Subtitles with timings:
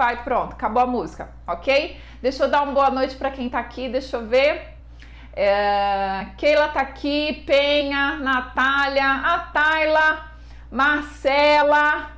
[0.00, 2.00] vai, pronto, acabou a música, ok?
[2.22, 4.62] Deixa eu dar uma boa noite para quem tá aqui, deixa eu ver.
[5.36, 10.24] É, Keila tá aqui, Penha, Natália, a Tayla,
[10.72, 12.12] Marcela.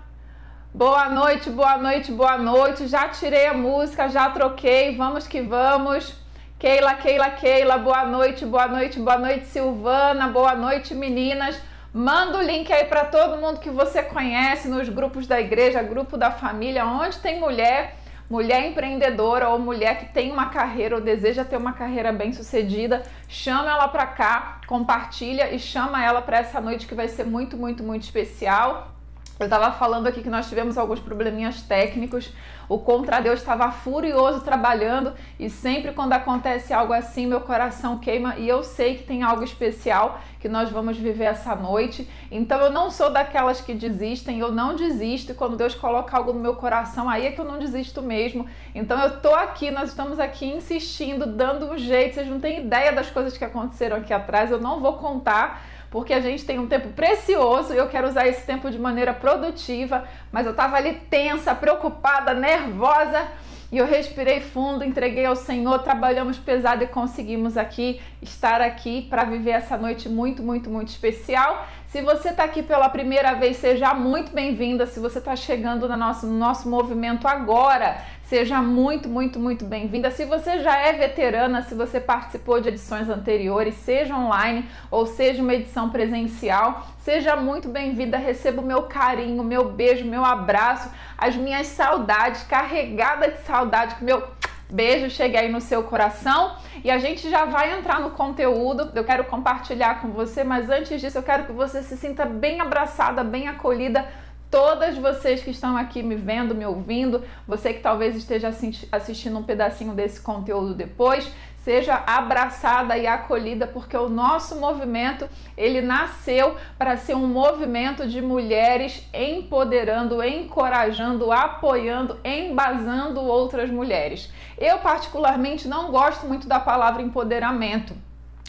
[0.73, 2.87] Boa noite, boa noite, boa noite.
[2.87, 6.15] Já tirei a música, já troquei, vamos que vamos.
[6.61, 11.61] Keila, Keila, Keila, boa noite, boa noite, boa noite, Silvana, boa noite, meninas.
[11.95, 16.17] Manda o link aí para todo mundo que você conhece nos grupos da igreja, grupo
[16.17, 17.97] da família, onde tem mulher,
[18.31, 23.03] mulher empreendedora ou mulher que tem uma carreira ou deseja ter uma carreira bem sucedida,
[23.29, 27.59] chama ela para cá, compartilha e chama ela para essa noite que vai ser muito,
[27.59, 28.91] muito, muito especial.
[29.39, 32.33] Eu estava falando aqui que nós tivemos alguns probleminhas técnicos.
[32.73, 38.39] O contra Deus estava furioso trabalhando e sempre quando acontece algo assim, meu coração queima
[38.39, 42.09] e eu sei que tem algo especial que nós vamos viver essa noite.
[42.31, 45.33] Então eu não sou daquelas que desistem, eu não desisto.
[45.33, 48.47] E quando Deus coloca algo no meu coração, aí é que eu não desisto mesmo.
[48.75, 52.15] Então eu tô aqui, nós estamos aqui insistindo, dando um jeito.
[52.15, 55.63] Vocês não têm ideia das coisas que aconteceram aqui atrás, eu não vou contar
[55.93, 59.13] porque a gente tem um tempo precioso e eu quero usar esse tempo de maneira
[59.13, 63.29] produtiva, mas eu estava ali tensa, preocupada, nervosa.
[63.71, 69.25] E eu respirei fundo, entreguei ao Senhor, trabalhamos pesado e conseguimos aqui estar aqui para
[69.25, 71.67] viver essa noite muito, muito, muito especial.
[71.87, 74.87] Se você está aqui pela primeira vez, seja muito bem-vinda.
[74.87, 77.97] Se você está chegando no nosso, no nosso movimento agora,
[78.33, 80.11] Seja muito, muito, muito bem-vinda.
[80.11, 85.43] Se você já é veterana, se você participou de edições anteriores, seja online ou seja
[85.43, 88.17] uma edição presencial, seja muito bem-vinda.
[88.17, 94.05] Receba o meu carinho, meu beijo, meu abraço, as minhas saudades, carregada de saudade, que
[94.05, 94.27] meu
[94.71, 98.93] beijo chegue aí no seu coração e a gente já vai entrar no conteúdo.
[98.95, 102.63] Eu quero compartilhar com você, mas antes disso eu quero que você se sinta bem
[102.63, 104.09] abraçada, bem acolhida
[104.53, 108.55] todas vocês que estão aqui me vendo, me ouvindo, você que talvez esteja
[108.93, 111.27] assistindo um pedacinho desse conteúdo depois,
[111.65, 118.21] seja abraçada e acolhida, porque o nosso movimento, ele nasceu para ser um movimento de
[118.21, 124.31] mulheres empoderando, encorajando, apoiando, embasando outras mulheres.
[124.59, 127.97] Eu particularmente não gosto muito da palavra empoderamento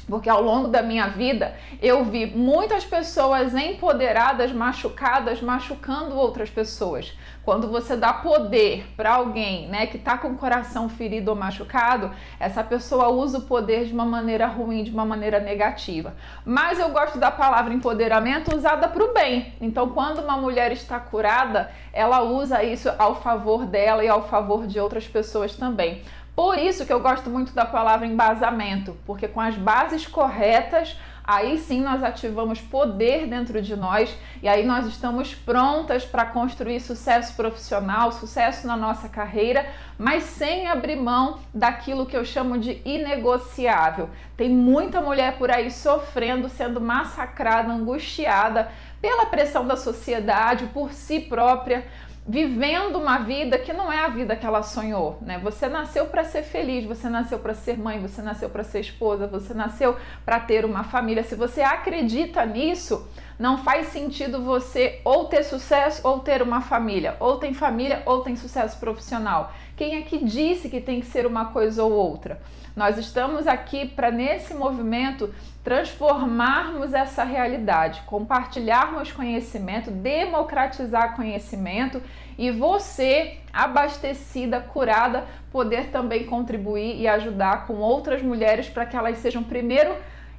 [0.08, 7.14] porque ao longo da minha vida eu vi muitas pessoas empoderadas, machucadas, machucando outras pessoas.
[7.44, 12.12] Quando você dá poder para alguém, né, que está com o coração ferido ou machucado,
[12.40, 16.14] essa pessoa usa o poder de uma maneira ruim, de uma maneira negativa.
[16.46, 19.54] Mas eu gosto da palavra empoderamento usada para o bem.
[19.60, 24.66] Então, quando uma mulher está curada, ela usa isso ao favor dela e ao favor
[24.66, 26.02] de outras pessoas também.
[26.36, 31.60] Por isso que eu gosto muito da palavra embasamento, porque com as bases corretas, aí
[31.60, 37.36] sim nós ativamos poder dentro de nós e aí nós estamos prontas para construir sucesso
[37.36, 39.64] profissional, sucesso na nossa carreira,
[39.96, 44.10] mas sem abrir mão daquilo que eu chamo de inegociável.
[44.36, 51.20] Tem muita mulher por aí sofrendo, sendo massacrada, angustiada pela pressão da sociedade, por si
[51.20, 51.86] própria
[52.26, 55.40] vivendo uma vida que não é a vida que ela sonhou, né?
[55.40, 59.28] Você nasceu para ser feliz, você nasceu para ser mãe, você nasceu para ser esposa,
[59.28, 61.24] você nasceu para ter uma família.
[61.24, 63.08] Se você acredita nisso,
[63.40, 68.22] não faz sentido você ou ter sucesso ou ter uma família, ou tem família ou
[68.22, 69.52] tem sucesso profissional.
[69.76, 72.40] Quem é que disse que tem que ser uma coisa ou outra?
[72.76, 75.34] Nós estamos aqui para, nesse movimento,
[75.64, 82.02] transformarmos essa realidade, compartilharmos conhecimento, democratizar conhecimento
[82.36, 89.20] e você, abastecida, curada, poder também contribuir e ajudar com outras mulheres para que elas
[89.20, 89.96] sejam primeiro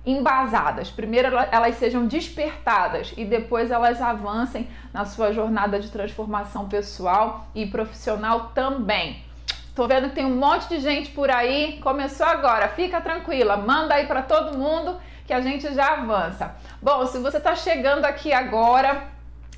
[0.07, 0.91] embasadas.
[0.91, 7.67] Primeiro elas sejam despertadas e depois elas avancem na sua jornada de transformação pessoal e
[7.67, 9.23] profissional também.
[9.75, 11.81] Tô vendo que tem um monte de gente por aí.
[11.83, 12.69] Começou agora.
[12.69, 16.55] Fica tranquila, manda aí para todo mundo que a gente já avança.
[16.81, 19.09] Bom, se você está chegando aqui agora,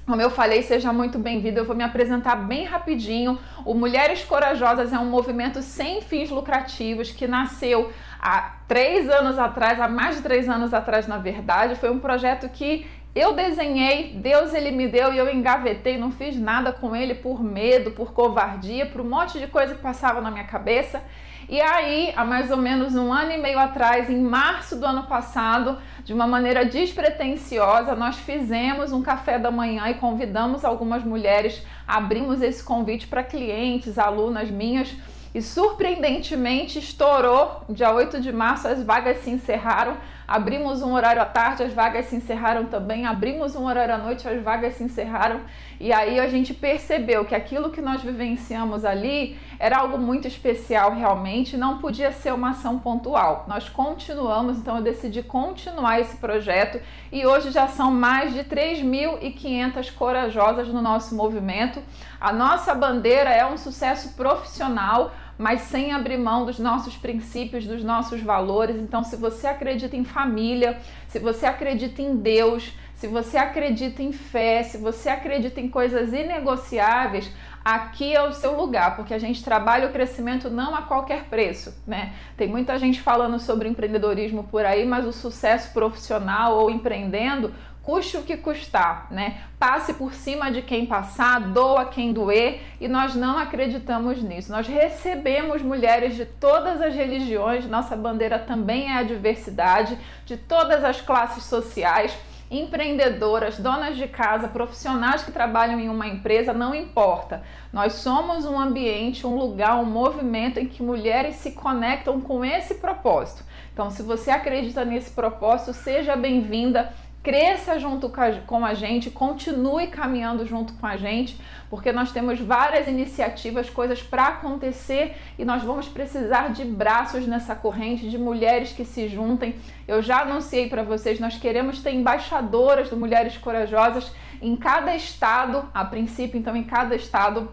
[0.06, 1.58] como eu falei, seja muito bem-vindo.
[1.58, 3.38] Eu vou me apresentar bem rapidinho.
[3.64, 9.80] O Mulheres Corajosas é um movimento sem fins lucrativos que nasceu há três anos atrás,
[9.80, 11.74] há mais de três anos atrás, na verdade.
[11.76, 16.36] Foi um projeto que eu desenhei, Deus ele me deu e eu engavetei, não fiz
[16.36, 20.30] nada com ele por medo, por covardia, por um monte de coisa que passava na
[20.30, 21.02] minha cabeça.
[21.48, 25.04] E aí, há mais ou menos um ano e meio atrás, em março do ano
[25.04, 31.64] passado, de uma maneira despretensiosa, nós fizemos um café da manhã e convidamos algumas mulheres,
[31.86, 34.94] abrimos esse convite para clientes, alunas minhas,
[35.36, 37.60] e surpreendentemente estourou.
[37.68, 39.98] Dia 8 de março as vagas se encerraram.
[40.26, 44.26] abrimos um horário à tarde, as vagas se encerraram também, abrimos um horário à noite,
[44.26, 45.42] as vagas se encerraram.
[45.78, 50.94] E aí a gente percebeu que aquilo que nós vivenciamos ali era algo muito especial
[50.94, 53.44] realmente, não podia ser uma ação pontual.
[53.46, 56.80] Nós continuamos, então eu decidi continuar esse projeto
[57.12, 61.80] e hoje já são mais de 3.500 corajosas no nosso movimento.
[62.18, 67.82] A nossa bandeira é um sucesso profissional mas sem abrir mão dos nossos princípios, dos
[67.84, 68.76] nossos valores.
[68.76, 70.78] Então, se você acredita em família,
[71.08, 76.14] se você acredita em Deus, se você acredita em fé, se você acredita em coisas
[76.14, 77.30] inegociáveis,
[77.62, 81.74] aqui é o seu lugar, porque a gente trabalha o crescimento não a qualquer preço,
[81.86, 82.14] né?
[82.36, 87.52] Tem muita gente falando sobre empreendedorismo por aí, mas o sucesso profissional ou empreendendo
[87.86, 89.42] custe o que custar, né?
[89.60, 94.50] Passe por cima de quem passar, doa quem doer, e nós não acreditamos nisso.
[94.50, 100.82] Nós recebemos mulheres de todas as religiões, nossa bandeira também é a diversidade, de todas
[100.82, 102.12] as classes sociais
[102.50, 107.42] empreendedoras, donas de casa, profissionais que trabalham em uma empresa, não importa.
[107.72, 112.76] Nós somos um ambiente, um lugar, um movimento em que mulheres se conectam com esse
[112.76, 113.44] propósito.
[113.72, 116.92] Então, se você acredita nesse propósito, seja bem-vinda
[117.26, 118.08] cresça junto
[118.46, 121.36] com a gente, continue caminhando junto com a gente,
[121.68, 127.56] porque nós temos várias iniciativas, coisas para acontecer e nós vamos precisar de braços nessa
[127.56, 129.56] corrente, de mulheres que se juntem.
[129.88, 135.68] Eu já anunciei para vocês, nós queremos ter embaixadoras de mulheres corajosas em cada estado,
[135.74, 137.50] a princípio, então, em cada estado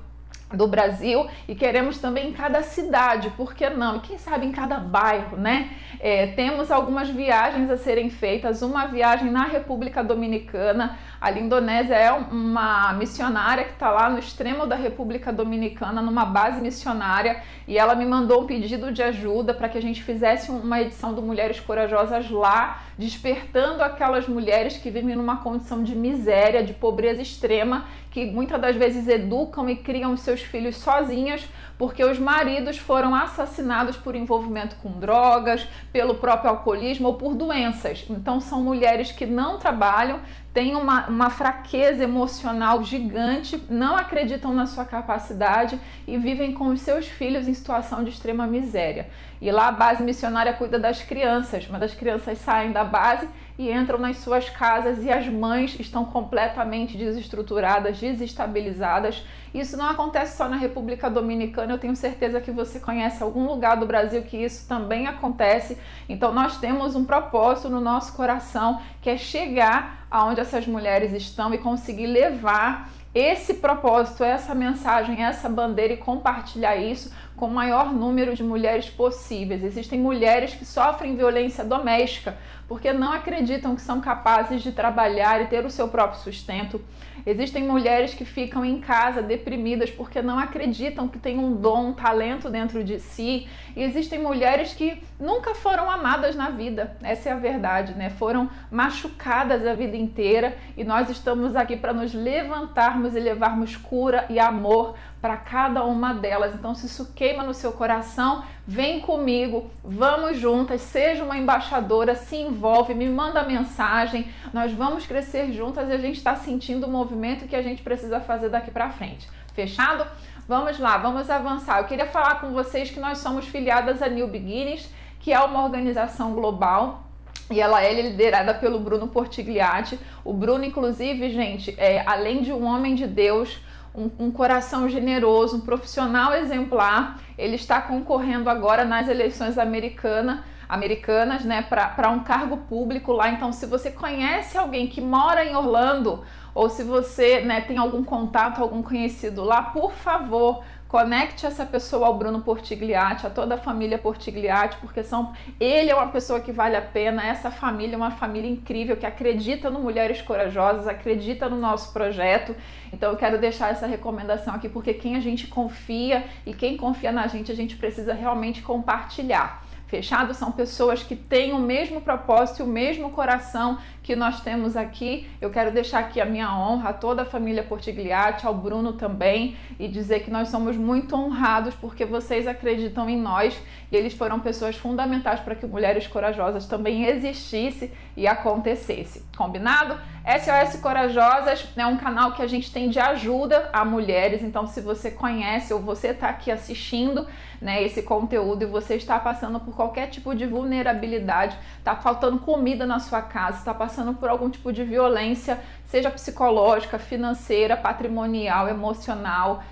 [0.54, 3.98] do Brasil e queremos também em cada cidade, por que não?
[3.98, 5.72] E quem sabe em cada bairro, né?
[6.00, 10.98] É, temos algumas viagens a serem feitas, uma viagem na República Dominicana.
[11.20, 16.60] A Indonésia é uma missionária que está lá no extremo da República Dominicana, numa base
[16.60, 20.82] missionária, e ela me mandou um pedido de ajuda para que a gente fizesse uma
[20.82, 26.74] edição do Mulheres Corajosas lá, despertando aquelas mulheres que vivem numa condição de miséria, de
[26.74, 31.50] pobreza extrema, que muitas das vezes educam e criam seus filhos sozinhas
[31.80, 38.06] porque os maridos foram assassinados por envolvimento com drogas, pelo próprio alcoolismo ou por doenças.
[38.08, 40.20] Então, são mulheres que não trabalham,
[40.54, 46.82] têm uma, uma fraqueza emocional gigante, não acreditam na sua capacidade e vivem com os
[46.82, 49.10] seus filhos em situação de extrema miséria.
[49.42, 53.28] E lá a base missionária cuida das crianças, mas as crianças saem da base
[53.58, 59.24] e entram nas suas casas e as mães estão completamente desestruturadas, desestabilizadas.
[59.54, 63.78] Isso não acontece só na República Dominicana, eu tenho certeza que você conhece algum lugar
[63.78, 65.78] do Brasil que isso também acontece.
[66.10, 71.54] Então nós temos um propósito no nosso coração que é chegar aonde essas mulheres estão
[71.54, 77.94] e conseguir levar esse propósito, essa mensagem, essa bandeira e compartilhar isso com o maior
[77.94, 79.64] número de mulheres possíveis.
[79.64, 82.36] Existem mulheres que sofrem violência doméstica
[82.68, 86.82] porque não acreditam que são capazes de trabalhar e ter o seu próprio sustento.
[87.26, 91.94] Existem mulheres que ficam em casa deprimidas porque não acreditam que tem um dom, um
[91.94, 93.48] talento dentro de si.
[93.76, 96.98] E existem mulheres que nunca foram amadas na vida.
[97.02, 98.10] Essa é a verdade, né?
[98.10, 104.26] Foram machucadas a vida inteira e nós estamos aqui para nos levantarmos e levarmos cura
[104.30, 106.54] e amor para cada uma delas.
[106.54, 112.36] Então, se isso queima no seu coração, vem comigo, vamos juntas, seja uma embaixadora, se
[112.36, 117.48] envolve, me manda mensagem, nós vamos crescer juntas e a gente está sentindo o movimento
[117.48, 119.30] que a gente precisa fazer daqui para frente.
[119.54, 120.06] Fechado?
[120.46, 121.80] Vamos lá, vamos avançar.
[121.80, 124.92] Eu queria falar com vocês que nós somos filiadas a New Beginnings,
[125.24, 127.08] que é uma organização global
[127.50, 129.98] e ela é liderada pelo Bruno Portigliatti.
[130.24, 133.58] O Bruno, inclusive, gente, é, além de um homem de Deus,
[133.96, 137.22] um, um, coração generoso, um profissional exemplar.
[137.38, 143.30] Ele está concorrendo agora nas eleições americana, americanas, né, para um cargo público lá.
[143.30, 146.22] Então, se você conhece alguém que mora em Orlando
[146.54, 150.64] ou se você né, tem algum contato, algum conhecido lá, por favor,
[150.94, 155.96] Conecte essa pessoa ao Bruno Portigliatti, a toda a família Portigliatti, porque são ele é
[155.96, 159.80] uma pessoa que vale a pena, essa família é uma família incrível que acredita no
[159.80, 162.56] Mulheres Corajosas, acredita no nosso projeto.
[162.94, 167.12] Então eu quero deixar essa recomendação aqui porque quem a gente confia e quem confia
[167.12, 169.64] na gente, a gente precisa realmente compartilhar.
[169.94, 175.28] Fechado são pessoas que têm o mesmo propósito o mesmo coração que nós temos aqui.
[175.40, 179.56] Eu quero deixar aqui a minha honra a toda a família Portigliatti, ao Bruno também,
[179.80, 183.58] e dizer que nós somos muito honrados porque vocês acreditam em nós
[183.92, 189.24] e eles foram pessoas fundamentais para que Mulheres Corajosas também existisse e acontecesse.
[189.38, 189.98] Combinado?
[190.24, 194.80] SOS Corajosas é um canal que a gente tem de ajuda a mulheres, então se
[194.82, 197.28] você conhece ou você está aqui assistindo
[197.62, 202.86] né, esse conteúdo e você está passando por qualquer tipo de vulnerabilidade, está faltando comida
[202.86, 209.64] na sua casa, está passando por algum tipo de violência, seja psicológica, financeira, patrimonial, emocional,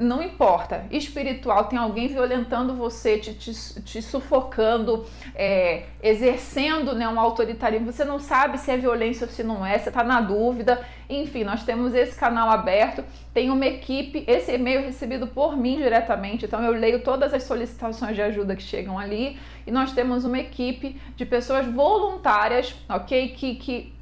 [0.00, 5.04] não importa, espiritual, tem alguém violentando você, te, te, te sufocando,
[5.34, 9.78] é, exercendo né, um autoritarismo, você não sabe se é violência ou se não é,
[9.78, 10.84] você está na dúvida.
[11.08, 13.04] Enfim, nós temos esse canal aberto,
[13.34, 17.42] tem uma equipe, esse e-mail é recebido por mim diretamente, então eu leio todas as
[17.42, 23.28] solicitações de ajuda que chegam ali e nós temos uma equipe de pessoas voluntárias, ok?
[23.28, 23.92] Que, que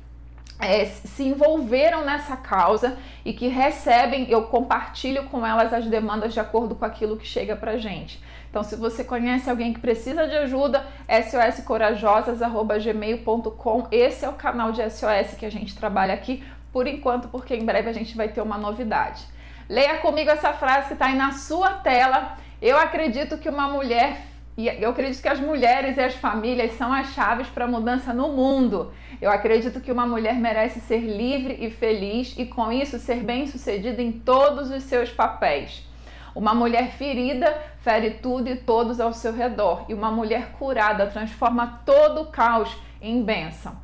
[0.60, 6.40] é, se envolveram nessa causa e que recebem, eu compartilho com elas as demandas de
[6.40, 8.20] acordo com aquilo que chega pra gente.
[8.50, 10.84] Então, se você conhece alguém que precisa de ajuda,
[11.30, 13.86] soscorajosas.gmail.com.
[13.92, 17.64] Esse é o canal de SOS que a gente trabalha aqui, por enquanto, porque em
[17.64, 19.24] breve a gente vai ter uma novidade.
[19.68, 22.36] Leia comigo essa frase que está aí na sua tela.
[22.60, 24.26] Eu acredito que uma mulher
[24.56, 28.12] e eu acredito que as mulheres e as famílias são as chaves para a mudança
[28.12, 28.92] no mundo.
[29.20, 34.02] Eu acredito que uma mulher merece ser livre e feliz e, com isso, ser bem-sucedida
[34.02, 35.86] em todos os seus papéis.
[36.34, 41.80] Uma mulher ferida fere tudo e todos ao seu redor, e uma mulher curada transforma
[41.84, 43.76] todo o caos em bênção.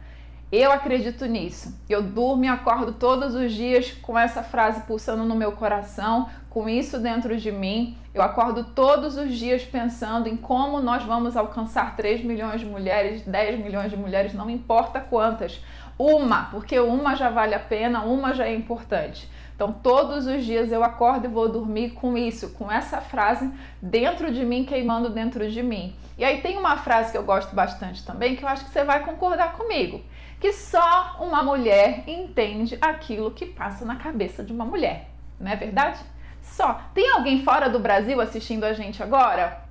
[0.51, 1.77] Eu acredito nisso.
[1.89, 6.69] Eu durmo e acordo todos os dias com essa frase pulsando no meu coração, com
[6.69, 7.99] isso dentro de mim.
[8.15, 13.23] Eu acordo todos os dias pensando em como nós vamos alcançar 3 milhões de mulheres,
[13.23, 15.61] 10 milhões de mulheres, não importa quantas.
[15.99, 19.29] Uma, porque uma já vale a pena, uma já é importante.
[19.57, 23.51] Então, todos os dias eu acordo e vou dormir com isso, com essa frase
[23.83, 25.97] dentro de mim, queimando dentro de mim.
[26.17, 28.85] E aí tem uma frase que eu gosto bastante também, que eu acho que você
[28.85, 30.03] vai concordar comigo
[30.41, 35.09] que só uma mulher entende aquilo que passa na cabeça de uma mulher,
[35.41, 36.01] não é verdade?
[36.43, 36.81] Só.
[36.95, 39.63] Tem alguém fora do Brasil assistindo a gente agora?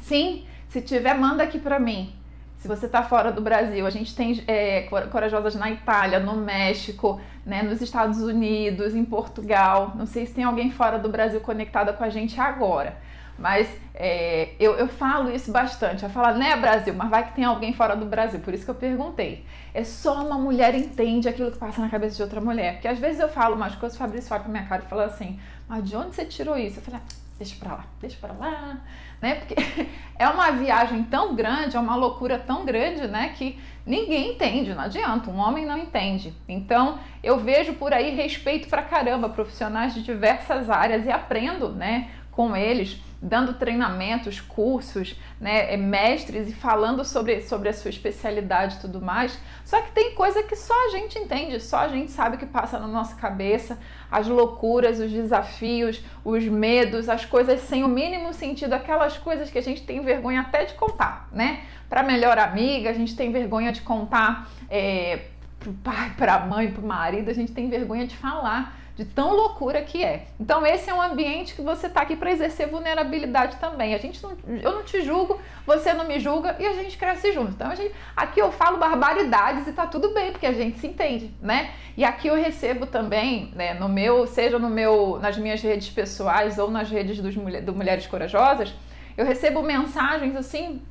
[0.00, 0.46] Sim?
[0.68, 2.12] Se tiver, manda aqui para mim.
[2.58, 7.20] Se você está fora do Brasil, a gente tem é, corajosas na Itália, no México,
[7.46, 9.92] né, nos Estados Unidos, em Portugal.
[9.94, 12.96] Não sei se tem alguém fora do Brasil conectada com a gente agora.
[13.38, 16.02] Mas é, eu, eu falo isso bastante.
[16.02, 18.40] Eu falo, né, Brasil, mas vai que tem alguém fora do Brasil.
[18.40, 19.44] Por isso que eu perguntei.
[19.72, 22.74] É só uma mulher entende aquilo que passa na cabeça de outra mulher.
[22.74, 25.04] Porque às vezes eu falo umas coisas, o Fabrício olha pra minha cara e fala
[25.04, 26.78] assim, mas de onde você tirou isso?
[26.78, 28.80] Eu falei, ah, deixa pra lá, deixa pra lá,
[29.22, 29.36] né?
[29.36, 29.54] Porque
[30.18, 33.34] é uma viagem tão grande, é uma loucura tão grande, né?
[33.36, 36.34] Que ninguém entende, não adianta, um homem não entende.
[36.48, 42.10] Então, eu vejo por aí respeito pra caramba profissionais de diversas áreas e aprendo, né,
[42.30, 48.76] com eles dando treinamentos, cursos, né, é, mestres e falando sobre, sobre a sua especialidade
[48.76, 49.38] e tudo mais.
[49.64, 52.78] Só que tem coisa que só a gente entende, só a gente sabe que passa
[52.78, 53.78] na nossa cabeça,
[54.10, 59.58] as loucuras, os desafios, os medos, as coisas sem o mínimo sentido, aquelas coisas que
[59.58, 61.64] a gente tem vergonha até de contar, né?
[61.88, 65.22] Para melhor amiga, a gente tem vergonha de contar é,
[65.58, 69.80] pro pai, pra mãe, pro marido, a gente tem vergonha de falar de tão loucura
[69.80, 70.26] que é.
[70.40, 73.94] Então esse é um ambiente que você está aqui para exercer vulnerabilidade também.
[73.94, 77.32] A gente não, eu não te julgo, você não me julga e a gente cresce
[77.32, 77.52] junto.
[77.52, 81.32] Então gente, aqui eu falo barbaridades e tá tudo bem porque a gente se entende,
[81.40, 81.70] né?
[81.96, 86.58] E aqui eu recebo também, né, no meu, seja no meu, nas minhas redes pessoais
[86.58, 88.74] ou nas redes dos do Mulheres Corajosas,
[89.16, 90.82] eu recebo mensagens assim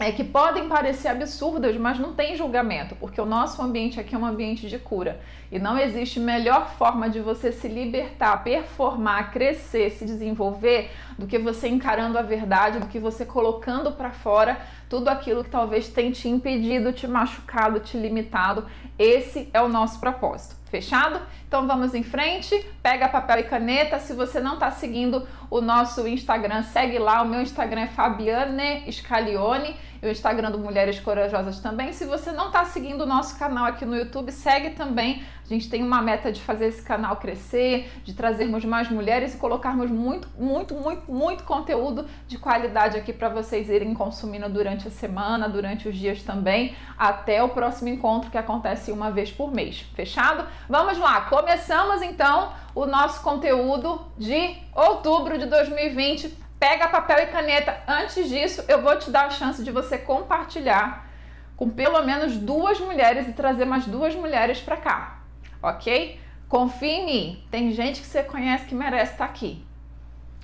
[0.00, 4.18] é, que podem parecer absurdas, mas não tem julgamento, porque o nosso ambiente aqui é
[4.18, 5.20] um ambiente de cura.
[5.50, 11.38] E não existe melhor forma de você se libertar, performar, crescer, se desenvolver do que
[11.38, 16.12] você encarando a verdade, do que você colocando para fora tudo aquilo que talvez tenha
[16.12, 18.66] te impedido, te machucado, te limitado.
[18.98, 20.56] Esse é o nosso propósito.
[20.70, 21.20] Fechado?
[21.46, 23.98] Então vamos em frente, pega papel e caneta.
[23.98, 27.22] Se você não está seguindo o nosso Instagram, segue lá.
[27.22, 31.92] O meu Instagram é Fabiane Scalione e o Instagram do Mulheres Corajosas também.
[31.92, 35.22] Se você não está seguindo o nosso canal aqui no YouTube, segue também.
[35.44, 39.38] A gente tem uma meta de fazer esse canal crescer, de trazermos mais mulheres e
[39.38, 44.90] colocarmos muito, muito, muito, muito conteúdo de qualidade aqui para vocês irem consumindo durante a
[44.90, 49.86] semana, durante os dias também, até o próximo encontro que acontece uma vez por mês.
[49.94, 50.46] Fechado?
[50.68, 56.47] Vamos lá, começamos então o nosso conteúdo de outubro de 2020.
[56.58, 57.80] Pega papel e caneta.
[57.86, 61.06] Antes disso, eu vou te dar a chance de você compartilhar
[61.56, 65.18] com pelo menos duas mulheres e trazer mais duas mulheres para cá,
[65.62, 66.18] ok?
[66.48, 67.44] Confie em mim.
[67.50, 69.64] Tem gente que você conhece que merece estar aqui.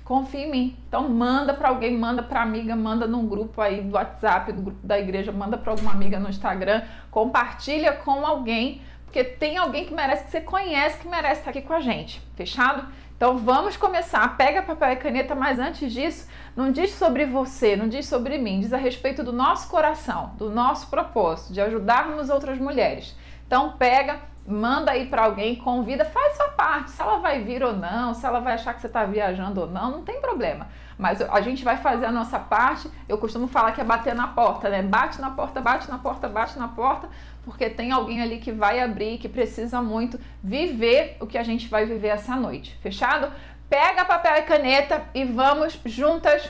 [0.03, 0.77] Confie em mim.
[0.87, 4.85] Então manda para alguém, manda para amiga, manda num grupo aí do WhatsApp, do grupo
[4.85, 8.81] da igreja, manda para alguma amiga no Instagram, compartilha com alguém
[9.15, 12.21] porque tem alguém que merece, que você conhece, que merece estar aqui com a gente.
[12.35, 12.85] Fechado?
[13.15, 14.35] Então vamos começar.
[14.35, 18.59] Pega papel e caneta, mas antes disso, não diz sobre você, não diz sobre mim,
[18.59, 23.15] diz a respeito do nosso coração, do nosso propósito, de ajudarmos outras mulheres.
[23.47, 26.91] Então pega, manda aí para alguém, convida, faz sua parte.
[26.91, 29.67] Se ela vai vir ou não, se ela vai achar que você está viajando ou
[29.67, 30.67] não, não tem problema.
[30.97, 32.89] Mas a gente vai fazer a nossa parte.
[33.07, 34.81] Eu costumo falar que é bater na porta, né?
[34.81, 37.09] Bate na porta, bate na porta, bate na porta,
[37.45, 41.67] porque tem alguém ali que vai abrir, que precisa muito viver o que a gente
[41.67, 42.75] vai viver essa noite.
[42.81, 43.31] Fechado?
[43.69, 46.49] Pega papel e caneta e vamos juntas.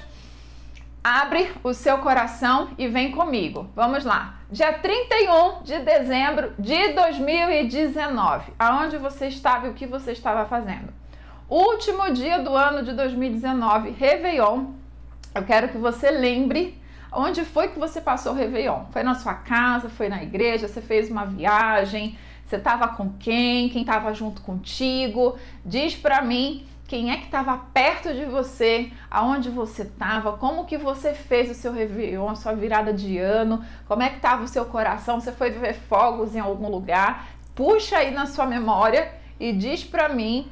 [1.04, 3.70] Abre o seu coração e vem comigo.
[3.76, 4.40] Vamos lá.
[4.50, 8.54] Dia 31 de dezembro de 2019.
[8.58, 10.92] Aonde você estava e o que você estava fazendo?
[11.48, 14.72] Último dia do ano de 2019, Réveillon.
[15.36, 16.82] Eu quero que você lembre
[17.16, 18.86] onde foi que você passou o Réveillon.
[18.92, 23.70] Foi na sua casa, foi na igreja, você fez uma viagem, você estava com quem,
[23.70, 25.38] quem estava junto contigo.
[25.66, 30.78] Diz para mim quem é que estava perto de você, aonde você estava, como que
[30.78, 34.48] você fez o seu Réveillon, a sua virada de ano, como é que estava o
[34.48, 37.28] seu coração, você foi ver fogos em algum lugar.
[37.56, 40.52] Puxa aí na sua memória e diz para mim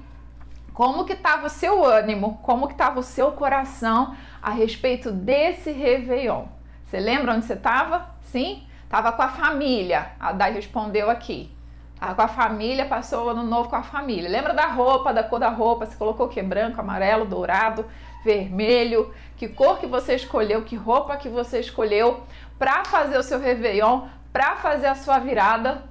[0.73, 5.71] como que estava o seu ânimo, como que estava o seu coração a respeito desse
[5.71, 6.45] Réveillon.
[6.93, 8.07] Você lembra onde você estava?
[8.21, 8.67] Sim?
[8.83, 10.11] Estava com a família.
[10.19, 11.51] A Dai respondeu aqui.
[11.95, 14.29] Estava com a família, passou o ano novo com a família.
[14.29, 15.87] Lembra da roupa, da cor da roupa?
[15.87, 16.39] Você colocou o que?
[16.43, 17.83] Branco, amarelo, dourado,
[18.23, 19.11] vermelho?
[19.35, 20.65] Que cor que você escolheu?
[20.65, 22.21] Que roupa que você escolheu
[22.59, 25.85] para fazer o seu Réveillon, para fazer a sua virada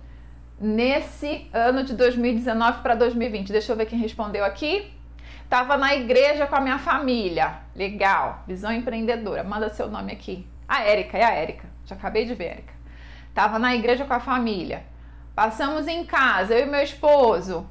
[0.61, 3.50] nesse ano de 2019 para 2020?
[3.50, 4.88] Deixa eu ver quem respondeu aqui.
[5.50, 7.56] Tava na igreja com a minha família.
[7.75, 8.44] Legal.
[8.47, 9.42] Visão empreendedora.
[9.42, 10.47] Manda seu nome aqui.
[10.73, 11.69] A Érica, é a Érica.
[11.85, 12.73] Já acabei de ver, Érica.
[13.35, 14.85] Tava na igreja com a família.
[15.35, 17.69] Passamos em casa, eu e meu esposo.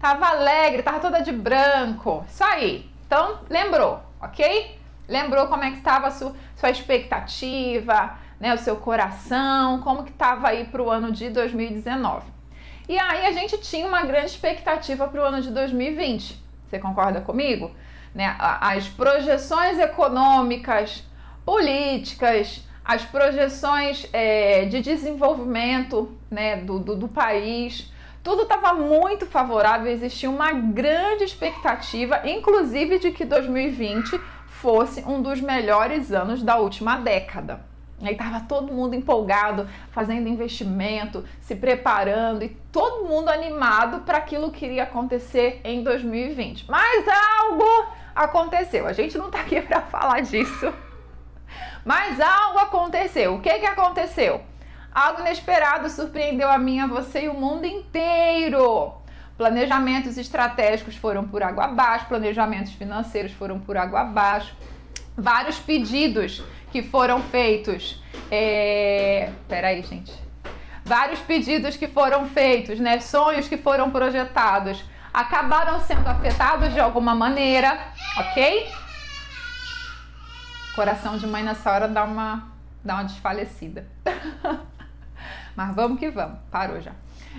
[0.00, 2.24] Tava alegre, tava toda de branco.
[2.28, 2.90] Isso aí.
[3.06, 4.76] Então, lembrou, ok?
[5.06, 10.10] Lembrou como é que estava a sua, sua expectativa, né, o seu coração, como que
[10.10, 12.26] estava aí para o ano de 2019.
[12.88, 16.36] E aí a gente tinha uma grande expectativa para o ano de 2020.
[16.66, 17.70] Você concorda comigo?
[18.12, 18.34] Né?
[18.40, 21.08] As projeções econômicas,
[21.50, 29.90] políticas, as projeções é, de desenvolvimento né, do, do, do país, tudo estava muito favorável,
[29.90, 36.98] existia uma grande expectativa, inclusive de que 2020 fosse um dos melhores anos da última
[36.98, 37.66] década.
[38.00, 44.52] Aí estava todo mundo empolgado, fazendo investimento, se preparando e todo mundo animado para aquilo
[44.52, 46.70] que iria acontecer em 2020.
[46.70, 47.04] Mas
[47.40, 48.86] algo aconteceu.
[48.86, 50.72] A gente não está aqui para falar disso.
[51.84, 53.34] Mas algo aconteceu.
[53.34, 54.42] O que, que aconteceu?
[54.92, 58.92] Algo inesperado surpreendeu a mim, a você e o mundo inteiro.
[59.36, 64.54] Planejamentos estratégicos foram por água abaixo, planejamentos financeiros foram por água abaixo.
[65.16, 68.02] Vários pedidos que foram feitos.
[68.30, 69.30] É...
[69.48, 70.12] Peraí, gente.
[70.84, 73.00] Vários pedidos que foram feitos, né?
[73.00, 77.78] Sonhos que foram projetados acabaram sendo afetados de alguma maneira,
[78.16, 78.68] ok?
[80.80, 82.48] Coração de mãe nessa hora dá uma,
[82.82, 83.86] dá uma desfalecida.
[85.54, 86.92] Mas vamos que vamos, parou já.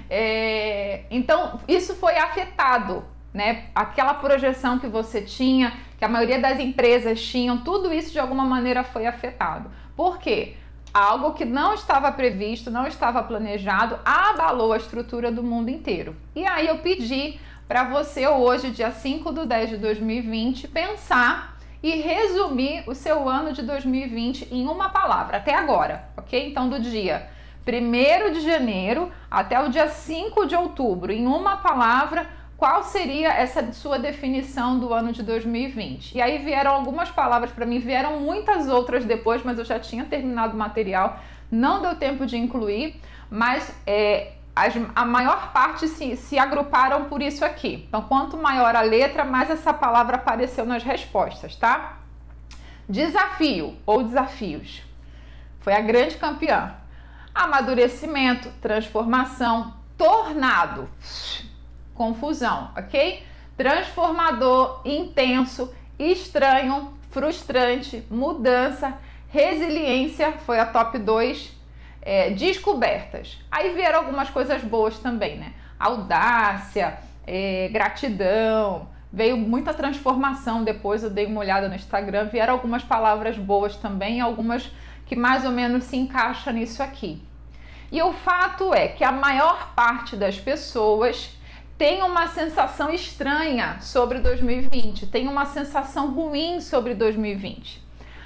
[0.07, 3.69] É, então, isso foi afetado, né?
[3.73, 8.45] Aquela projeção que você tinha, que a maioria das empresas tinham, tudo isso de alguma
[8.45, 9.71] maneira foi afetado.
[9.95, 10.55] Por quê?
[10.93, 16.15] Algo que não estava previsto, não estava planejado, abalou a estrutura do mundo inteiro.
[16.35, 21.50] E aí eu pedi para você hoje, dia 5 do 10 de 2020, pensar
[21.83, 26.49] e resumir o seu ano de 2020 em uma palavra, até agora, ok?
[26.49, 27.27] Então, do dia
[27.67, 33.73] 1 de janeiro até o dia 5 de outubro, em uma palavra, qual seria essa
[33.73, 36.15] sua definição do ano de 2020?
[36.15, 40.05] E aí vieram algumas palavras para mim, vieram muitas outras depois, mas eu já tinha
[40.05, 41.19] terminado o material,
[41.51, 44.33] não deu tempo de incluir, mas é,
[44.67, 47.85] as, a maior parte se, se agruparam por isso aqui.
[47.87, 51.97] Então, quanto maior a letra, mais essa palavra apareceu nas respostas, tá?
[52.87, 54.83] Desafio ou desafios.
[55.61, 56.75] Foi a grande campeã.
[57.33, 60.87] Amadurecimento, transformação, tornado,
[61.95, 63.25] confusão, ok?
[63.57, 68.97] Transformador, intenso, estranho, frustrante, mudança,
[69.29, 71.60] resiliência, foi a top 2
[72.01, 73.37] é, descobertas.
[73.51, 75.53] Aí vieram algumas coisas boas também, né?
[75.79, 81.03] Audácia, é, gratidão, veio muita transformação depois.
[81.03, 84.71] Eu dei uma olhada no Instagram, vieram algumas palavras boas também, algumas
[85.05, 87.21] que mais ou menos se encaixam nisso aqui.
[87.91, 91.37] E o fato é que a maior parte das pessoas
[91.77, 97.81] tem uma sensação estranha sobre 2020, tem uma sensação ruim sobre 2020.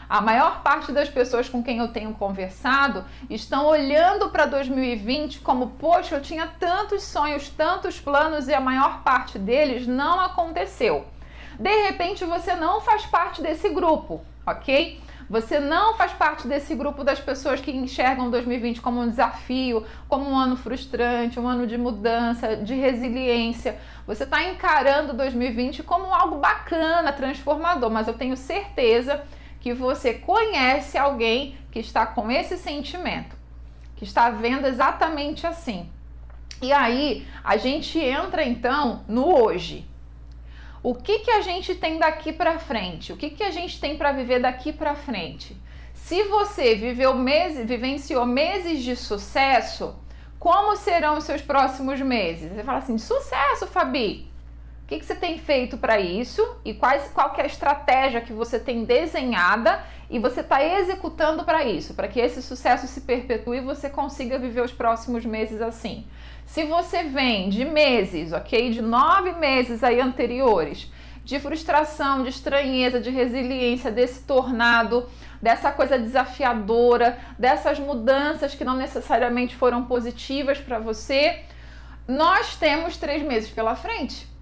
[0.07, 5.71] A maior parte das pessoas com quem eu tenho conversado estão olhando para 2020 como,
[5.71, 11.05] poxa, eu tinha tantos sonhos, tantos planos e a maior parte deles não aconteceu.
[11.59, 15.01] De repente você não faz parte desse grupo, ok?
[15.27, 20.29] Você não faz parte desse grupo das pessoas que enxergam 2020 como um desafio, como
[20.29, 23.79] um ano frustrante, um ano de mudança, de resiliência.
[24.05, 29.23] Você está encarando 2020 como algo bacana, transformador, mas eu tenho certeza
[29.65, 33.35] que você conhece alguém que está com esse sentimento,
[33.95, 35.89] que está vendo exatamente assim.
[36.61, 39.83] E aí a gente entra então no hoje.
[40.83, 43.11] O que, que a gente tem daqui para frente?
[43.11, 45.57] O que, que a gente tem para viver daqui para frente?
[45.95, 49.95] Se você viveu meses, vivenciou meses de sucesso,
[50.37, 52.53] como serão os seus próximos meses?
[52.53, 54.27] Você fala assim, sucesso, Fabi.
[54.85, 56.47] O que, que você tem feito para isso?
[56.63, 61.43] E quais, qual que é a estratégia que você tem desenhada e você está executando
[61.43, 65.59] para isso, para que esse sucesso se perpetue e você consiga viver os próximos meses
[65.59, 66.05] assim.
[66.45, 70.91] Se você vem de meses, ok, de nove meses aí anteriores,
[71.23, 75.09] de frustração, de estranheza, de resiliência, desse tornado,
[75.41, 81.39] dessa coisa desafiadora, dessas mudanças que não necessariamente foram positivas para você,
[82.07, 84.34] nós temos três meses pela frente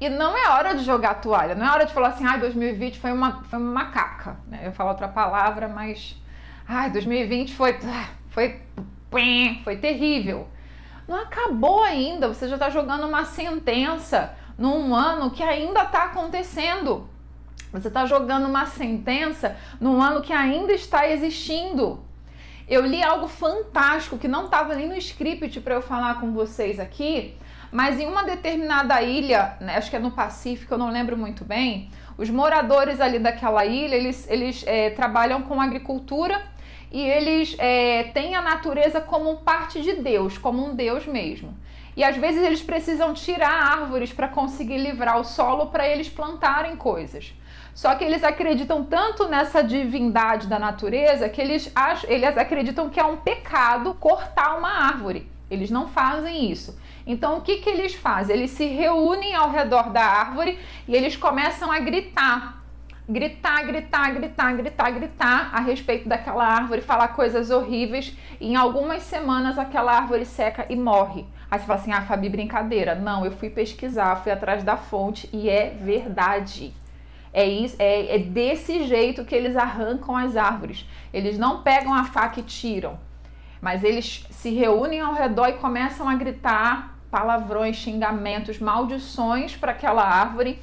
[0.00, 2.36] e não é hora de jogar a toalha, não é hora de falar assim, ai,
[2.36, 4.36] ah, 2020 foi uma, foi uma macaca.
[4.46, 4.62] Né?
[4.64, 6.16] Eu falo outra palavra, mas.
[6.66, 7.76] Ai, 2020 foi.
[8.30, 8.60] Foi.
[9.64, 10.46] Foi terrível.
[11.08, 17.08] Não acabou ainda, você já está jogando uma sentença num ano que ainda está acontecendo.
[17.72, 22.04] Você está jogando uma sentença num ano que ainda está existindo.
[22.68, 26.78] Eu li algo fantástico que não estava nem no script para eu falar com vocês
[26.78, 27.34] aqui,
[27.70, 31.44] mas em uma determinada ilha, né, acho que é no Pacífico, eu não lembro muito
[31.44, 36.42] bem, os moradores ali daquela ilha, eles, eles é, trabalham com agricultura
[36.90, 41.56] e eles é, têm a natureza como parte de Deus, como um Deus mesmo.
[41.96, 46.76] E às vezes eles precisam tirar árvores para conseguir livrar o solo para eles plantarem
[46.76, 47.34] coisas.
[47.74, 51.72] Só que eles acreditam tanto nessa divindade da natureza que eles,
[52.08, 55.30] eles acreditam que é um pecado cortar uma árvore.
[55.50, 56.78] Eles não fazem isso.
[57.08, 58.36] Então, o que, que eles fazem?
[58.36, 62.62] Eles se reúnem ao redor da árvore e eles começam a gritar.
[63.08, 68.14] Gritar, gritar, gritar, gritar, gritar a respeito daquela árvore, falar coisas horríveis.
[68.38, 71.24] E em algumas semanas aquela árvore seca e morre.
[71.50, 72.94] Aí você fala assim: ah, Fabi, brincadeira.
[72.94, 76.74] Não, eu fui pesquisar, fui atrás da fonte e é verdade.
[77.32, 80.84] É, isso, é, é desse jeito que eles arrancam as árvores.
[81.10, 82.98] Eles não pegam a faca e tiram,
[83.62, 90.02] mas eles se reúnem ao redor e começam a gritar palavrões, xingamentos, maldições para aquela
[90.02, 90.58] árvore,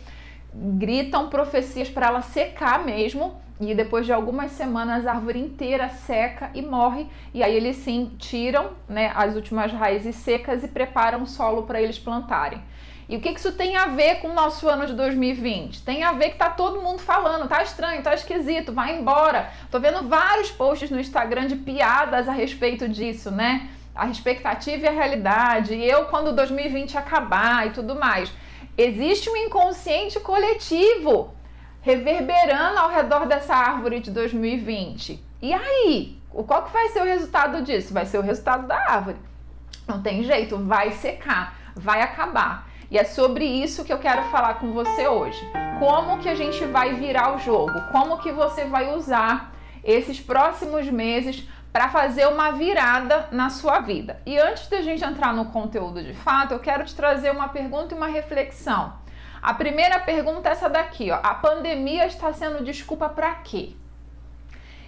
[0.54, 3.44] gritam profecias para ela secar mesmo.
[3.60, 7.08] E depois de algumas semanas a árvore inteira seca e morre.
[7.34, 11.82] E aí eles sim tiram né, as últimas raízes secas e preparam o solo para
[11.82, 12.62] eles plantarem.
[13.08, 15.84] E o que, que isso tem a ver com o nosso ano de 2020?
[15.84, 19.52] Tem a ver que tá todo mundo falando, tá estranho, tá esquisito, vai embora.
[19.70, 23.70] Tô vendo vários posts no Instagram de piadas a respeito disso, né?
[23.96, 28.32] A expectativa e a realidade, e eu quando 2020 acabar e tudo mais.
[28.78, 31.34] Existe um inconsciente coletivo
[31.82, 35.24] reverberando ao redor dessa árvore de 2020.
[35.42, 37.94] E aí, qual que vai ser o resultado disso?
[37.94, 39.18] Vai ser o resultado da árvore.
[39.88, 42.68] Não tem jeito, vai secar, vai acabar.
[42.90, 45.40] E é sobre isso que eu quero falar com você hoje.
[45.80, 47.74] Como que a gente vai virar o jogo?
[47.92, 49.54] Como que você vai usar
[49.84, 54.22] esses próximos meses para fazer uma virada na sua vida.
[54.26, 57.94] E antes da gente entrar no conteúdo de fato, eu quero te trazer uma pergunta
[57.94, 58.94] e uma reflexão.
[59.42, 61.20] A primeira pergunta é essa daqui, ó.
[61.22, 63.76] A pandemia está sendo desculpa para quê?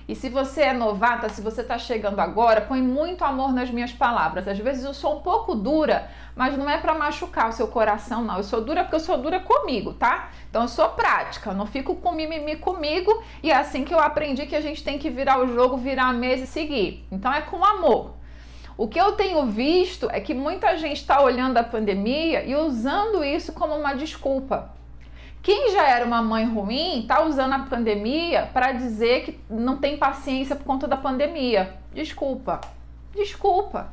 [0.08, 3.92] E se você é novata, se você está chegando agora, põe muito amor nas minhas
[3.92, 4.48] palavras.
[4.48, 8.24] Às vezes eu sou um pouco dura, mas não é para machucar o seu coração,
[8.24, 8.38] não.
[8.38, 10.30] Eu sou dura porque eu sou dura comigo, tá?
[10.50, 14.00] Então eu sou prática, eu não fico com mimimi comigo e é assim que eu
[14.00, 17.06] aprendi que a gente tem que virar o jogo, virar a mesa e seguir.
[17.12, 18.14] Então é com amor.
[18.78, 23.26] O que eu tenho visto é que muita gente está olhando a pandemia e usando
[23.26, 24.72] isso como uma desculpa.
[25.48, 29.96] Quem já era uma mãe ruim está usando a pandemia para dizer que não tem
[29.96, 31.74] paciência por conta da pandemia.
[31.94, 32.60] Desculpa,
[33.16, 33.90] desculpa.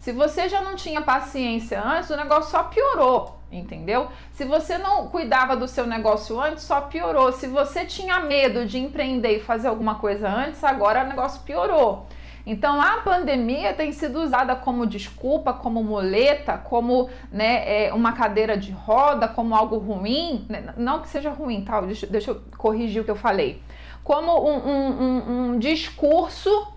[0.00, 4.08] Se você já não tinha paciência antes, o negócio só piorou, entendeu?
[4.32, 7.30] Se você não cuidava do seu negócio antes, só piorou.
[7.30, 12.08] Se você tinha medo de empreender e fazer alguma coisa antes, agora o negócio piorou.
[12.50, 18.56] Então a pandemia tem sido usada como desculpa, como muleta, como né, é, uma cadeira
[18.56, 20.46] de roda, como algo ruim.
[20.48, 20.72] Né?
[20.78, 21.78] Não que seja ruim, tá?
[21.82, 23.60] Deixa, deixa eu corrigir o que eu falei.
[24.02, 26.72] Como um, um, um, um discurso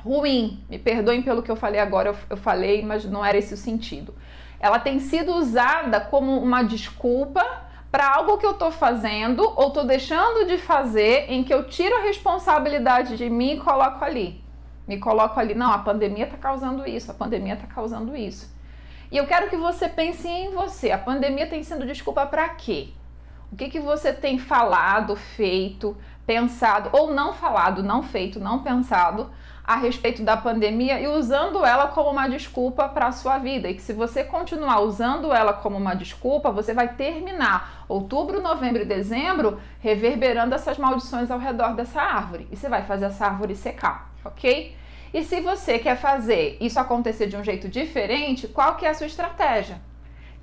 [0.00, 0.64] ruim.
[0.68, 3.56] Me perdoem pelo que eu falei agora, eu, eu falei, mas não era esse o
[3.56, 4.12] sentido.
[4.58, 7.46] Ela tem sido usada como uma desculpa
[7.88, 11.94] para algo que eu estou fazendo ou estou deixando de fazer, em que eu tiro
[11.94, 14.47] a responsabilidade de mim e coloco ali.
[14.88, 18.50] Me coloco ali, não, a pandemia está causando isso, a pandemia está causando isso.
[19.12, 20.90] E eu quero que você pense em você.
[20.90, 22.88] A pandemia tem sido desculpa para quê?
[23.52, 25.94] O que, que você tem falado, feito,
[26.26, 29.30] pensado, ou não falado, não feito, não pensado
[29.62, 33.68] a respeito da pandemia e usando ela como uma desculpa para a sua vida.
[33.68, 38.80] E que se você continuar usando ela como uma desculpa, você vai terminar outubro, novembro
[38.80, 42.48] e dezembro reverberando essas maldições ao redor dessa árvore.
[42.50, 44.77] E você vai fazer essa árvore secar, ok?
[45.12, 48.94] E se você quer fazer isso acontecer de um jeito diferente, qual que é a
[48.94, 49.80] sua estratégia?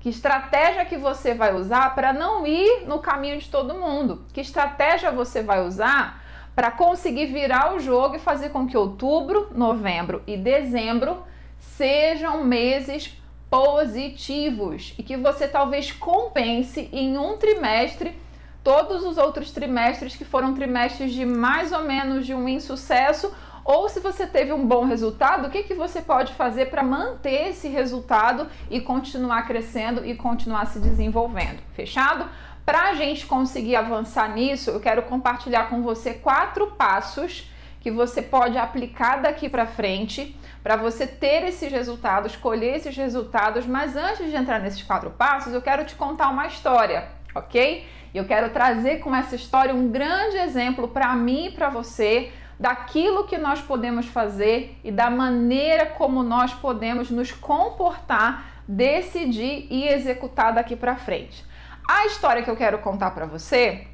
[0.00, 4.24] Que estratégia que você vai usar para não ir no caminho de todo mundo?
[4.32, 6.22] Que estratégia você vai usar
[6.54, 11.22] para conseguir virar o jogo e fazer com que outubro, novembro e dezembro
[11.58, 18.16] sejam meses positivos e que você talvez compense em um trimestre
[18.64, 23.32] todos os outros trimestres que foram trimestres de mais ou menos de um insucesso
[23.66, 27.48] ou se você teve um bom resultado, o que, que você pode fazer para manter
[27.48, 31.58] esse resultado e continuar crescendo e continuar se desenvolvendo?
[31.74, 32.28] Fechado?
[32.64, 37.50] Para a gente conseguir avançar nisso, eu quero compartilhar com você quatro passos
[37.80, 43.66] que você pode aplicar daqui para frente para você ter esses resultados, colher esses resultados.
[43.66, 47.84] Mas antes de entrar nesses quatro passos, eu quero te contar uma história, ok?
[48.14, 52.32] E eu quero trazer com essa história um grande exemplo para mim e para você
[52.58, 59.86] daquilo que nós podemos fazer e da maneira como nós podemos nos comportar, decidir e
[59.86, 61.44] executar daqui para frente.
[61.88, 63.86] A história que eu quero contar para você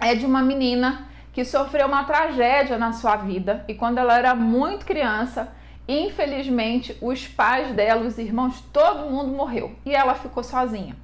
[0.00, 4.34] é de uma menina que sofreu uma tragédia na sua vida e quando ela era
[4.34, 5.52] muito criança,
[5.86, 10.96] infelizmente, os pais dela, os irmãos, todo mundo morreu e ela ficou sozinha.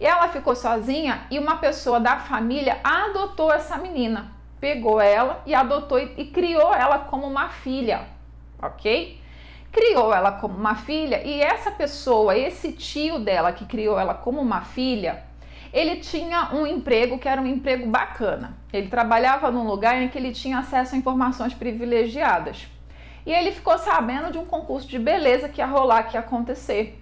[0.00, 5.54] E ela ficou sozinha e uma pessoa da família adotou essa menina, pegou ela e
[5.54, 8.02] adotou e, e criou ela como uma filha,
[8.60, 9.18] ok?
[9.72, 14.40] Criou ela como uma filha e essa pessoa, esse tio dela que criou ela como
[14.40, 15.24] uma filha,
[15.72, 18.58] ele tinha um emprego que era um emprego bacana.
[18.72, 22.66] Ele trabalhava num lugar em que ele tinha acesso a informações privilegiadas.
[23.24, 27.00] E ele ficou sabendo de um concurso de beleza que ia rolar, que ia acontecer.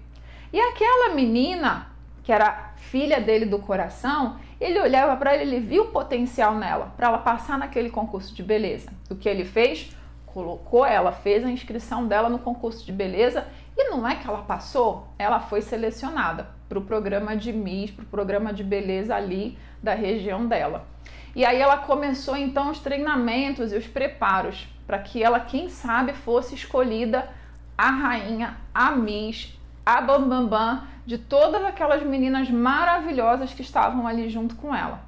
[0.52, 1.86] E aquela menina,
[2.22, 6.92] que era filha dele do coração, ele olhava para ela, ele viu o potencial nela,
[6.96, 8.90] para ela passar naquele concurso de beleza.
[9.08, 9.94] O que ele fez?
[10.26, 14.42] Colocou ela, fez a inscrição dela no concurso de beleza e não é que ela
[14.42, 19.56] passou, ela foi selecionada para o programa de Miss, para o programa de beleza ali
[19.82, 20.86] da região dela.
[21.34, 26.12] E aí ela começou então os treinamentos e os preparos para que ela, quem sabe,
[26.12, 27.28] fosse escolhida
[27.76, 34.06] a rainha, a Miss, a Bambambam Bam Bam, de todas aquelas meninas maravilhosas que estavam
[34.06, 35.00] ali junto com ela.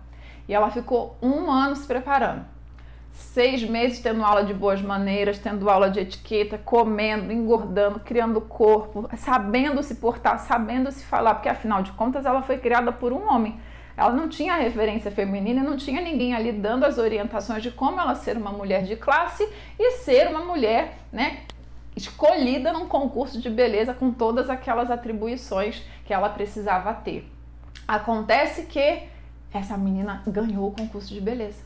[0.49, 2.47] E ela ficou um ano se preparando
[3.13, 9.11] seis meses tendo aula de boas maneiras, tendo aula de etiqueta, comendo, engordando, criando corpo,
[9.15, 13.31] sabendo se portar, sabendo se falar, porque afinal de contas ela foi criada por um
[13.31, 13.61] homem.
[13.95, 18.15] Ela não tinha referência feminina não tinha ninguém ali dando as orientações de como ela
[18.15, 19.47] ser uma mulher de classe
[19.79, 21.41] e ser uma mulher, né,
[21.97, 27.31] escolhida num concurso de beleza com todas aquelas atribuições que ela precisava ter.
[27.87, 29.03] Acontece que
[29.53, 31.63] essa menina ganhou o concurso de beleza.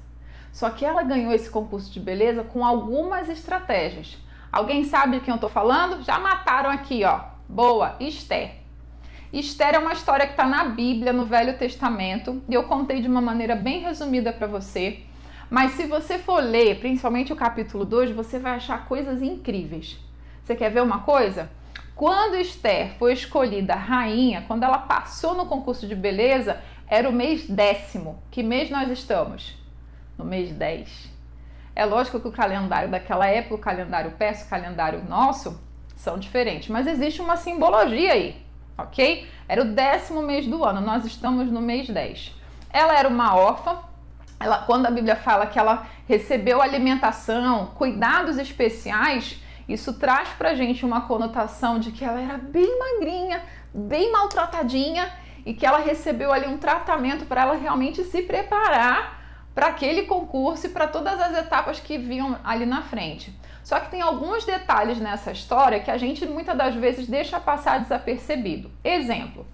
[0.52, 4.16] Só que ela ganhou esse concurso de beleza com algumas estratégias.
[4.50, 6.02] Alguém sabe de quem eu tô falando?
[6.02, 7.20] Já mataram aqui, ó.
[7.48, 8.54] Boa, Esther.
[9.32, 13.08] Esther é uma história que está na Bíblia, no Velho Testamento, e eu contei de
[13.08, 15.00] uma maneira bem resumida para você.
[15.50, 19.98] Mas se você for ler, principalmente o capítulo 2, você vai achar coisas incríveis.
[20.44, 21.50] Você quer ver uma coisa?
[21.96, 27.48] Quando Esther foi escolhida rainha, quando ela passou no concurso de beleza, era o mês
[27.48, 28.22] décimo.
[28.30, 29.64] Que mês nós estamos?
[30.16, 31.12] no mês 10.
[31.74, 35.60] É lógico que o calendário daquela época, o calendário persa, o calendário nosso,
[35.96, 38.36] são diferentes, mas existe uma simbologia aí,
[38.78, 39.28] ok?
[39.48, 42.32] Era o décimo mês do ano, nós estamos no mês 10.
[42.70, 43.78] Ela era uma órfã,
[44.38, 50.84] ela, quando a Bíblia fala que ela recebeu alimentação, cuidados especiais, isso traz pra gente
[50.84, 55.10] uma conotação de que ela era bem magrinha, bem maltratadinha
[55.44, 59.22] e que ela recebeu ali um tratamento para ela realmente se preparar
[59.54, 63.32] para aquele concurso e para todas as etapas que vinham ali na frente.
[63.62, 67.80] Só que tem alguns detalhes nessa história que a gente muitas das vezes deixa passar
[67.80, 68.70] desapercebido.
[68.82, 69.46] Exemplo: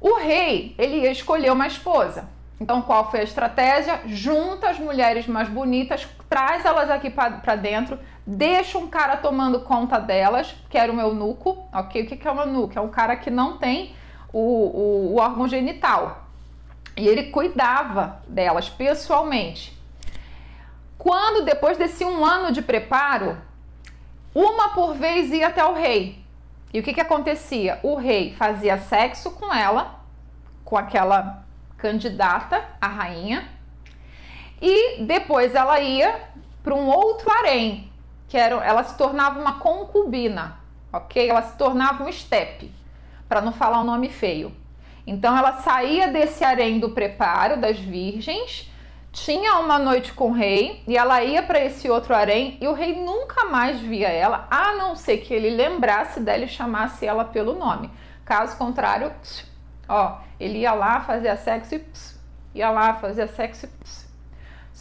[0.00, 2.28] o rei ele ia escolher uma esposa.
[2.60, 4.00] Então, qual foi a estratégia?
[4.06, 9.98] Junta as mulheres mais bonitas, traz elas aqui para dentro, deixa um cara tomando conta
[9.98, 12.02] delas, que era o meu nuco, ok?
[12.02, 12.78] O que é o eunuco?
[12.78, 13.94] É um cara que não tem
[14.32, 16.26] o, o, o órgão genital.
[16.96, 19.76] E ele cuidava delas pessoalmente.
[20.98, 23.36] Quando, depois desse um ano de preparo,
[24.34, 26.22] uma por vez ia até o rei.
[26.72, 27.80] E o que, que acontecia?
[27.82, 30.00] O rei fazia sexo com ela,
[30.64, 31.44] com aquela
[31.76, 33.48] candidata a rainha,
[34.60, 36.28] e depois ela ia
[36.62, 37.91] para um outro harém,
[38.32, 40.56] que era, ela se tornava uma concubina,
[40.90, 41.28] ok?
[41.28, 42.72] Ela se tornava um estepe,
[43.28, 44.56] para não falar um nome feio.
[45.06, 48.72] Então ela saía desse harém do preparo das virgens,
[49.12, 52.72] tinha uma noite com o rei e ela ia para esse outro harém e o
[52.72, 57.26] rei nunca mais via ela, a não ser que ele lembrasse dela e chamasse ela
[57.26, 57.90] pelo nome.
[58.24, 59.12] Caso contrário,
[59.86, 61.82] ó, ele ia lá, fazia sexo e
[62.54, 64.01] ia lá, fazia sexo e.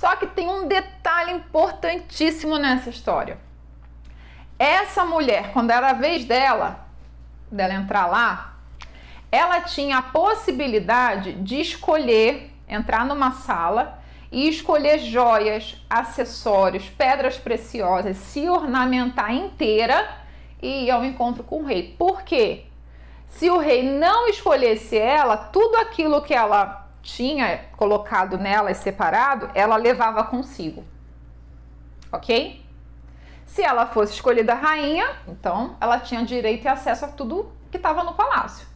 [0.02, 3.38] Só que tem um detalhe importantíssimo nessa história.
[4.58, 6.88] Essa mulher, quando era a vez dela,
[7.52, 8.56] dela entrar lá,
[9.32, 18.18] ela tinha a possibilidade de escolher entrar numa sala e escolher joias, acessórios, pedras preciosas,
[18.18, 20.18] se ornamentar inteira
[20.60, 21.96] e ir ao encontro com o rei.
[21.96, 22.66] Por quê?
[23.28, 29.50] Se o rei não escolhesse ela, tudo aquilo que ela tinha colocado nela e separado,
[29.54, 30.84] ela levava consigo.
[32.12, 32.64] Ok?
[33.46, 38.04] Se ela fosse escolhida rainha, então ela tinha direito e acesso a tudo que estava
[38.04, 38.68] no palácio.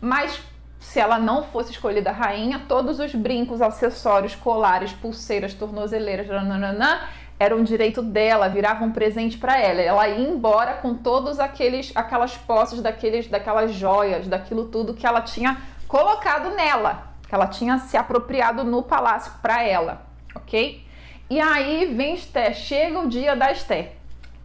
[0.00, 0.40] Mas
[0.78, 7.00] se ela não fosse escolhida rainha, todos os brincos, acessórios, colares, pulseiras, tornozeleiras, nananã,
[7.38, 9.80] era um direito dela, virava um presente para ela.
[9.80, 15.20] Ela ia embora com todos aqueles aquelas posses daqueles daquelas joias, daquilo tudo que ela
[15.20, 15.56] tinha
[15.88, 20.86] colocado nela, ela tinha se apropriado no palácio para ela, OK?
[21.28, 23.92] E aí vem Esther, chega o dia da Esther.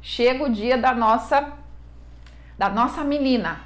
[0.02, 1.54] Chega o dia da nossa
[2.58, 3.62] da nossa menina,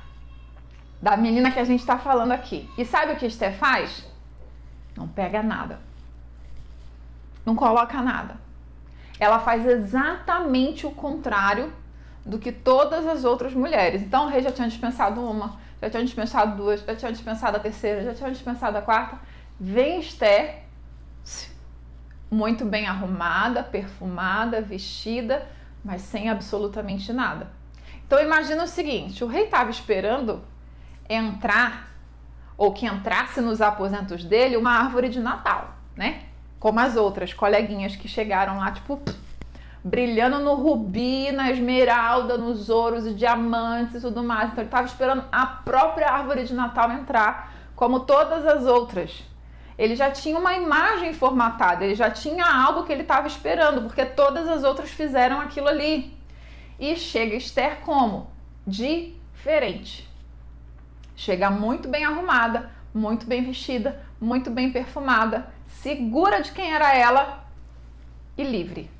[1.01, 2.69] da menina que a gente está falando aqui.
[2.77, 4.05] E sabe o que Esther faz?
[4.95, 5.79] Não pega nada.
[7.43, 8.37] Não coloca nada.
[9.19, 11.73] Ela faz exatamente o contrário
[12.23, 14.01] do que todas as outras mulheres.
[14.01, 17.59] Então o rei já tinha dispensado uma, já tinha dispensado duas, já tinha dispensado a
[17.59, 19.19] terceira, já tinha dispensado a quarta.
[19.59, 20.63] Vem Esther,
[22.31, 25.45] muito bem arrumada, perfumada, vestida,
[25.83, 27.51] mas sem absolutamente nada.
[28.07, 30.41] Então imagina o seguinte: o rei estava esperando
[31.09, 31.91] entrar
[32.57, 36.23] ou que entrasse nos aposentos dele uma árvore de Natal, né?
[36.59, 39.01] Como as outras coleguinhas que chegaram lá, tipo,
[39.83, 44.49] brilhando no rubi, na esmeralda, nos ouros e diamantes e tudo mais.
[44.51, 49.23] Então ele estava esperando a própria árvore de Natal entrar, como todas as outras.
[49.77, 54.05] Ele já tinha uma imagem formatada, ele já tinha algo que ele estava esperando, porque
[54.05, 56.15] todas as outras fizeram aquilo ali.
[56.79, 58.31] E chega Esther como?
[58.65, 60.09] Diferente.
[61.15, 67.43] Chega muito bem arrumada, muito bem vestida, muito bem perfumada, segura de quem era ela
[68.37, 68.92] e livre.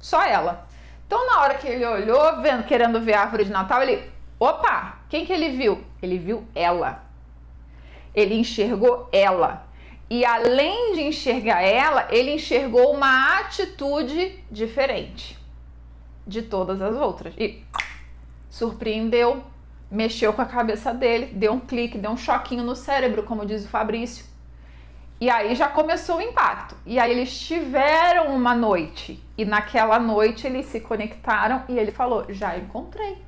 [0.00, 0.66] Só ela.
[1.06, 4.98] Então, na hora que ele olhou, vendo, querendo ver a árvore de Natal, ele, opa,
[5.08, 5.84] quem que ele viu?
[6.02, 7.04] Ele viu ela.
[8.14, 9.66] Ele enxergou ela.
[10.08, 15.38] E além de enxergar ela, ele enxergou uma atitude diferente
[16.26, 17.34] de todas as outras.
[17.36, 17.62] E
[18.48, 19.44] surpreendeu,
[19.90, 23.64] mexeu com a cabeça dele, deu um clique, deu um choquinho no cérebro, como diz
[23.64, 24.24] o Fabrício.
[25.20, 26.74] E aí já começou o impacto.
[26.86, 29.22] E aí eles tiveram uma noite.
[29.36, 33.22] E naquela noite eles se conectaram e ele falou: Já encontrei.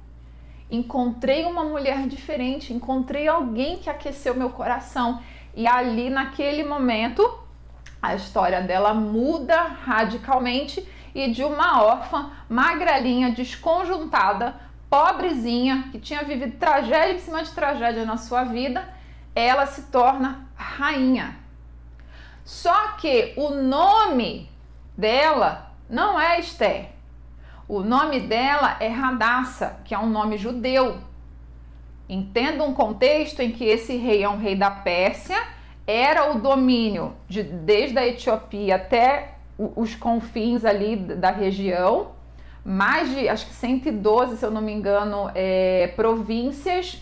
[0.70, 5.20] Encontrei uma mulher diferente, encontrei alguém que aqueceu meu coração.
[5.54, 7.40] E ali, naquele momento,
[8.00, 14.54] a história dela muda radicalmente e de uma órfã magrelinha, desconjuntada,
[14.88, 18.82] pobrezinha, que tinha vivido tragédia em cima de tragédia na sua vida,
[19.34, 21.41] ela se torna rainha.
[22.44, 24.50] Só que o nome
[24.96, 26.90] dela não é Esther.
[27.68, 30.98] O nome dela é Radassa, que é um nome judeu.
[32.08, 35.36] Entenda um contexto em que esse rei é um rei da Pérsia,
[35.86, 42.12] era o domínio de, desde a Etiópia até os confins ali da região,
[42.64, 47.00] mais de acho que 112, se eu não me engano, é, províncias.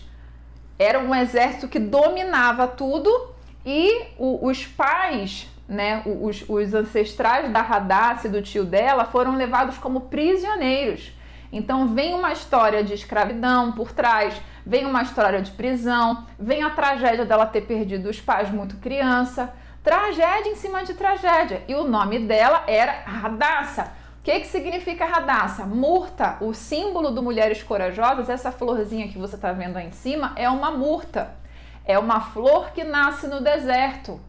[0.77, 3.31] Era um exército que dominava tudo
[3.65, 9.35] e o, os pais né, os, os ancestrais da Radassa e do tio dela foram
[9.35, 11.13] levados como prisioneiros.
[11.49, 14.33] Então vem uma história de escravidão por trás,
[14.65, 19.53] vem uma história de prisão, vem a tragédia dela ter perdido os pais muito criança,
[19.81, 21.63] tragédia em cima de tragédia.
[21.69, 23.93] E o nome dela era Radassa.
[24.19, 25.65] O que, que significa Radassa?
[25.65, 30.33] Murta, o símbolo do Mulheres Corajosas, essa florzinha que você está vendo aí em cima,
[30.35, 31.40] é uma murta.
[31.85, 34.19] É uma flor que nasce no deserto.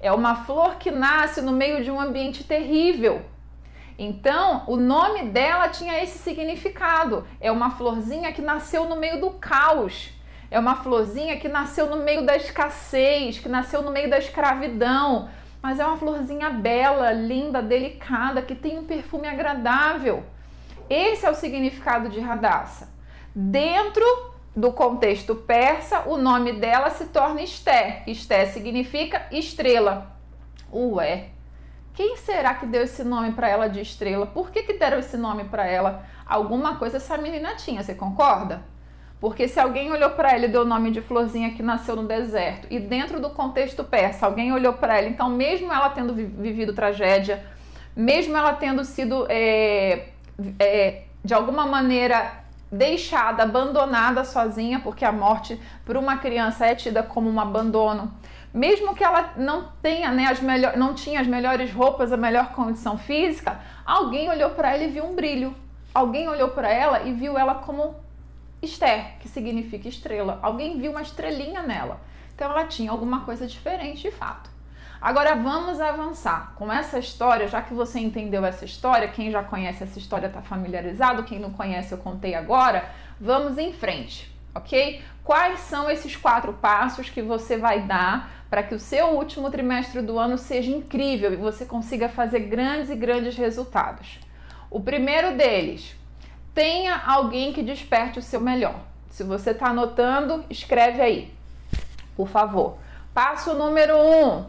[0.00, 3.22] É uma flor que nasce no meio de um ambiente terrível.
[3.98, 7.26] Então, o nome dela tinha esse significado.
[7.40, 10.10] É uma florzinha que nasceu no meio do caos.
[10.50, 15.28] É uma florzinha que nasceu no meio da escassez, que nasceu no meio da escravidão.
[15.60, 20.24] Mas é uma florzinha bela, linda, delicada, que tem um perfume agradável.
[20.88, 22.88] Esse é o significado de Radassa.
[23.34, 24.04] Dentro
[24.58, 28.02] do contexto persa, o nome dela se torna Esté.
[28.08, 30.18] Esté significa estrela.
[30.72, 31.28] Ué,
[31.94, 34.26] quem será que deu esse nome para ela de estrela?
[34.26, 36.04] Por que, que deram esse nome para ela?
[36.26, 38.62] Alguma coisa essa menina tinha, você concorda?
[39.20, 42.08] Porque se alguém olhou para ela e deu o nome de florzinha que nasceu no
[42.08, 46.72] deserto, e dentro do contexto persa, alguém olhou para ela, então, mesmo ela tendo vivido
[46.72, 47.44] tragédia,
[47.94, 50.08] mesmo ela tendo sido é,
[50.58, 57.02] é, de alguma maneira deixada, abandonada sozinha, porque a morte para uma criança é tida
[57.02, 58.12] como um abandono
[58.52, 62.52] mesmo que ela não tenha, né, as melhor, não tinha as melhores roupas, a melhor
[62.52, 65.54] condição física, alguém olhou para ela e viu um brilho.
[65.94, 67.96] Alguém olhou para ela e viu ela como
[68.62, 70.38] Esther, que significa estrela.
[70.42, 72.00] Alguém viu uma estrelinha nela.
[72.34, 74.50] Então ela tinha alguma coisa diferente de fato.
[75.00, 79.84] Agora vamos avançar com essa história, já que você entendeu essa história, quem já conhece
[79.84, 82.90] essa história está familiarizado, quem não conhece eu contei agora,
[83.20, 85.00] vamos em frente, ok?
[85.22, 90.00] Quais são esses quatro passos que você vai dar para que o seu último trimestre
[90.00, 94.18] do ano seja incrível e você consiga fazer grandes e grandes resultados.
[94.70, 95.94] O primeiro deles,
[96.54, 98.80] tenha alguém que desperte o seu melhor.
[99.10, 101.34] Se você está anotando, escreve aí,
[102.16, 102.78] por favor.
[103.12, 104.44] Passo número um: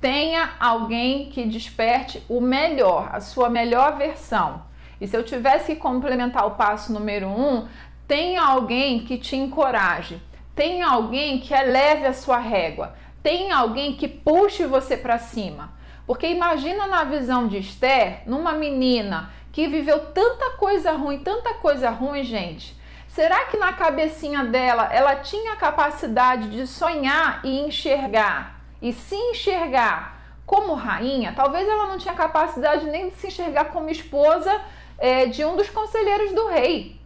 [0.00, 4.62] tenha alguém que desperte o melhor, a sua melhor versão.
[5.00, 7.66] E se eu tivesse que complementar o passo número um,
[8.06, 10.20] tenha alguém que te encoraje
[10.60, 15.72] tem alguém que eleve a sua régua, tem alguém que puxe você para cima.
[16.06, 21.88] Porque imagina na visão de Esther, numa menina que viveu tanta coisa ruim, tanta coisa
[21.88, 22.78] ruim, gente.
[23.08, 29.14] Será que na cabecinha dela ela tinha a capacidade de sonhar e enxergar e se
[29.14, 31.32] enxergar como rainha?
[31.34, 34.60] Talvez ela não tinha capacidade nem de se enxergar como esposa
[34.98, 37.00] é, de um dos conselheiros do rei.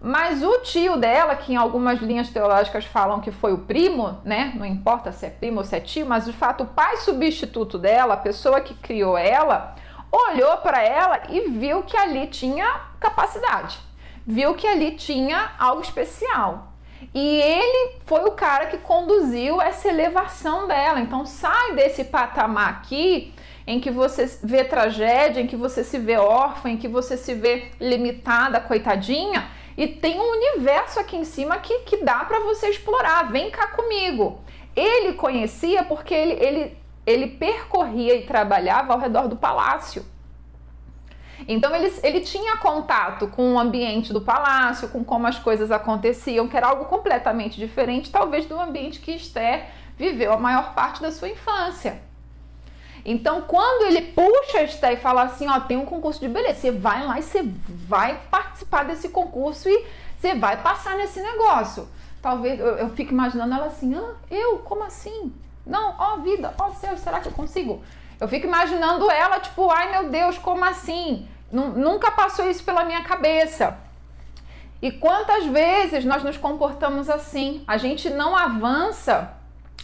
[0.00, 4.52] Mas o tio dela, que em algumas linhas teológicas falam que foi o primo, né?
[4.54, 7.78] Não importa se é primo ou se é tio, mas de fato o pai substituto
[7.78, 9.74] dela, a pessoa que criou ela,
[10.10, 13.78] olhou para ela e viu que ali tinha capacidade,
[14.24, 16.67] viu que ali tinha algo especial.
[17.14, 21.00] E ele foi o cara que conduziu essa elevação dela.
[21.00, 23.32] Então sai desse patamar aqui
[23.66, 27.34] em que você vê tragédia, em que você se vê órfã, em que você se
[27.34, 32.68] vê limitada, coitadinha e tem um universo aqui em cima que, que dá para você
[32.68, 33.30] explorar.
[33.30, 34.40] Vem cá comigo.
[34.74, 40.04] Ele conhecia porque ele, ele, ele percorria e trabalhava ao redor do palácio.
[41.46, 46.48] Então ele, ele tinha contato com o ambiente do palácio, com como as coisas aconteciam,
[46.48, 49.66] que era algo completamente diferente, talvez, do ambiente que Esther
[49.96, 52.00] viveu a maior parte da sua infância.
[53.04, 56.70] Então, quando ele puxa a e fala assim, ó, tem um concurso de beleza, você
[56.70, 59.86] vai lá e você vai participar desse concurso e
[60.18, 61.88] você vai passar nesse negócio.
[62.20, 65.32] Talvez eu, eu fique imaginando ela assim, ah, eu, como assim?
[65.64, 67.82] Não, ó vida, ó céu, será que eu consigo?
[68.20, 71.28] Eu fico imaginando ela, tipo, ai meu Deus, como assim?
[71.50, 73.78] Nunca passou isso pela minha cabeça.
[74.80, 77.64] E quantas vezes nós nos comportamos assim?
[77.66, 79.32] A gente não avança,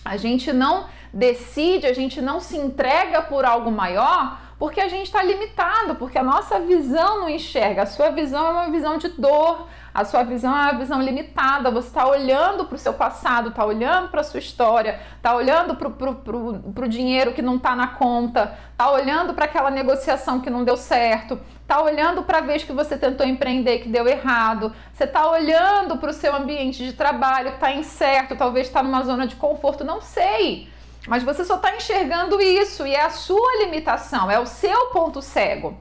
[0.04, 5.06] a gente não decide, a gente não se entrega por algo maior, porque a gente
[5.06, 7.82] está limitado, porque a nossa visão não enxerga.
[7.82, 11.70] A sua visão é uma visão de dor, a sua visão é uma visão limitada.
[11.70, 15.74] Você está olhando para o seu passado, está olhando para a sua história, está olhando
[15.76, 20.64] para o dinheiro que não está na conta, está olhando para aquela negociação que não
[20.64, 25.04] deu certo, está olhando para a vez que você tentou empreender que deu errado, você
[25.04, 29.26] está olhando para o seu ambiente de trabalho que está incerto, talvez está numa zona
[29.26, 30.72] de conforto, não sei.
[31.06, 35.20] Mas você só está enxergando isso e é a sua limitação, é o seu ponto
[35.20, 35.76] cego.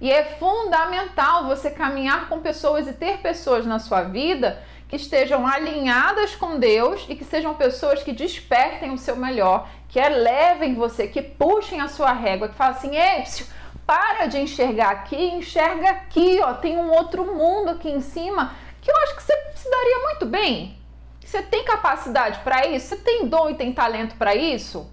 [0.00, 5.46] E é fundamental você caminhar com pessoas e ter pessoas na sua vida que estejam
[5.46, 11.06] alinhadas com Deus e que sejam pessoas que despertem o seu melhor, que elevem você,
[11.06, 13.46] que puxem a sua régua, que falem assim, Epsio,
[13.86, 18.90] para de enxergar aqui, enxerga aqui, ó, tem um outro mundo aqui em cima que
[18.90, 20.83] eu acho que você se daria muito bem.
[21.24, 22.88] Você tem capacidade para isso?
[22.88, 24.90] Você tem dom e tem talento para isso?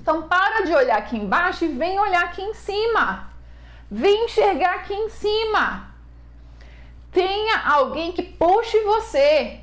[0.00, 3.30] Então para de olhar aqui embaixo e vem olhar aqui em cima.
[3.90, 5.88] Vem enxergar aqui em cima.
[7.10, 9.60] Tenha alguém que puxe você.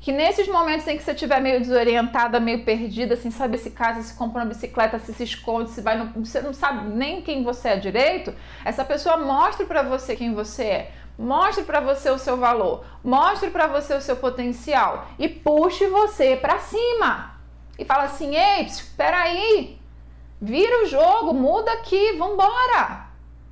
[0.00, 4.02] Que nesses momentos em que você estiver meio desorientada, meio perdida, sem saber se casa,
[4.02, 7.42] se compra uma bicicleta, se se esconde, se vai, no, você não sabe nem quem
[7.42, 8.32] você é direito,
[8.64, 10.92] essa pessoa mostre para você quem você é.
[11.18, 16.36] Mostre para você o seu valor, mostre para você o seu potencial e puxe você
[16.36, 17.36] para cima.
[17.78, 19.78] E fala assim: "Ei, espera aí.
[20.40, 23.06] Vira o jogo, muda aqui, vambora".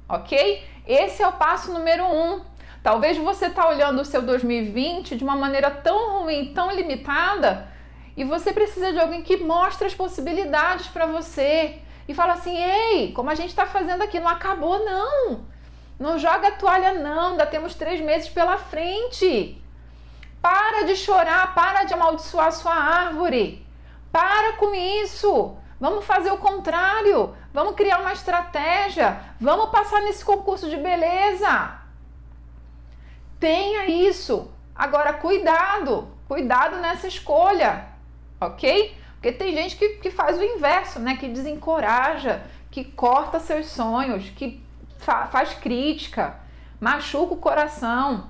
[0.07, 0.63] OK?
[0.87, 2.43] Esse é o passo número um.
[2.83, 7.67] Talvez você está olhando o seu 2020 de uma maneira tão ruim, tão limitada,
[8.15, 13.13] e você precisa de alguém que mostre as possibilidades para você e fala assim: "Ei,
[13.13, 15.54] como a gente está fazendo aqui, não acabou não".
[15.99, 17.33] Não joga a toalha, não.
[17.33, 19.63] Ainda temos três meses pela frente.
[20.41, 23.67] Para de chorar, para de amaldiçoar a sua árvore.
[24.13, 25.57] Para com isso.
[25.81, 27.35] Vamos fazer o contrário.
[27.53, 29.21] Vamos criar uma estratégia.
[29.41, 31.79] Vamos passar nesse concurso de beleza.
[33.39, 34.51] Tenha isso.
[34.75, 36.09] Agora, cuidado.
[36.27, 37.87] Cuidado nessa escolha.
[38.41, 38.97] Ok?
[39.15, 41.17] Porque tem gente que, que faz o inverso, né?
[41.17, 44.64] Que desencoraja, que corta seus sonhos, que
[44.99, 46.37] fa faz crítica,
[46.81, 48.29] machuca o coração.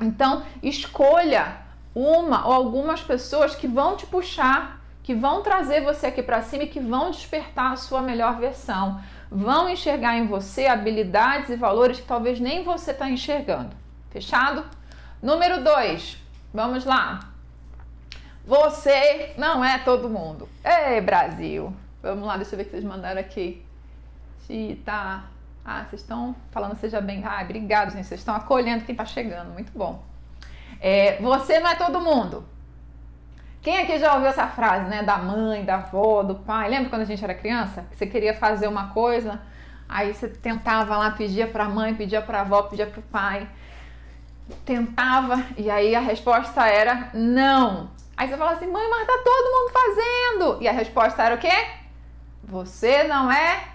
[0.00, 1.58] Então, escolha
[1.94, 6.64] uma ou algumas pessoas que vão te puxar, que vão trazer você aqui para cima
[6.64, 9.00] e que vão despertar a sua melhor versão.
[9.30, 13.74] Vão enxergar em você habilidades e valores que talvez nem você está enxergando.
[14.10, 14.64] Fechado?
[15.22, 16.18] Número 2.
[16.52, 17.20] Vamos lá.
[18.44, 20.48] Você não é todo mundo.
[20.64, 21.74] Ei, Brasil.
[22.02, 23.64] Vamos lá, deixa eu ver o que vocês mandaram aqui.
[24.84, 25.24] Tá.
[25.64, 27.22] Ah, vocês estão falando seja bem.
[27.24, 28.06] Ah, obrigado, gente.
[28.06, 29.52] Vocês estão acolhendo quem está chegando.
[29.52, 30.02] Muito bom.
[30.80, 32.44] É, você não é todo mundo.
[33.62, 35.04] Quem aqui já ouviu essa frase, né?
[35.04, 36.68] Da mãe, da avó, do pai?
[36.68, 37.86] Lembra quando a gente era criança?
[37.92, 39.40] Você queria fazer uma coisa,
[39.88, 43.02] aí você tentava lá, pedia para a mãe, pedia para a avó, pedia para o
[43.04, 43.48] pai.
[44.64, 47.88] Tentava, e aí a resposta era não.
[48.16, 50.62] Aí você fala assim, mãe, mas tá todo mundo fazendo.
[50.62, 51.66] E a resposta era o quê?
[52.42, 53.71] Você não é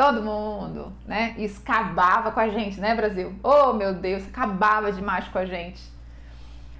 [0.00, 1.34] todo mundo, né?
[1.36, 3.38] Isso acabava com a gente, né, Brasil?
[3.42, 5.82] Oh, meu Deus, acabava demais com a gente.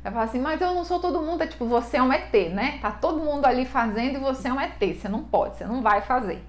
[0.02, 2.32] Eu falo assim, mas eu não sou todo mundo, é tipo, você é um ET,
[2.50, 2.78] né?
[2.80, 5.82] Tá todo mundo ali fazendo e você é um ET, você não pode, você não
[5.82, 6.42] vai fazer.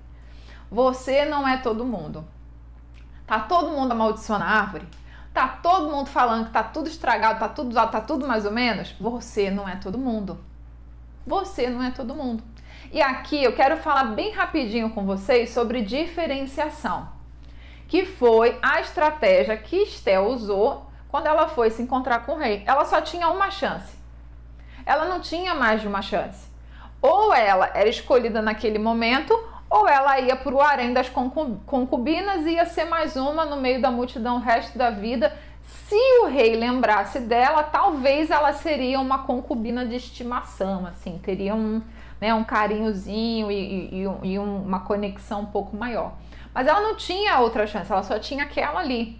[0.71, 2.23] Você não é todo mundo.
[3.27, 4.87] Tá todo mundo amaldiçoando a árvore?
[5.33, 8.95] Tá todo mundo falando que tá tudo estragado, tá tudo tá tudo mais ou menos?
[8.97, 10.39] Você não é todo mundo.
[11.27, 12.41] Você não é todo mundo.
[12.93, 17.07] E aqui eu quero falar bem rapidinho com vocês sobre diferenciação,
[17.87, 22.63] que foi a estratégia que Estel usou quando ela foi se encontrar com o rei.
[22.65, 23.95] Ela só tinha uma chance.
[24.85, 26.49] Ela não tinha mais de uma chance.
[27.01, 29.33] Ou ela era escolhida naquele momento,
[29.69, 33.81] ou ela ia para o harém das concubinas e ia ser mais uma no meio
[33.81, 35.33] da multidão o resto da vida.
[35.63, 41.81] Se o rei lembrasse dela, talvez ela seria uma concubina de estimação, assim, teria um,
[42.21, 46.13] né, um carinhozinho e, e, e uma conexão um pouco maior.
[46.53, 49.19] Mas ela não tinha outra chance, ela só tinha aquela ali.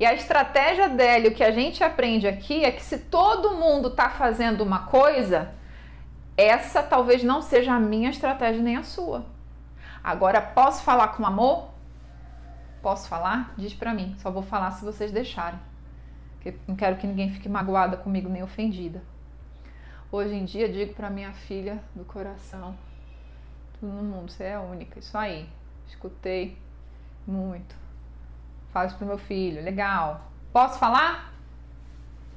[0.00, 3.88] E a estratégia dela, o que a gente aprende aqui é que se todo mundo
[3.88, 5.52] está fazendo uma coisa,
[6.36, 9.26] essa talvez não seja a minha estratégia nem a sua.
[10.02, 11.70] Agora, posso falar com amor?
[12.80, 13.52] Posso falar?
[13.58, 14.14] Diz para mim.
[14.18, 15.58] Só vou falar se vocês deixarem.
[16.34, 19.02] Porque não quero que ninguém fique magoada comigo nem ofendida.
[20.10, 22.74] Hoje em dia digo para minha filha do coração,
[23.78, 24.98] tudo no mundo, você é única.
[24.98, 25.46] Isso aí.
[25.86, 26.56] Escutei
[27.26, 27.76] muito.
[28.72, 30.22] Falo isso pro meu filho, legal.
[30.50, 31.30] Posso falar?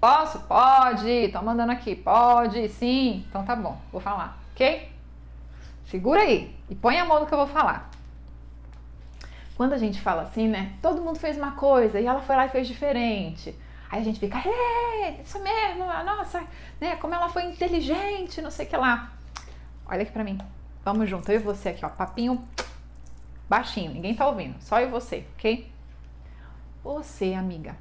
[0.02, 0.40] Posso?
[0.42, 1.10] Pode.
[1.10, 1.96] Estão mandando aqui.
[1.96, 3.26] Pode, sim.
[3.30, 4.92] Então tá bom, vou falar, ok?
[5.86, 7.90] Segura aí e põe a mão no que eu vou falar.
[9.56, 10.74] Quando a gente fala assim, né?
[10.82, 13.56] Todo mundo fez uma coisa e ela foi lá e fez diferente.
[13.92, 16.42] Aí a gente fica, é, isso mesmo, nossa,
[16.80, 16.96] né?
[16.96, 19.12] Como ela foi inteligente, não sei o que lá.
[19.86, 20.38] Olha aqui pra mim.
[20.86, 21.90] Vamos junto, eu e você aqui, ó.
[21.90, 22.48] Papinho
[23.50, 25.70] baixinho, ninguém tá ouvindo, só eu e você, ok?
[26.82, 27.76] Você, amiga,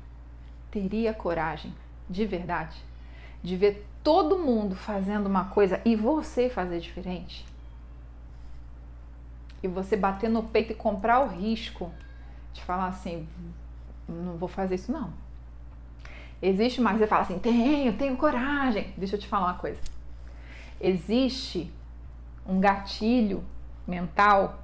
[0.69, 1.73] teria coragem,
[2.09, 2.77] de verdade,
[3.41, 7.47] de ver todo mundo fazendo uma coisa e você fazer diferente?
[9.63, 11.93] E você bater no peito e comprar o risco
[12.53, 13.29] de falar assim:
[14.09, 15.30] não vou fazer isso, não
[16.43, 16.99] Existe mais.
[16.99, 18.93] Você fala assim: tenho, tenho coragem.
[18.97, 19.81] Deixa eu te falar uma coisa.
[20.81, 21.73] Existe
[22.47, 23.45] um gatilho
[23.87, 24.61] mental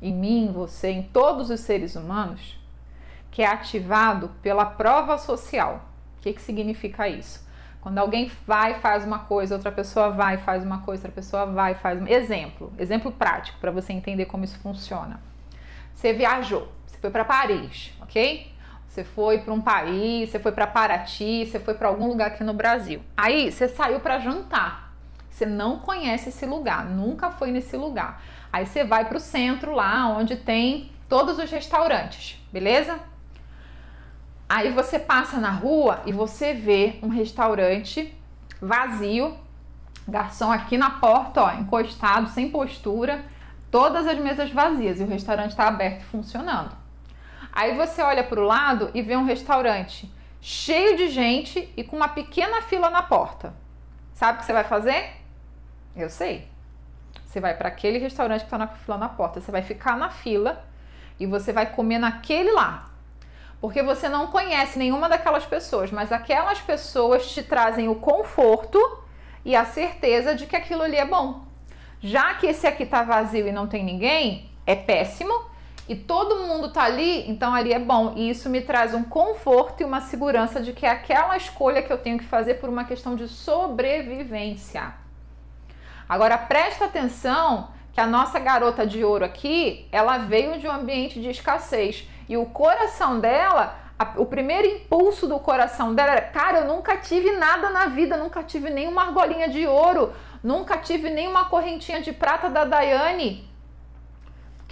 [0.00, 2.58] em mim, em você, em todos os seres humanos,
[3.30, 5.86] que é ativado pela prova social.
[6.18, 7.46] O que, que significa isso?
[7.80, 11.74] Quando alguém vai faz uma coisa, outra pessoa vai faz uma coisa, outra pessoa vai
[11.74, 12.08] faz uma...
[12.08, 15.20] exemplo, exemplo prático para você entender como isso funciona.
[15.92, 18.51] Você viajou, você foi para Paris, ok?
[18.92, 22.44] Você foi para um país, você foi para Paraty, você foi para algum lugar aqui
[22.44, 23.00] no Brasil.
[23.16, 24.92] Aí você saiu para jantar.
[25.30, 28.22] Você não conhece esse lugar, nunca foi nesse lugar.
[28.52, 33.00] Aí você vai para o centro lá onde tem todos os restaurantes, beleza?
[34.46, 38.14] Aí você passa na rua e você vê um restaurante
[38.60, 39.38] vazio,
[40.06, 43.24] garçom aqui na porta, ó, encostado, sem postura,
[43.70, 46.82] todas as mesas vazias e o restaurante está aberto e funcionando.
[47.52, 51.96] Aí você olha para o lado e vê um restaurante cheio de gente e com
[51.96, 53.54] uma pequena fila na porta.
[54.14, 55.10] Sabe o que você vai fazer?
[55.94, 56.48] Eu sei.
[57.24, 60.10] Você vai para aquele restaurante que está na fila na porta, você vai ficar na
[60.10, 60.64] fila
[61.20, 62.92] e você vai comer naquele lá
[63.62, 68.76] porque você não conhece nenhuma daquelas pessoas, mas aquelas pessoas te trazem o conforto
[69.44, 71.44] e a certeza de que aquilo ali é bom.
[72.00, 75.32] Já que esse aqui tá vazio e não tem ninguém, é péssimo,
[75.88, 78.14] e todo mundo tá ali, então ali é bom.
[78.16, 81.92] E isso me traz um conforto e uma segurança de que é aquela escolha que
[81.92, 84.94] eu tenho que fazer por uma questão de sobrevivência.
[86.08, 91.20] Agora presta atenção que a nossa garota de ouro aqui, ela veio de um ambiente
[91.20, 92.08] de escassez.
[92.28, 96.96] E o coração dela, a, o primeiro impulso do coração dela era: cara, eu nunca
[96.96, 100.12] tive nada na vida, nunca tive nenhuma argolinha de ouro,
[100.42, 103.51] nunca tive nenhuma correntinha de prata da Daiane.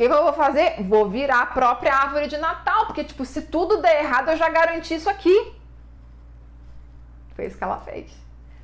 [0.01, 0.83] Que, que eu vou fazer?
[0.83, 4.49] Vou virar a própria árvore de Natal, porque, tipo, se tudo der errado, eu já
[4.49, 5.53] garanti isso aqui.
[7.37, 8.11] Foi isso que ela fez.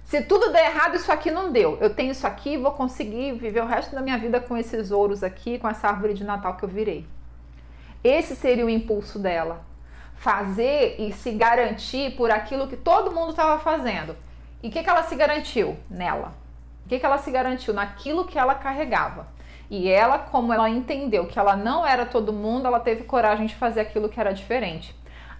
[0.03, 1.76] Se tudo der errado, isso aqui não deu.
[1.78, 5.22] Eu tenho isso aqui, vou conseguir viver o resto da minha vida com esses ouros
[5.22, 7.07] aqui, com essa árvore de Natal que eu virei.
[8.03, 9.61] Esse seria o impulso dela.
[10.14, 14.16] Fazer e se garantir por aquilo que todo mundo estava fazendo.
[14.62, 15.76] E o que, que ela se garantiu?
[15.91, 16.32] Nela.
[16.87, 17.74] O que, que ela se garantiu?
[17.74, 19.36] Naquilo que ela carregava.
[19.70, 23.54] E ela, como ela entendeu que ela não era todo mundo, ela teve coragem de
[23.54, 24.94] fazer aquilo que era diferente.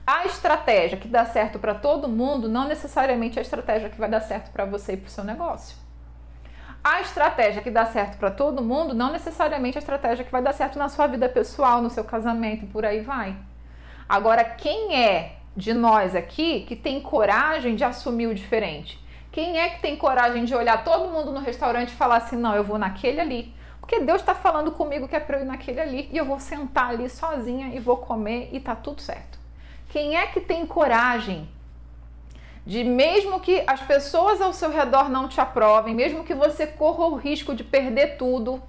[0.07, 4.09] A estratégia que dá certo para todo mundo não necessariamente é a estratégia que vai
[4.09, 5.77] dar certo para você e para o seu negócio.
[6.83, 10.41] A estratégia que dá certo para todo mundo não necessariamente é a estratégia que vai
[10.41, 13.37] dar certo na sua vida pessoal, no seu casamento e por aí vai.
[14.09, 19.05] Agora, quem é de nós aqui que tem coragem de assumir o diferente?
[19.33, 22.55] Quem é que tem coragem de olhar todo mundo no restaurante e falar assim: não,
[22.55, 23.56] eu vou naquele ali?
[23.87, 26.41] Porque Deus está falando comigo que é para eu ir naquele ali e eu vou
[26.41, 29.39] sentar ali sozinha e vou comer e tá tudo certo.
[29.89, 31.49] Quem é que tem coragem
[32.67, 37.07] de mesmo que as pessoas ao seu redor não te aprovem, mesmo que você corra
[37.07, 38.61] o risco de perder tudo,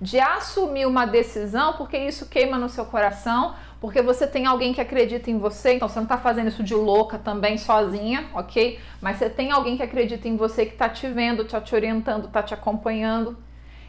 [0.00, 4.80] de assumir uma decisão, porque isso queima no seu coração, porque você tem alguém que
[4.80, 8.80] acredita em você, então você não está fazendo isso de louca também sozinha, ok?
[9.00, 12.26] Mas você tem alguém que acredita em você, que está te vendo, está te orientando,
[12.26, 13.38] está te acompanhando.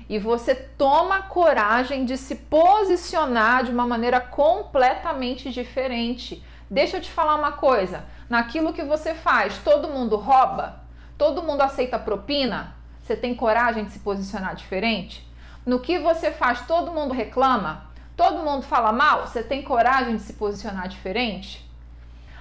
[0.08, 6.44] E você toma coragem de se posicionar de uma maneira completamente diferente.
[6.70, 10.84] Deixa eu te falar uma coisa naquilo que você faz, todo mundo rouba?
[11.18, 12.76] Todo mundo aceita propina?
[13.02, 15.28] Você tem coragem de se posicionar diferente?
[15.66, 17.86] No que você faz, todo mundo reclama?
[18.16, 19.28] Todo mundo fala mal?
[19.28, 21.65] Você tem coragem de se posicionar diferente?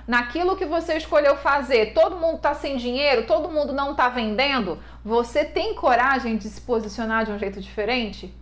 [0.06, 4.78] Naquilo que você escolheu fazer, todo mundo está sem dinheiro, todo mundo não está vendendo,
[5.02, 8.34] você tem coragem de se posicionar de um jeito diferente?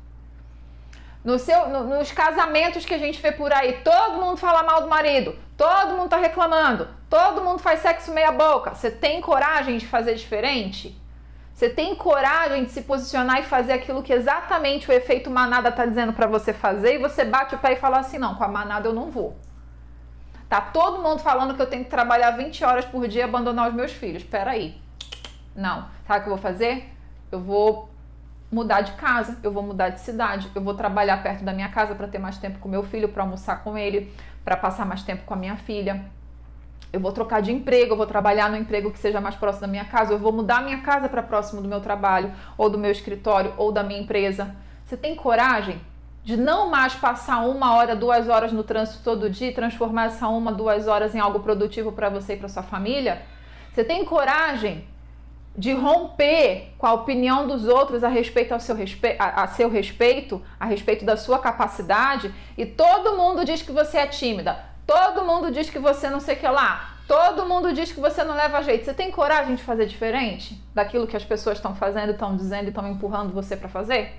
[1.25, 4.83] No seu, no, nos casamentos que a gente vê por aí, todo mundo fala mal
[4.83, 8.75] do marido, todo mundo tá reclamando, todo mundo faz sexo meia boca.
[8.75, 11.01] Você tem coragem de fazer diferente?
[11.55, 15.87] Você tem coragem de se posicionar e fazer aquilo que exatamente o efeito manada tá
[15.87, 18.49] dizendo para você fazer e você bate o pé e fala assim: "Não, com a
[18.49, 19.37] manada eu não vou".
[20.53, 23.70] Tá todo mundo falando que eu tenho que trabalhar 20 horas por dia e abandonar
[23.70, 24.22] os meus filhos.
[24.22, 24.78] Espera aí.
[25.57, 25.86] Não.
[26.07, 26.92] Sabe o que eu vou fazer?
[27.30, 27.88] Eu vou
[28.50, 31.94] mudar de casa, eu vou mudar de cidade, eu vou trabalhar perto da minha casa
[31.94, 34.12] para ter mais tempo com meu filho, para almoçar com ele,
[34.44, 36.05] para passar mais tempo com a minha filha.
[36.92, 39.68] Eu vou trocar de emprego, eu vou trabalhar no emprego que seja mais próximo da
[39.68, 42.90] minha casa, eu vou mudar minha casa para próximo do meu trabalho, ou do meu
[42.90, 44.55] escritório, ou da minha empresa.
[44.84, 45.80] Você tem coragem
[46.25, 50.29] de não mais passar uma hora, duas horas no trânsito todo dia e transformar essa
[50.29, 53.23] uma, duas horas em algo produtivo para você e para sua família?
[53.73, 54.87] Você tem coragem
[55.57, 59.68] de romper com a opinião dos outros a respeito ao seu respe a, a, seu
[59.68, 65.25] respeito, a respeito da sua capacidade, e todo mundo diz que você é tímida, todo
[65.25, 68.35] mundo diz que você não sei o que lá, Todo mundo diz que você não
[68.35, 68.85] leva jeito.
[68.85, 72.68] Você tem coragem de fazer diferente daquilo que as pessoas estão fazendo, estão dizendo e
[72.68, 74.18] estão empurrando você para fazer?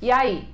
[0.00, 0.48] E aí?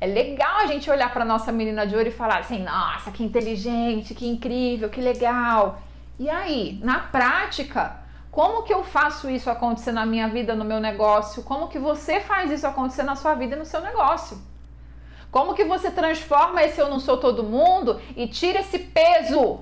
[0.00, 3.24] É legal a gente olhar para nossa menina de ouro e falar assim: "Nossa, que
[3.24, 5.80] inteligente, que incrível, que legal".
[6.18, 7.96] E aí, na prática,
[8.30, 11.42] como que eu faço isso acontecer na minha vida, no meu negócio?
[11.42, 14.40] Como que você faz isso acontecer na sua vida e no seu negócio?
[15.30, 19.60] Como que você transforma esse eu não sou todo mundo e tira esse peso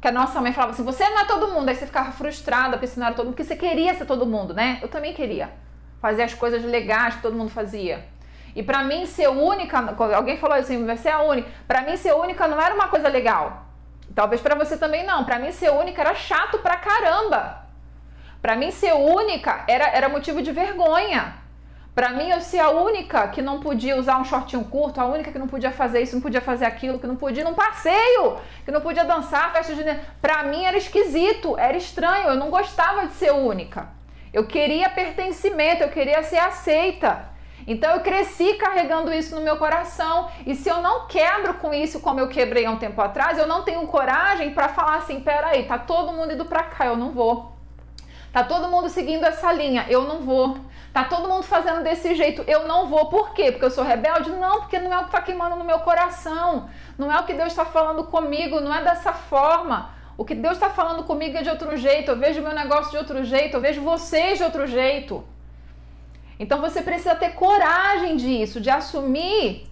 [0.00, 1.68] que a nossa mãe falava assim: você não é todo mundo.
[1.68, 4.26] Aí você ficava frustrada porque você não era todo mundo, porque você queria ser todo
[4.26, 4.78] mundo, né?
[4.82, 5.50] Eu também queria
[6.00, 8.04] fazer as coisas legais que todo mundo fazia.
[8.54, 11.48] E para mim ser única, alguém falou assim, você é a única.
[11.66, 13.66] Para mim ser única não era uma coisa legal.
[14.14, 15.24] Talvez para você também não.
[15.24, 17.60] Para mim ser única era chato pra caramba.
[18.42, 21.40] Para mim ser única era, era motivo de vergonha.
[21.94, 25.32] Para mim, eu ser a única que não podia usar um shortinho curto, a única
[25.32, 28.38] que não podia fazer isso, não podia fazer aquilo, que não podia ir num passeio,
[28.64, 29.82] que não podia dançar, festa de.
[30.22, 33.88] Para mim era esquisito, era estranho, eu não gostava de ser única.
[34.32, 37.28] Eu queria pertencimento, eu queria ser aceita.
[37.70, 40.28] Então eu cresci carregando isso no meu coração.
[40.44, 43.46] E se eu não quebro com isso como eu quebrei há um tempo atrás, eu
[43.46, 47.12] não tenho coragem para falar assim: peraí, tá todo mundo indo para cá, eu não
[47.12, 47.52] vou.
[48.32, 50.58] Tá todo mundo seguindo essa linha, eu não vou.
[50.92, 53.06] Tá todo mundo fazendo desse jeito, eu não vou.
[53.06, 53.52] Por quê?
[53.52, 54.30] Porque eu sou rebelde?
[54.30, 56.68] Não, porque não é o que está queimando no meu coração.
[56.98, 59.90] Não é o que Deus está falando comigo, não é dessa forma.
[60.18, 62.10] O que Deus está falando comigo é de outro jeito.
[62.10, 65.24] Eu vejo meu negócio de outro jeito, eu vejo vocês de outro jeito.
[66.40, 69.68] Então você precisa ter coragem disso, de assumir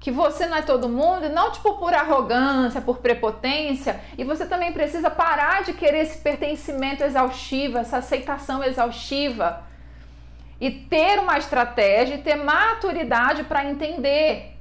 [0.00, 4.72] que você não é todo mundo, não tipo por arrogância, por prepotência, e você também
[4.72, 9.64] precisa parar de querer esse pertencimento exaustivo, essa aceitação exaustiva
[10.58, 14.56] e ter uma estratégia e ter maturidade para entender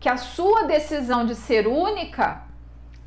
[0.00, 2.40] que a sua decisão de ser única,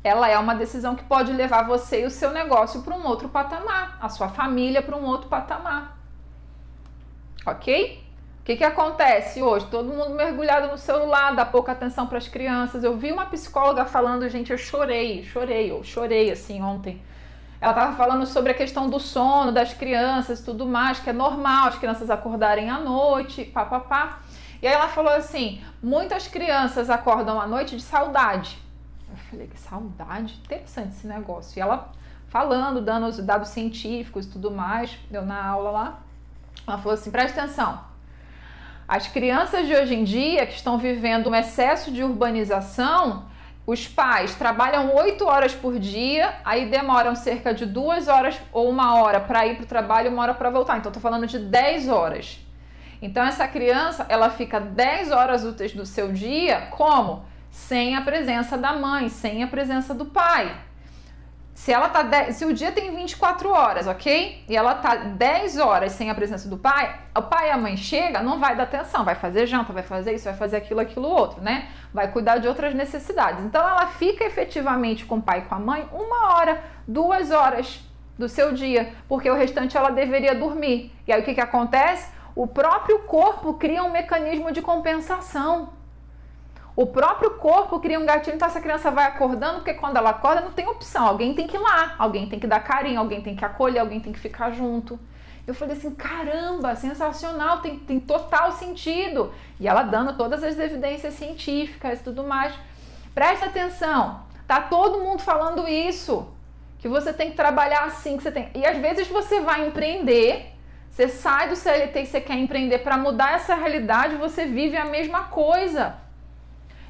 [0.04, 3.28] ela é uma decisão que pode levar você e o seu negócio para um outro
[3.28, 6.01] patamar, a sua família para um outro patamar.
[7.46, 8.02] OK?
[8.40, 9.66] O que, que acontece hoje?
[9.66, 12.82] Todo mundo mergulhado no celular, dá pouca atenção para as crianças.
[12.82, 17.00] Eu vi uma psicóloga falando, gente, eu chorei, chorei, eu chorei assim ontem.
[17.60, 21.12] Ela estava falando sobre a questão do sono das crianças e tudo mais, que é
[21.12, 24.18] normal as crianças acordarem à noite, papapá.
[24.60, 28.58] E aí ela falou assim: muitas crianças acordam à noite de saudade.
[29.08, 30.40] Eu falei, que saudade?
[30.44, 31.56] Interessante esse negócio.
[31.56, 31.92] E ela
[32.26, 36.01] falando, dando os dados científicos e tudo mais, deu na aula lá.
[36.66, 37.92] Ela falou assim: presta atenção
[38.92, 43.24] as crianças de hoje em dia que estão vivendo um excesso de urbanização,
[43.66, 48.96] os pais trabalham 8 horas por dia, aí demoram cerca de duas horas ou uma
[48.96, 50.76] hora para ir para o trabalho e uma hora para voltar.
[50.76, 52.38] Então, estou falando de 10 horas.
[53.00, 57.24] Então, essa criança, ela fica 10 horas úteis do seu dia, como?
[57.50, 60.54] Sem a presença da mãe, sem a presença do pai
[61.54, 62.32] se ela tá de...
[62.32, 64.44] se o dia tem 24 horas, ok?
[64.48, 67.76] E ela tá 10 horas sem a presença do pai, o pai e a mãe
[67.76, 71.08] chega, não vai dar atenção, vai fazer janta, vai fazer isso, vai fazer aquilo, aquilo
[71.08, 71.68] outro, né?
[71.92, 73.44] Vai cuidar de outras necessidades.
[73.44, 77.80] Então ela fica efetivamente com o pai e com a mãe uma hora, duas horas
[78.18, 80.92] do seu dia, porque o restante ela deveria dormir.
[81.06, 82.10] E aí o que, que acontece?
[82.34, 85.81] O próprio corpo cria um mecanismo de compensação.
[86.74, 90.40] O próprio corpo cria um gatilho, então essa criança vai acordando, porque quando ela acorda
[90.40, 91.06] não tem opção.
[91.06, 94.00] Alguém tem que ir lá, alguém tem que dar carinho, alguém tem que acolher, alguém
[94.00, 94.98] tem que ficar junto.
[95.46, 99.32] Eu falei assim: caramba, sensacional, tem, tem total sentido.
[99.60, 102.54] E ela dando todas as evidências científicas e tudo mais.
[103.14, 106.28] Presta atenção, tá todo mundo falando isso.
[106.78, 108.50] Que você tem que trabalhar assim, que você tem.
[108.54, 110.52] E às vezes você vai empreender,
[110.90, 114.86] você sai do CLT e você quer empreender para mudar essa realidade, você vive a
[114.86, 116.01] mesma coisa.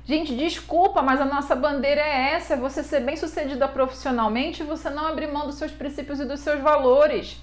[0.05, 4.67] Gente, desculpa, mas a nossa bandeira é essa: é você ser bem sucedida profissionalmente e
[4.67, 7.41] você não abrir mão dos seus princípios e dos seus valores.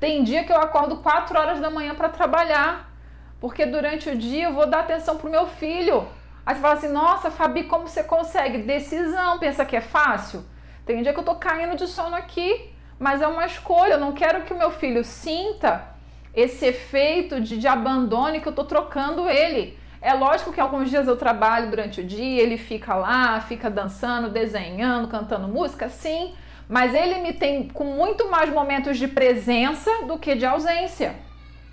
[0.00, 2.92] Tem dia que eu acordo 4 horas da manhã para trabalhar,
[3.40, 6.08] porque durante o dia eu vou dar atenção pro meu filho.
[6.44, 8.58] Aí você fala assim: nossa, Fabi, como você consegue?
[8.58, 10.44] Decisão, pensa que é fácil?
[10.84, 13.92] Tem dia que eu tô caindo de sono aqui, mas é uma escolha.
[13.92, 15.86] Eu não quero que o meu filho sinta
[16.34, 19.78] esse efeito de, de abandono que eu tô trocando ele.
[20.02, 24.28] É lógico que alguns dias eu trabalho durante o dia, ele fica lá, fica dançando,
[24.28, 26.34] desenhando, cantando música, sim,
[26.68, 31.14] mas ele me tem com muito mais momentos de presença do que de ausência.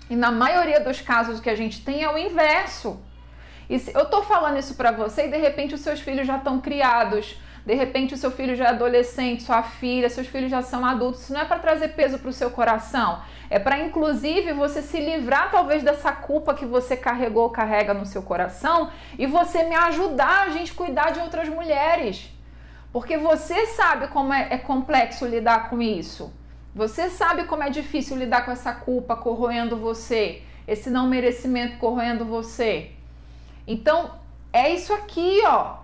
[0.08, 3.02] E na maioria dos casos que a gente tem é o inverso.
[3.68, 6.36] E se eu tô falando isso para você e de repente os seus filhos já
[6.36, 10.62] estão criados, de repente o seu filho já é adolescente, sua filha, seus filhos já
[10.62, 14.52] são adultos, isso não é para trazer peso para o seu coração, é para inclusive
[14.52, 19.64] você se livrar talvez dessa culpa que você carregou, carrega no seu coração e você
[19.64, 22.30] me ajudar a gente cuidar de outras mulheres.
[22.92, 26.32] Porque você sabe como é, é complexo lidar com isso.
[26.74, 32.24] Você sabe como é difícil lidar com essa culpa corroendo você, esse não merecimento corroendo
[32.24, 32.92] você.
[33.66, 34.12] Então,
[34.52, 35.78] é isso aqui, ó.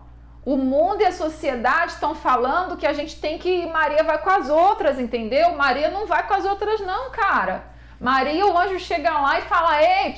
[0.46, 4.30] O mundo e a sociedade estão falando que a gente tem que Maria vai com
[4.30, 5.56] as outras, entendeu?
[5.56, 7.64] Maria não vai com as outras não, cara.
[8.00, 10.14] Maria, o anjo chega lá e fala: "Ei,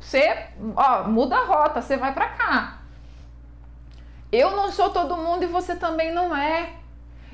[0.00, 2.78] você, ó, muda a rota, você vai para cá".
[4.32, 6.70] Eu não sou todo mundo e você também não é.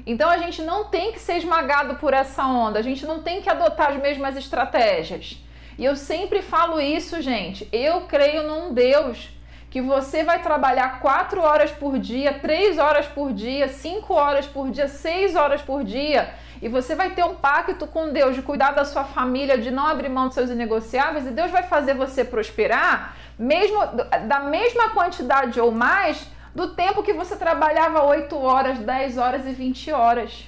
[0.07, 3.41] Então a gente não tem que ser esmagado por essa onda, a gente não tem
[3.41, 5.43] que adotar as mesmas estratégias.
[5.79, 7.67] E eu sempre falo isso, gente.
[7.73, 9.31] Eu creio num Deus
[9.75, 14.71] que você vai trabalhar quatro horas por dia, três horas por dia, cinco horas por
[14.71, 18.71] dia, seis horas por dia, e você vai ter um pacto com Deus de cuidar
[18.71, 22.25] da sua família, de não abrir mão dos seus inegociáveis, e Deus vai fazer você
[22.25, 23.81] prosperar, mesmo
[24.29, 29.51] da mesma quantidade ou mais do tempo que você trabalhava 8 horas, 10 horas e
[29.51, 30.47] 20 horas.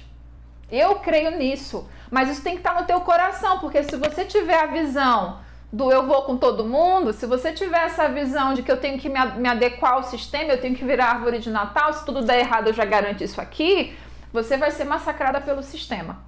[0.71, 4.61] Eu creio nisso, mas isso tem que estar no teu coração, porque se você tiver
[4.61, 8.71] a visão do eu vou com todo mundo, se você tiver essa visão de que
[8.71, 12.05] eu tenho que me adequar ao sistema, eu tenho que virar árvore de Natal, se
[12.05, 13.97] tudo der errado eu já garanto isso aqui,
[14.31, 16.25] você vai ser massacrada pelo sistema.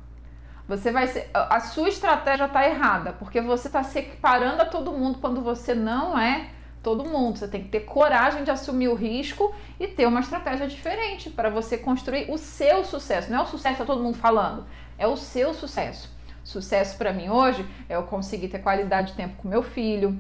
[0.68, 4.92] Você vai ser, a sua estratégia está errada, porque você está se equiparando a todo
[4.92, 6.50] mundo quando você não é
[6.84, 7.40] todo mundo.
[7.40, 11.50] Você tem que ter coragem de assumir o risco e ter uma estratégia diferente para
[11.50, 13.32] você construir o seu sucesso.
[13.32, 14.66] Não é o sucesso que tá todo mundo falando,
[14.98, 16.19] é o seu sucesso.
[16.50, 20.18] Sucesso para mim hoje é eu conseguir ter qualidade de tempo com meu filho,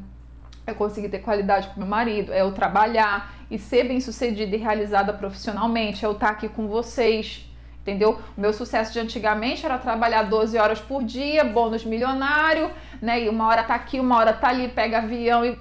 [0.67, 4.59] é conseguir ter qualidade com meu marido, é eu trabalhar e ser bem sucedida e
[4.59, 7.49] realizada profissionalmente, é eu estar aqui com vocês,
[7.81, 8.21] entendeu?
[8.37, 12.69] O meu sucesso de antigamente era trabalhar 12 horas por dia, bônus milionário,
[13.01, 13.23] né?
[13.23, 15.57] E uma hora tá aqui, uma hora tá ali, pega avião e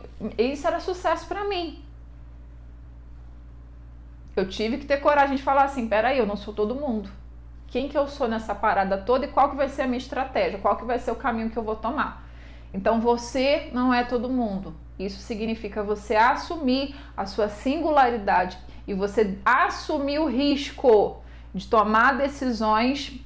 [0.53, 1.83] isso era sucesso para mim.
[4.37, 7.09] Eu tive que ter coragem de falar assim, peraí, eu não sou todo mundo.
[7.69, 10.59] Quem que eu sou nessa parada toda e qual que vai ser a minha estratégia?
[10.59, 12.27] Qual que vai ser o caminho que eu vou tomar?
[12.73, 14.75] Então você não é todo mundo.
[14.99, 21.23] Isso significa você assumir a sua singularidade e você assumir o risco
[21.55, 23.21] de tomar decisões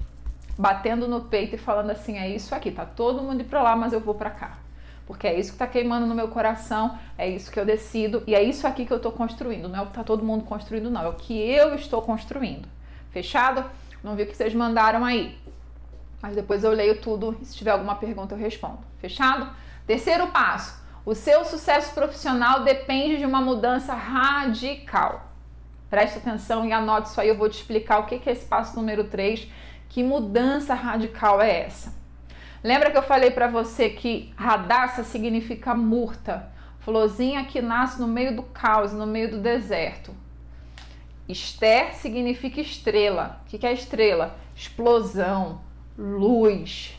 [0.58, 3.76] batendo no peito e falando assim: é isso aqui, tá todo mundo indo para lá,
[3.76, 4.58] mas eu vou para cá.
[5.06, 8.34] Porque é isso que está queimando no meu coração, é isso que eu decido e
[8.34, 9.68] é isso aqui que eu estou construindo.
[9.68, 12.68] Não é o que está todo mundo construindo, não, é o que eu estou construindo.
[13.10, 13.64] Fechado?
[14.02, 15.38] Não vi o que vocês mandaram aí.
[16.20, 18.78] Mas depois eu leio tudo se tiver alguma pergunta eu respondo.
[18.98, 19.48] Fechado?
[19.86, 25.28] Terceiro passo: o seu sucesso profissional depende de uma mudança radical.
[25.90, 28.74] Preste atenção e anote isso aí, eu vou te explicar o que é esse passo
[28.76, 29.46] número 3,
[29.88, 31.92] que mudança radical é essa.
[32.64, 36.48] Lembra que eu falei para você que radassa significa murta,
[36.78, 40.14] florzinha que nasce no meio do caos, no meio do deserto.
[41.32, 43.40] Esther significa estrela.
[43.44, 44.36] O que é estrela?
[44.54, 45.60] Explosão,
[45.96, 46.96] luz.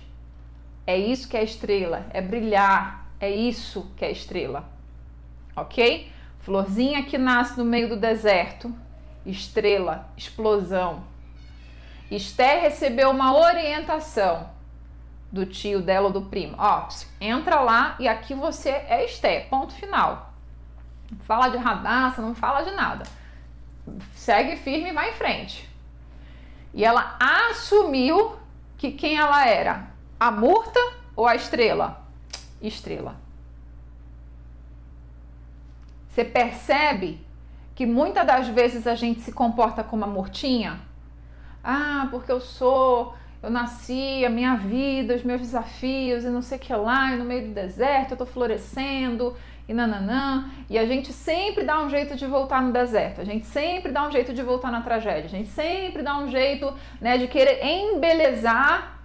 [0.86, 4.68] É isso que é estrela, é brilhar, é isso que é estrela.
[5.56, 6.12] Ok?
[6.40, 8.74] Florzinha que nasce no meio do deserto,
[9.26, 11.04] estrela, explosão.
[12.12, 14.50] Esther recebeu uma orientação
[15.32, 16.56] do tio dela ou do primo.
[16.58, 16.88] Ó,
[17.22, 20.34] entra lá e aqui você é Esther, ponto final.
[21.10, 23.06] Não fala de radassa, não fala de nada.
[24.16, 25.70] Segue firme e vai em frente.
[26.74, 28.36] E ela assumiu
[28.78, 29.88] que quem ela era?
[30.20, 30.80] A murta
[31.16, 32.02] ou a estrela?
[32.62, 33.16] Estrela.
[36.10, 37.26] Você percebe
[37.76, 40.80] que muitas das vezes a gente se comporta como a mortinha?
[41.64, 46.58] Ah, porque eu sou, eu nasci, a minha vida, os meus desafios e não sei
[46.58, 49.36] o que lá, e no meio do deserto eu tô florescendo
[49.68, 50.50] e nananã.
[50.70, 54.08] E a gente sempre dá um jeito de voltar no deserto, a gente sempre dá
[54.08, 57.60] um jeito de voltar na tragédia, a gente sempre dá um jeito né, de querer
[57.66, 59.02] embelezar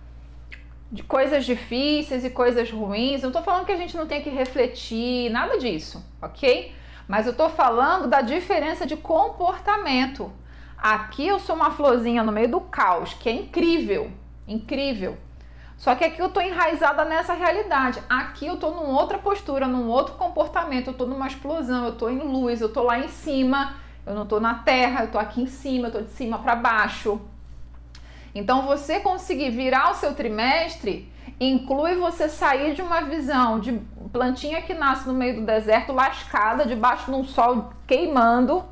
[0.91, 3.22] de coisas difíceis e coisas ruins.
[3.22, 6.72] Não tô falando que a gente não tem que refletir, nada disso, ok?
[7.09, 10.30] Mas eu tô falando da diferença de comportamento.
[10.76, 14.12] Aqui eu sou uma florzinha no meio do caos, que é incrível,
[14.49, 15.16] incrível.
[15.76, 18.03] Só que aqui eu tô enraizada nessa realidade.
[18.09, 22.09] Aqui eu tô numa outra postura, num outro comportamento, eu tô numa explosão, eu tô
[22.09, 25.42] em luz, eu tô lá em cima, eu não tô na terra, eu tô aqui
[25.42, 27.20] em cima, eu tô de cima para baixo.
[28.34, 33.80] Então você conseguir virar o seu trimestre inclui você sair de uma visão de
[34.12, 38.64] plantinha que nasce no meio do deserto, lascada, debaixo de um sol queimando,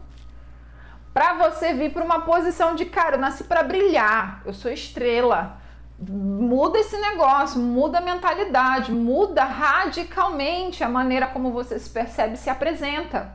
[1.15, 5.57] para você vir para uma posição de cara, eu nasci para brilhar, eu sou estrela.
[5.99, 12.37] Muda esse negócio, muda a mentalidade, muda radicalmente a maneira como você se percebe e
[12.37, 13.35] se apresenta.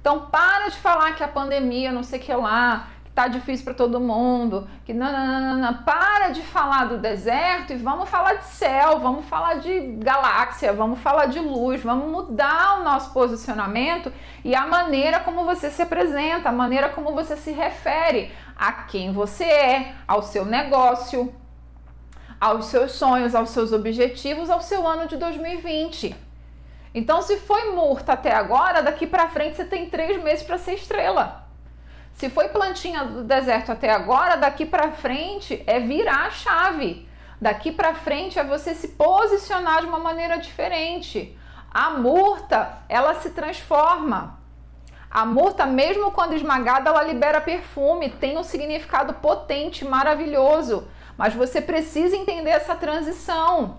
[0.00, 3.74] Então para de falar que a pandemia, não sei o que lá, tá difícil para
[3.74, 8.34] todo mundo, que não, não, não, não, para de falar do deserto e vamos falar
[8.34, 14.12] de céu, vamos falar de galáxia, vamos falar de luz, vamos mudar o nosso posicionamento
[14.44, 19.12] e a maneira como você se apresenta, a maneira como você se refere a quem
[19.12, 21.34] você é, ao seu negócio,
[22.40, 26.14] aos seus sonhos, aos seus objetivos, ao seu ano de 2020.
[26.94, 30.74] Então, se foi murta até agora, daqui para frente você tem três meses para ser
[30.74, 31.46] estrela.
[32.12, 37.08] Se foi plantinha do deserto até agora, daqui para frente é virar a chave.
[37.40, 41.38] Daqui para frente é você se posicionar de uma maneira diferente.
[41.70, 44.38] A murta, ela se transforma.
[45.10, 50.88] A murta, mesmo quando esmagada, ela libera perfume, tem um significado potente, maravilhoso.
[51.18, 53.78] Mas você precisa entender essa transição.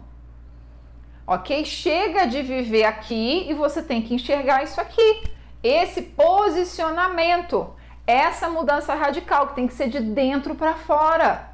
[1.26, 1.64] Ok?
[1.64, 5.24] Chega de viver aqui e você tem que enxergar isso aqui.
[5.64, 7.74] Esse posicionamento,
[8.06, 11.50] essa mudança radical que tem que ser de dentro para fora.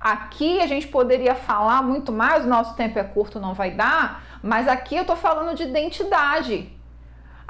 [0.00, 4.24] Aqui a gente poderia falar muito mais, o nosso tempo é curto, não vai dar,
[4.42, 6.79] mas aqui eu tô falando de identidade.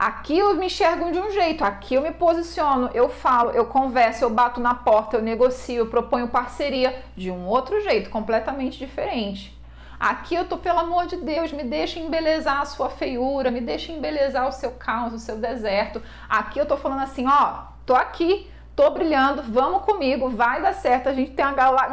[0.00, 4.24] Aqui eu me enxergo de um jeito, aqui eu me posiciono, eu falo, eu converso,
[4.24, 9.54] eu bato na porta, eu negocio, eu proponho parceria de um outro jeito, completamente diferente.
[10.00, 13.92] Aqui eu tô, pelo amor de Deus, me deixa embelezar a sua feiura, me deixa
[13.92, 16.02] embelezar o seu caos, o seu deserto.
[16.26, 21.10] Aqui eu tô falando assim, ó, tô aqui, tô brilhando, vamos comigo, vai dar certo.
[21.10, 21.44] A gente tem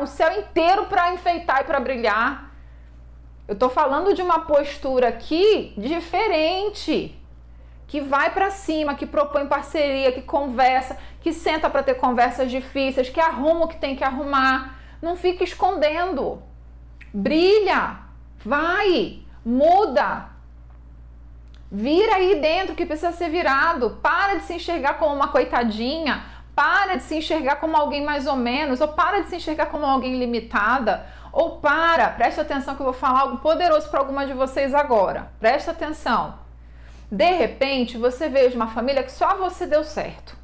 [0.02, 2.54] um céu inteiro para enfeitar e para brilhar.
[3.50, 7.17] Eu tô falando de uma postura aqui diferente
[7.88, 13.10] que vai para cima, que propõe parceria, que conversa, que senta para ter conversas difíceis,
[13.10, 14.78] que arruma o que tem que arrumar.
[15.02, 16.42] Não fica escondendo.
[17.14, 18.00] Brilha,
[18.44, 20.30] vai, muda.
[21.72, 24.00] Vira aí dentro que precisa ser virado.
[24.02, 26.26] Para de se enxergar como uma coitadinha.
[26.54, 28.82] Para de se enxergar como alguém mais ou menos.
[28.82, 31.06] Ou para de se enxergar como alguém limitada.
[31.32, 35.32] Ou para, preste atenção que eu vou falar algo poderoso para alguma de vocês agora.
[35.40, 36.47] Preste atenção.
[37.12, 40.36] De repente, você veio de uma família que só você deu certo.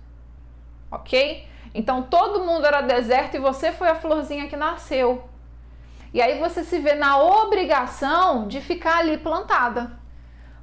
[0.90, 1.48] Ok?
[1.74, 5.28] Então todo mundo era deserto e você foi a florzinha que nasceu.
[6.14, 9.92] E aí você se vê na obrigação de ficar ali plantada.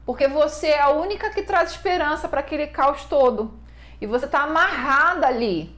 [0.07, 3.59] Porque você é a única que traz esperança para aquele caos todo.
[4.01, 5.77] E você está amarrada ali.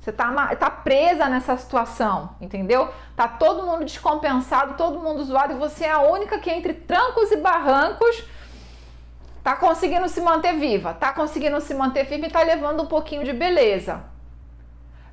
[0.00, 2.88] Você está tá presa nessa situação, entendeu?
[3.14, 7.30] Tá todo mundo descompensado, todo mundo zoado e você é a única que entre trancos
[7.30, 8.24] e barrancos
[9.42, 13.24] Tá conseguindo se manter viva, tá conseguindo se manter firme e tá levando um pouquinho
[13.24, 14.04] de beleza.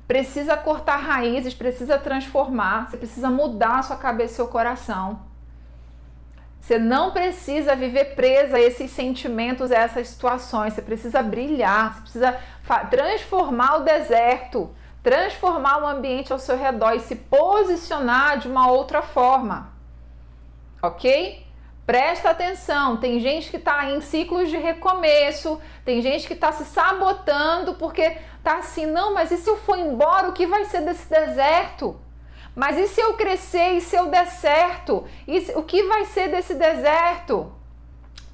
[0.06, 5.20] Precisa cortar raízes, precisa transformar, você precisa mudar sua cabeça e seu coração.
[6.60, 10.74] Você não precisa viver presa a esses sentimentos, a essas situações.
[10.74, 12.38] Você precisa brilhar, você precisa
[12.90, 14.70] transformar o deserto,
[15.02, 19.72] transformar o ambiente ao seu redor e se posicionar de uma outra forma.
[20.82, 21.47] Ok?
[21.88, 26.66] Presta atenção, tem gente que está em ciclos de recomeço, tem gente que está se
[26.66, 30.82] sabotando porque tá assim, não, mas e se eu for embora, o que vai ser
[30.82, 31.98] desse deserto?
[32.54, 35.06] Mas e se eu crescer e se eu der certo?
[35.26, 37.50] E o que vai ser desse deserto?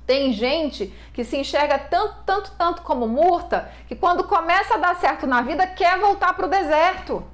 [0.04, 4.96] Tem gente que se enxerga tanto, tanto, tanto como murta, que quando começa a dar
[4.96, 7.24] certo na vida, quer voltar para o deserto.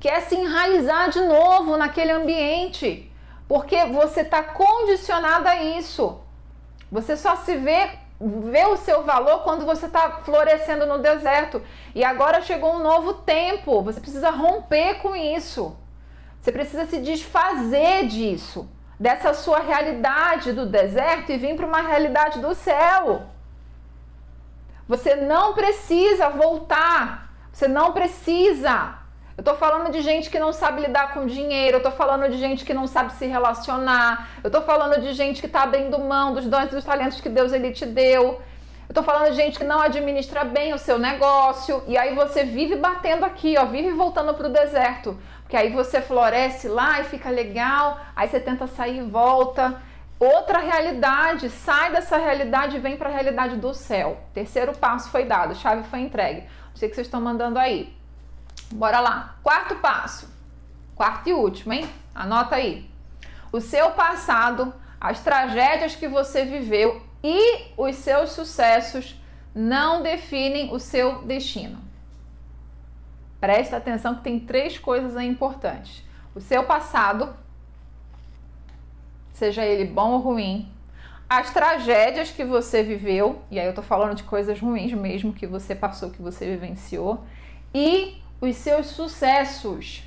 [0.00, 3.09] Quer se enraizar de novo naquele ambiente
[3.50, 6.20] porque você está condicionado a isso.
[6.88, 7.90] Você só se vê,
[8.20, 11.60] vê o seu valor quando você está florescendo no deserto.
[11.92, 13.82] E agora chegou um novo tempo.
[13.82, 15.76] Você precisa romper com isso.
[16.40, 18.70] Você precisa se desfazer disso,
[19.00, 23.22] dessa sua realidade do deserto e vir para uma realidade do céu.
[24.86, 27.32] Você não precisa voltar.
[27.52, 28.99] Você não precisa
[29.40, 32.36] eu tô falando de gente que não sabe lidar com dinheiro, eu tô falando de
[32.36, 36.34] gente que não sabe se relacionar, eu tô falando de gente que tá abrindo mão
[36.34, 38.38] dos dons e dos talentos que Deus ele te deu.
[38.86, 42.44] Eu tô falando de gente que não administra bem o seu negócio e aí você
[42.44, 47.30] vive batendo aqui, ó, vive voltando pro deserto, porque aí você floresce lá e fica
[47.30, 49.80] legal, aí você tenta sair e volta.
[50.18, 54.18] Outra realidade, sai dessa realidade e vem para a realidade do céu.
[54.34, 56.42] Terceiro passo foi dado, chave foi entregue.
[56.42, 57.98] Não sei o que vocês estão mandando aí.
[58.74, 59.36] Bora lá.
[59.42, 60.28] Quarto passo.
[60.94, 61.88] Quarto e último, hein?
[62.14, 62.88] Anota aí.
[63.52, 69.20] O seu passado, as tragédias que você viveu e os seus sucessos
[69.54, 71.78] não definem o seu destino.
[73.40, 76.04] Presta atenção que tem três coisas aí importantes.
[76.34, 77.34] O seu passado,
[79.32, 80.70] seja ele bom ou ruim,
[81.28, 85.46] as tragédias que você viveu, e aí eu tô falando de coisas ruins mesmo que
[85.46, 87.24] você passou, que você vivenciou,
[87.74, 90.02] e os seus sucessos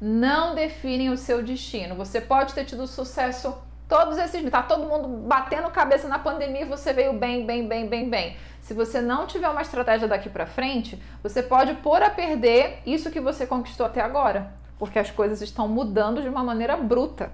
[0.00, 1.94] não definem o seu destino.
[1.94, 3.54] Você pode ter tido sucesso
[3.88, 7.88] todos esses, tá todo mundo batendo cabeça na pandemia e você veio bem, bem, bem,
[7.88, 8.36] bem, bem.
[8.60, 13.10] Se você não tiver uma estratégia daqui para frente, você pode pôr a perder isso
[13.10, 17.32] que você conquistou até agora, porque as coisas estão mudando de uma maneira bruta.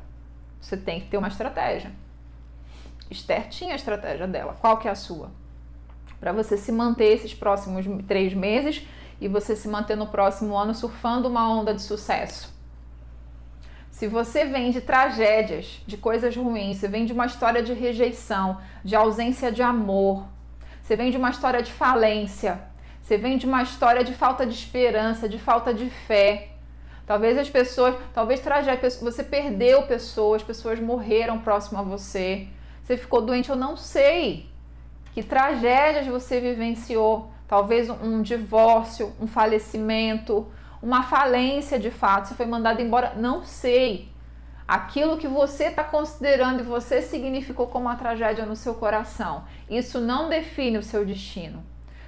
[0.60, 1.92] Você tem que ter uma estratégia.
[3.10, 4.56] Esther tinha a estratégia dela.
[4.60, 5.30] Qual que é a sua?
[6.18, 8.82] Para você se manter esses próximos três meses
[9.20, 12.54] e você se manter no próximo ano surfando uma onda de sucesso.
[13.90, 18.60] Se você vem de tragédias, de coisas ruins, você vem de uma história de rejeição,
[18.84, 20.26] de ausência de amor,
[20.82, 22.60] você vem de uma história de falência,
[23.00, 26.48] você vem de uma história de falta de esperança, de falta de fé.
[27.06, 32.48] Talvez as pessoas, talvez tragédia, você perdeu pessoas, pessoas morreram próximo a você,
[32.84, 34.50] você ficou doente, eu não sei
[35.14, 40.46] que tragédias você vivenciou, talvez um divórcio, um falecimento,
[40.82, 44.08] uma falência de fato, você foi mandado embora, não sei.
[44.68, 50.00] Aquilo que você está considerando e você significou como uma tragédia no seu coração, isso
[50.00, 51.62] não define o seu destino.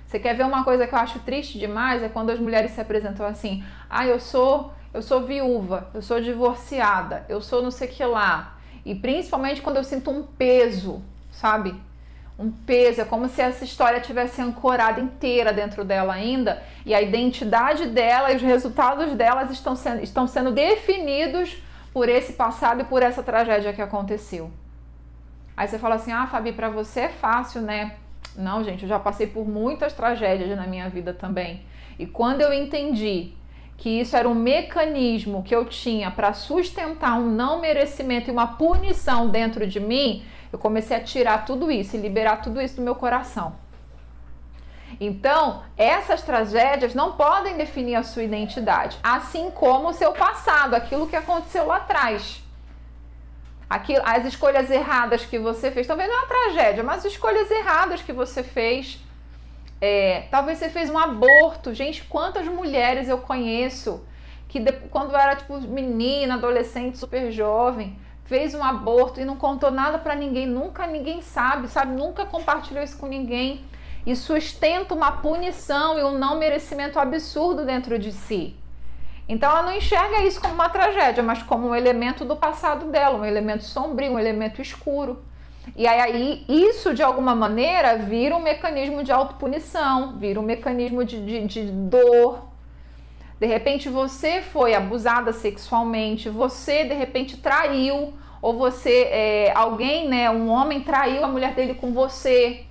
[0.06, 2.02] Você quer ver uma coisa que eu acho triste demais?
[2.02, 6.20] É quando as mulheres se apresentam assim: ah, eu sou, eu sou viúva, eu sou
[6.20, 8.58] divorciada, eu sou não sei que lá.
[8.84, 11.78] E principalmente quando eu sinto um peso, sabe?
[12.38, 17.02] Um peso, é como se essa história tivesse ancorada inteira dentro dela ainda, e a
[17.02, 21.60] identidade dela e os resultados delas estão sendo, estão sendo definidos
[21.92, 24.52] por esse passado e por essa tragédia que aconteceu.
[25.56, 27.96] Aí você fala assim: ah, Fabi, para você é fácil, né?
[28.36, 31.62] Não, gente, eu já passei por muitas tragédias na minha vida também.
[31.98, 33.32] E quando eu entendi
[33.76, 38.46] que isso era um mecanismo que eu tinha para sustentar um não merecimento e uma
[38.46, 42.82] punição dentro de mim, eu comecei a tirar tudo isso e liberar tudo isso do
[42.82, 43.56] meu coração.
[45.00, 51.06] Então, essas tragédias não podem definir a sua identidade, assim como o seu passado, aquilo
[51.06, 52.42] que aconteceu lá atrás.
[53.68, 57.50] Aquilo, as escolhas erradas que você fez, talvez não é uma tragédia, mas as escolhas
[57.50, 58.98] erradas que você fez.
[59.80, 61.74] É, talvez você fez um aborto.
[61.74, 64.04] Gente, quantas mulheres eu conheço
[64.48, 67.98] que de, quando era tipo menina, adolescente, super jovem,
[68.28, 71.92] fez um aborto e não contou nada para ninguém, nunca ninguém sabe, sabe?
[71.92, 73.64] Nunca compartilhou isso com ninguém.
[74.06, 78.54] E sustenta uma punição e um não merecimento absurdo dentro de si.
[79.26, 83.18] Então ela não enxerga isso como uma tragédia, mas como um elemento do passado dela,
[83.18, 85.22] um elemento sombrio, um elemento escuro.
[85.76, 91.24] E aí, isso de alguma maneira vira um mecanismo de autopunição, vira um mecanismo de,
[91.24, 92.47] de, de dor,
[93.40, 100.30] de repente você foi abusada sexualmente, você de repente traiu, ou você, é, alguém, né,
[100.30, 102.64] um homem traiu a mulher dele com você.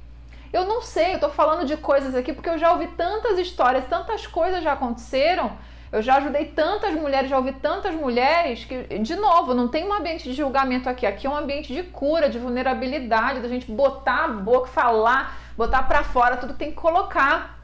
[0.51, 3.85] Eu não sei, eu tô falando de coisas aqui porque eu já ouvi tantas histórias,
[3.89, 5.51] tantas coisas já aconteceram.
[5.89, 9.93] Eu já ajudei tantas mulheres, já ouvi tantas mulheres que, de novo, não tem um
[9.93, 11.05] ambiente de julgamento aqui.
[11.05, 15.83] Aqui é um ambiente de cura, de vulnerabilidade, da gente botar a boca, falar, botar
[15.83, 17.56] para fora tudo que tem que colocar.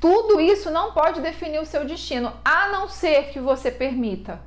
[0.00, 4.40] Tudo isso não pode definir o seu destino, a não ser que você permita.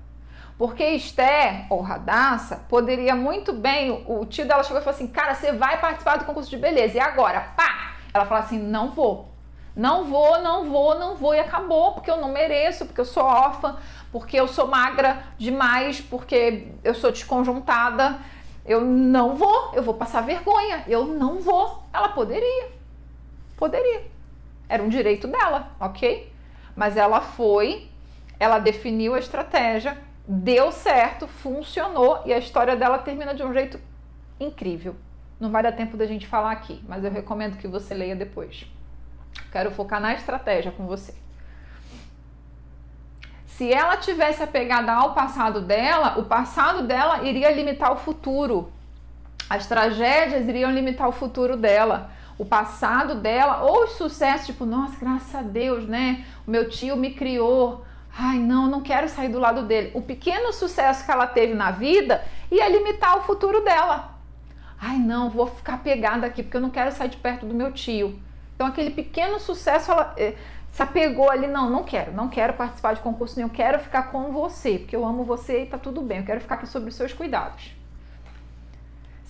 [0.58, 5.34] Porque Esther, ou Radassa, poderia muito bem, o, tio dela chegou e falou assim, cara,
[5.34, 7.41] você vai participar do concurso de beleza, e agora?
[7.58, 7.95] Pá!
[8.14, 9.30] Ela falou assim, não vou.
[9.76, 13.24] Não vou, não vou, não vou, e acabou, porque eu não mereço, porque eu sou
[13.24, 13.78] órfã,
[14.12, 18.20] porque eu sou magra demais, porque eu sou desconjuntada.
[18.66, 21.84] Eu não vou, eu vou passar vergonha, eu não vou.
[21.91, 22.70] Ela poderia,
[23.58, 24.11] poderia.
[24.72, 26.32] Era um direito dela, ok?
[26.74, 27.89] Mas ela foi,
[28.39, 33.78] ela definiu a estratégia, deu certo, funcionou e a história dela termina de um jeito
[34.39, 34.95] incrível.
[35.38, 38.65] Não vai dar tempo da gente falar aqui, mas eu recomendo que você leia depois.
[39.51, 41.13] Quero focar na estratégia com você.
[43.46, 48.71] Se ela tivesse apegada ao passado dela, o passado dela iria limitar o futuro.
[49.50, 52.09] As tragédias iriam limitar o futuro dela
[52.42, 56.26] o passado dela, ou os sucessos, tipo, nossa, graças a Deus, né?
[56.47, 57.86] O meu tio me criou.
[58.18, 59.92] Ai, não, não quero sair do lado dele.
[59.93, 64.16] O pequeno sucesso que ela teve na vida ia limitar o futuro dela.
[64.82, 67.72] Ai, não, vou ficar pegada aqui porque eu não quero sair de perto do meu
[67.72, 68.20] tio.
[68.55, 70.34] Então, aquele pequeno sucesso, ela eh,
[70.72, 74.32] se apegou ali, não, não quero, não quero participar de concurso nenhum, quero ficar com
[74.32, 76.96] você, porque eu amo você e tá tudo bem, eu quero ficar aqui sobre os
[76.96, 77.80] seus cuidados.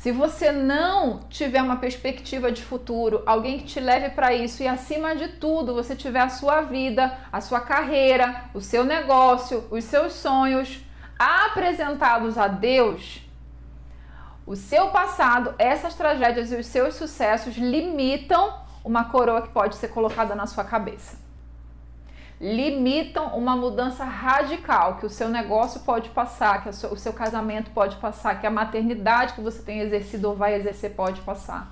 [0.02, 4.68] Se você não tiver uma perspectiva de futuro, alguém que te leve para isso e
[4.68, 9.84] acima de tudo, você tiver a sua vida, a sua carreira, o seu negócio, os
[9.84, 10.84] seus sonhos
[11.20, 13.22] apresentados a Deus,
[14.44, 19.90] o seu passado, essas tragédias e os seus sucessos limitam uma coroa que pode ser
[19.90, 21.16] colocada na sua cabeça.
[22.42, 27.98] Limitam uma mudança radical que o seu negócio pode passar, que o seu casamento pode
[27.98, 31.72] passar, que a maternidade que você tem exercido ou vai exercer pode passar.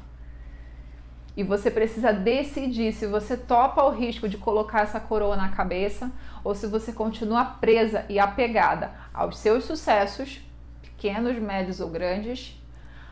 [1.35, 6.11] E você precisa decidir se você topa o risco de colocar essa coroa na cabeça
[6.43, 10.39] ou se você continua presa e apegada aos seus sucessos,
[10.83, 12.55] pequenos, médios ou grandes,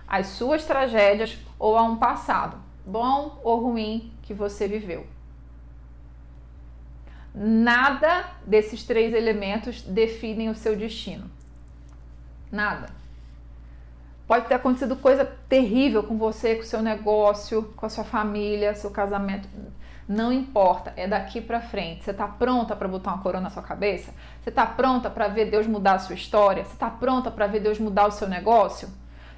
[0.08, 5.16] às suas tragédias ou a um passado, bom ou ruim, que você viveu.
[7.39, 11.30] Nada desses três elementos definem o seu destino.
[12.51, 12.89] Nada.
[14.26, 18.73] Pode ter acontecido coisa terrível com você, com o seu negócio, com a sua família,
[18.73, 19.47] seu casamento.
[20.09, 22.05] Não importa, é daqui para frente.
[22.05, 24.11] Você está pronta para botar uma coroa na sua cabeça?
[24.41, 26.65] Você está pronta para ver Deus mudar a sua história?
[26.65, 28.89] Você está pronta para ver Deus mudar o seu negócio?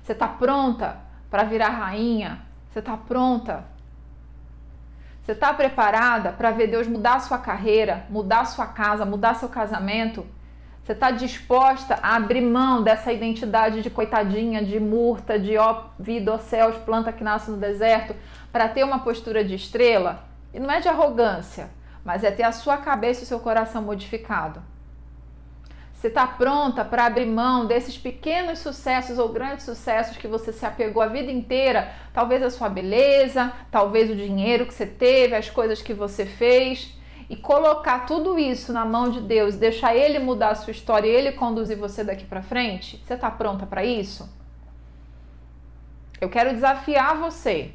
[0.01, 2.43] Você está pronta para virar rainha?
[2.71, 3.65] Você está pronta
[5.29, 9.35] você está preparada para ver Deus mudar a sua carreira, mudar a sua casa, mudar
[9.35, 10.25] seu casamento?
[10.83, 16.33] Você está disposta a abrir mão dessa identidade de coitadinha, de murta, de ó vida,
[16.33, 18.15] ó céus, planta que nasce no deserto,
[18.51, 20.23] para ter uma postura de estrela?
[20.51, 21.69] E não é de arrogância,
[22.03, 24.63] mas é ter a sua cabeça e o seu coração modificado.
[25.99, 30.65] Você está pronta para abrir mão desses pequenos sucessos ou grandes sucessos que você se
[30.65, 31.91] apegou a vida inteira?
[32.13, 36.97] Talvez a sua beleza, talvez o dinheiro que você teve, as coisas que você fez.
[37.29, 41.13] E colocar tudo isso na mão de Deus, deixar Ele mudar a sua história e
[41.13, 43.03] Ele conduzir você daqui para frente?
[43.05, 44.33] Você está pronta para isso?
[46.21, 47.73] Eu quero desafiar você.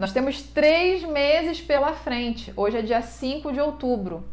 [0.00, 2.52] Nós temos três meses pela frente.
[2.56, 4.31] Hoje é dia 5 de outubro.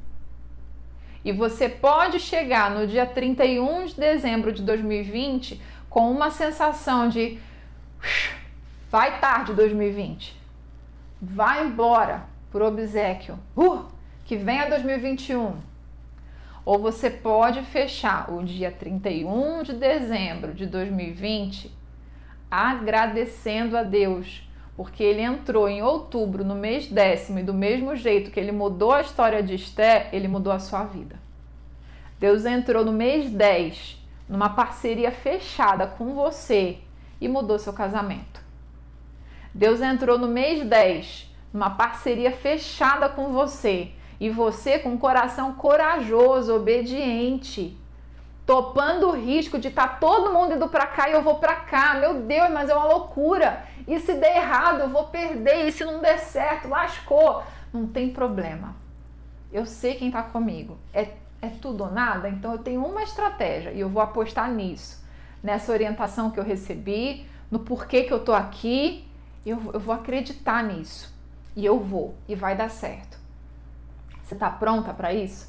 [1.23, 7.39] E você pode chegar no dia 31 de dezembro de 2020 com uma sensação de
[8.89, 10.35] vai tarde 2020.
[11.21, 13.37] Vai embora por obsequio.
[13.55, 13.85] Uh,
[14.25, 15.55] que venha 2021.
[16.63, 21.79] Ou você pode fechar o dia 31 de dezembro de 2020
[22.49, 24.48] agradecendo a Deus
[24.79, 28.93] porque ele entrou em outubro, no mês décimo, e do mesmo jeito que ele mudou
[28.93, 31.19] a história de Esté, ele mudou a sua vida.
[32.17, 36.77] Deus entrou no mês 10, numa parceria fechada com você
[37.19, 38.41] e mudou seu casamento.
[39.53, 45.55] Deus entrou no mês 10, numa parceria fechada com você e você com um coração
[45.55, 47.77] corajoso, obediente,
[48.49, 51.55] topando o risco de estar tá todo mundo indo para cá e eu vou para
[51.57, 51.93] cá.
[51.93, 53.63] Meu Deus, mas é uma loucura.
[53.87, 55.67] E se der errado, eu vou perder.
[55.67, 57.43] E se não der certo, lascou.
[57.71, 58.75] Não tem problema.
[59.53, 60.79] Eu sei quem está comigo.
[60.91, 61.09] É,
[61.39, 62.27] é tudo ou nada?
[62.27, 65.05] Então eu tenho uma estratégia e eu vou apostar nisso.
[65.43, 69.07] Nessa orientação que eu recebi, no porquê que eu tô aqui.
[69.45, 71.15] Eu, eu vou acreditar nisso.
[71.55, 72.15] E eu vou.
[72.27, 73.19] E vai dar certo.
[74.23, 75.48] Você está pronta para isso?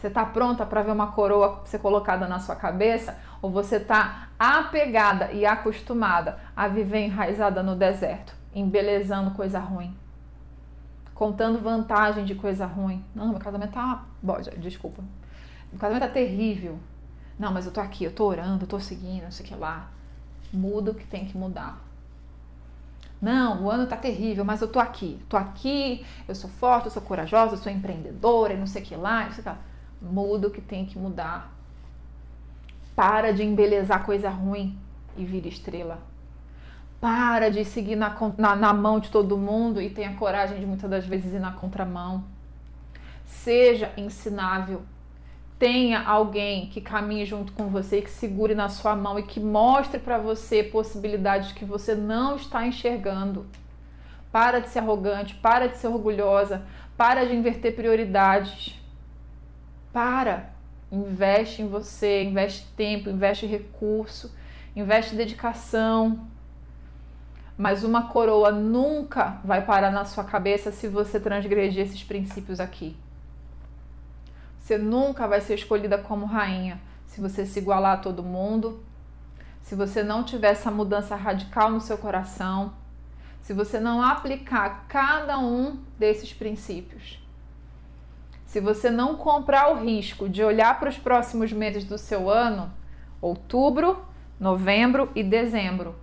[0.00, 3.18] Você está pronta para ver uma coroa ser colocada na sua cabeça?
[3.42, 9.94] Ou você está apegada e acostumada a viver enraizada no deserto, embelezando coisa ruim?
[11.14, 13.04] Contando vantagem de coisa ruim.
[13.14, 14.06] Não, meu casamento tá.
[14.56, 15.04] Desculpa.
[15.70, 16.78] Meu casamento tá terrível.
[17.38, 19.54] Não, mas eu tô aqui, eu tô orando, eu tô seguindo, não sei o que
[19.54, 19.90] lá.
[20.50, 21.78] Muda o que tem que mudar.
[23.20, 25.22] Não, o ano tá terrível, mas eu tô aqui.
[25.28, 28.96] Tô aqui, eu sou forte, eu sou corajosa, eu sou empreendedora, não sei o que
[28.96, 29.58] lá, não sei o que lá.
[30.00, 31.52] Muda o que tem que mudar.
[32.96, 34.78] Para de embelezar coisa ruim
[35.16, 35.98] e vira estrela.
[37.00, 40.90] Para de seguir na, na, na mão de todo mundo e tenha coragem de muitas
[40.90, 42.24] das vezes ir na contramão.
[43.24, 44.82] Seja ensinável.
[45.58, 50.00] Tenha alguém que caminhe junto com você, que segure na sua mão e que mostre
[50.00, 53.46] para você possibilidades que você não está enxergando.
[54.32, 56.62] Para de ser arrogante, para de ser orgulhosa,
[56.96, 58.79] para de inverter prioridades.
[59.92, 60.50] Para,
[60.90, 64.32] investe em você, investe tempo, investe recurso,
[64.74, 66.26] investe dedicação.
[67.56, 72.96] Mas uma coroa nunca vai parar na sua cabeça se você transgredir esses princípios aqui.
[74.58, 78.82] Você nunca vai ser escolhida como rainha se você se igualar a todo mundo,
[79.62, 82.72] se você não tiver essa mudança radical no seu coração,
[83.42, 87.19] se você não aplicar cada um desses princípios
[88.50, 92.68] se você não comprar o risco de olhar para os próximos meses do seu ano,
[93.22, 94.04] outubro,
[94.40, 95.94] novembro e dezembro,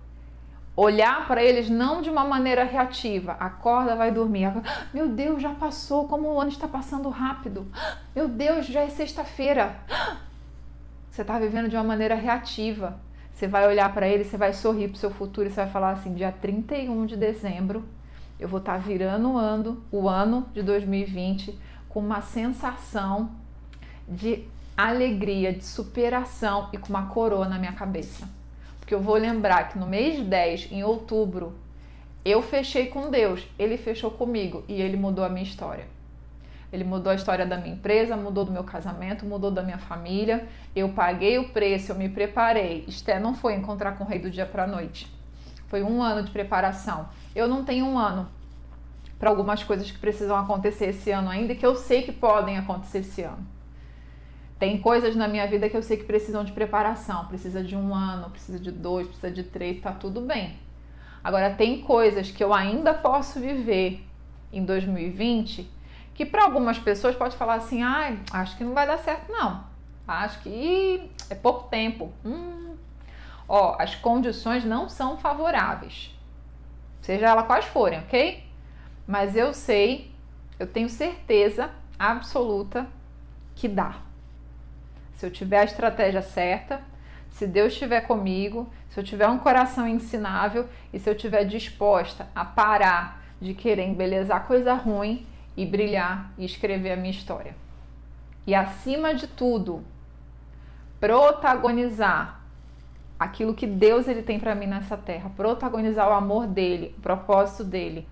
[0.74, 4.50] olhar para eles não de uma maneira reativa, acorda, vai dormir.
[4.94, 7.70] Meu Deus, já passou, como o ano está passando rápido.
[8.16, 9.76] Meu Deus, já é sexta-feira.
[11.10, 12.98] Você está vivendo de uma maneira reativa.
[13.30, 15.70] Você vai olhar para ele, você vai sorrir para o seu futuro e você vai
[15.70, 17.84] falar assim: dia 31 de dezembro
[18.38, 21.58] eu vou estar tá virando o ano, o ano de 2020
[21.88, 23.30] com uma sensação
[24.06, 24.44] de
[24.76, 28.28] alegria, de superação e com uma coroa na minha cabeça.
[28.78, 31.58] Porque eu vou lembrar que no mês 10, em outubro,
[32.24, 35.86] eu fechei com Deus, ele fechou comigo e ele mudou a minha história.
[36.72, 40.46] Ele mudou a história da minha empresa, mudou do meu casamento, mudou da minha família.
[40.76, 42.84] Eu paguei o preço, eu me preparei.
[42.86, 45.10] Esté não foi encontrar com o rei do dia para noite.
[45.68, 47.08] Foi um ano de preparação.
[47.34, 48.28] Eu não tenho um ano
[49.18, 52.98] para algumas coisas que precisam acontecer esse ano ainda, que eu sei que podem acontecer
[52.98, 53.46] esse ano.
[54.58, 57.94] Tem coisas na minha vida que eu sei que precisam de preparação, precisa de um
[57.94, 60.58] ano, precisa de dois, precisa de três, tá tudo bem.
[61.22, 64.04] Agora tem coisas que eu ainda posso viver
[64.52, 65.78] em 2020
[66.14, 69.62] que para algumas pessoas pode falar assim, ah, acho que não vai dar certo não,
[70.06, 72.12] acho que é pouco tempo.
[72.24, 72.74] Hum.
[73.48, 76.12] Ó, as condições não são favoráveis,
[77.00, 78.47] seja ela quais forem, ok?
[79.08, 80.12] Mas eu sei,
[80.58, 82.86] eu tenho certeza absoluta
[83.54, 84.02] que dá.
[85.14, 86.82] Se eu tiver a estratégia certa,
[87.30, 92.28] se Deus estiver comigo, se eu tiver um coração ensinável e se eu estiver disposta
[92.34, 95.26] a parar de querer embelezar coisa ruim
[95.56, 97.56] e brilhar e escrever a minha história.
[98.46, 99.82] E acima de tudo,
[101.00, 102.42] protagonizar
[103.18, 107.64] aquilo que Deus ele tem para mim nessa terra, protagonizar o amor dele, o propósito
[107.64, 108.06] dele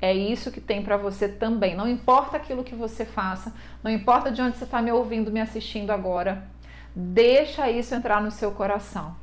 [0.00, 1.74] é isso que tem para você também.
[1.74, 3.52] Não importa aquilo que você faça,
[3.82, 6.44] não importa de onde você está me ouvindo, me assistindo agora,
[6.94, 9.14] deixa isso entrar no seu coração.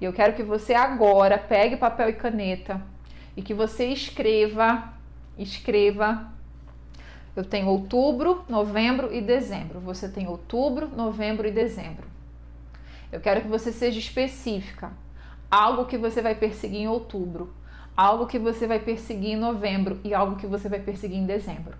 [0.00, 2.80] E eu quero que você agora pegue papel e caneta
[3.36, 4.92] e que você escreva,
[5.36, 6.32] escreva.
[7.36, 9.78] Eu tenho outubro, novembro e dezembro.
[9.80, 12.06] Você tem outubro, novembro e dezembro.
[13.12, 14.92] Eu quero que você seja específica.
[15.50, 17.52] Algo que você vai perseguir em outubro,
[17.98, 21.76] algo que você vai perseguir em novembro e algo que você vai perseguir em dezembro.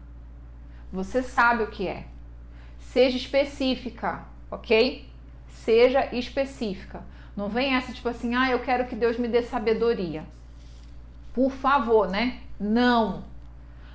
[0.93, 2.07] Você sabe o que é.
[2.81, 5.09] Seja específica, ok?
[5.49, 7.05] Seja específica.
[7.37, 10.25] Não vem essa tipo assim, ah, eu quero que Deus me dê sabedoria.
[11.33, 12.41] Por favor, né?
[12.59, 13.23] Não.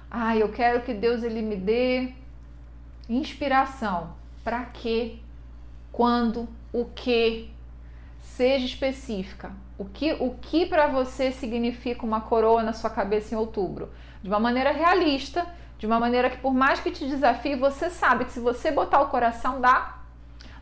[0.10, 2.14] Ah, eu quero que Deus ele me dê
[3.10, 4.16] inspiração.
[4.46, 5.18] Para quê?
[5.92, 6.48] Quando?
[6.72, 7.50] O que?
[8.22, 9.52] Seja específica.
[9.78, 13.90] O que, o que para você significa uma coroa na sua cabeça em outubro?
[14.22, 15.48] De uma maneira realista,
[15.80, 19.02] de uma maneira que por mais que te desafie, você sabe que se você botar
[19.02, 19.98] o coração, dá.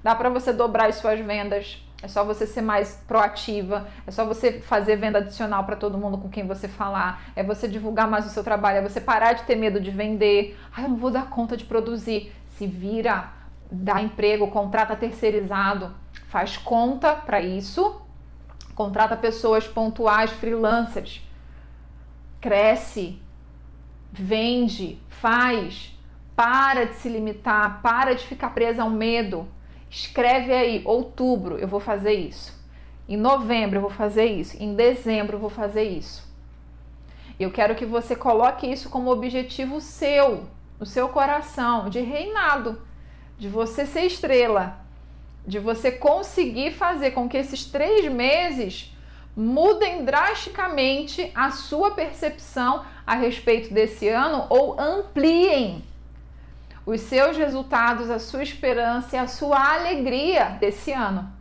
[0.01, 1.85] Dá para você dobrar as suas vendas.
[2.01, 6.17] É só você ser mais proativa, é só você fazer venda adicional para todo mundo
[6.17, 9.43] com quem você falar, é você divulgar mais o seu trabalho, é você parar de
[9.43, 10.57] ter medo de vender.
[10.75, 12.33] Ah, eu não vou dar conta de produzir.
[12.57, 13.29] Se vira,
[13.69, 15.93] dá emprego, contrata terceirizado,
[16.27, 18.01] faz conta para isso
[18.73, 21.21] contrata pessoas pontuais, freelancers,
[22.39, 23.21] cresce,
[24.11, 25.95] vende, faz,
[26.35, 29.47] para de se limitar, para de ficar presa ao medo.
[29.89, 32.59] Escreve aí, outubro eu vou fazer isso.
[33.07, 34.55] Em novembro eu vou fazer isso.
[34.61, 36.29] Em dezembro eu vou fazer isso.
[37.39, 40.45] Eu quero que você coloque isso como objetivo seu,
[40.79, 42.81] no seu coração, de reinado,
[43.37, 44.80] de você ser estrela,
[45.45, 48.95] de você conseguir fazer com que esses três meses
[49.35, 55.83] mudem drasticamente a sua percepção a respeito desse ano ou ampliem
[56.85, 61.31] os seus resultados, a sua esperança e a sua alegria desse ano.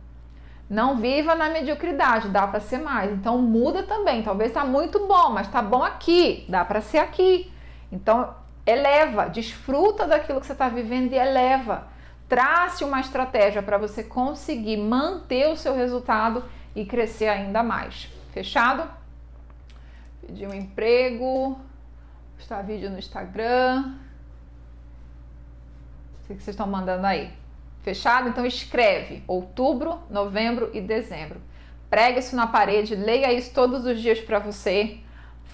[0.69, 3.11] Não viva na mediocridade, dá para ser mais.
[3.11, 4.23] Então muda também.
[4.23, 7.51] Talvez está muito bom, mas está bom aqui, dá para ser aqui.
[7.91, 8.33] Então
[8.65, 11.90] eleva, desfruta daquilo que você está vivendo e eleva
[12.31, 18.07] trace uma estratégia para você conseguir manter o seu resultado e crescer ainda mais.
[18.31, 18.89] Fechado?
[20.25, 21.59] Pedir um emprego,
[22.37, 23.95] postar vídeo no Instagram.
[26.23, 27.33] O que vocês estão mandando aí.
[27.81, 28.29] Fechado?
[28.29, 31.41] Então escreve outubro, novembro e dezembro.
[31.89, 35.01] Prega isso na parede, leia isso todos os dias para você.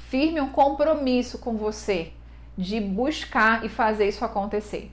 [0.10, 2.14] Firme um compromisso com você
[2.56, 4.92] de buscar e fazer isso acontecer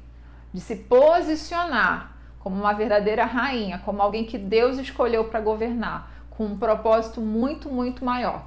[0.54, 6.46] de se posicionar como uma verdadeira rainha, como alguém que Deus escolheu para governar, com
[6.46, 8.44] um propósito muito, muito maior.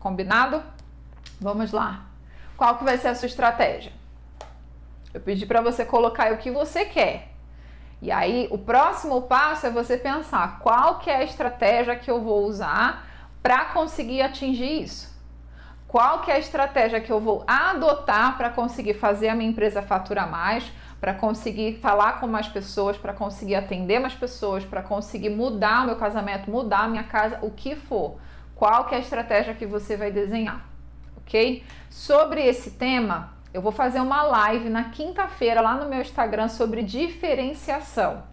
[0.00, 0.62] Combinado?
[1.38, 2.06] Vamos lá.
[2.56, 3.92] Qual que vai ser a sua estratégia?
[5.12, 7.32] Eu pedi para você colocar o que você quer.
[8.00, 12.22] E aí, o próximo passo é você pensar qual que é a estratégia que eu
[12.22, 13.06] vou usar
[13.42, 15.12] para conseguir atingir isso.
[15.86, 19.82] Qual que é a estratégia que eu vou adotar para conseguir fazer a minha empresa
[19.82, 20.72] faturar mais,
[21.02, 25.86] para conseguir falar com mais pessoas, para conseguir atender mais pessoas, para conseguir mudar o
[25.86, 28.18] meu casamento, mudar a minha casa, o que for.
[28.54, 30.72] Qual que é a estratégia que você vai desenhar?
[31.22, 31.64] ok?
[31.88, 36.82] Sobre esse tema, eu vou fazer uma live na quinta-feira lá no meu Instagram sobre
[36.82, 38.24] diferenciação.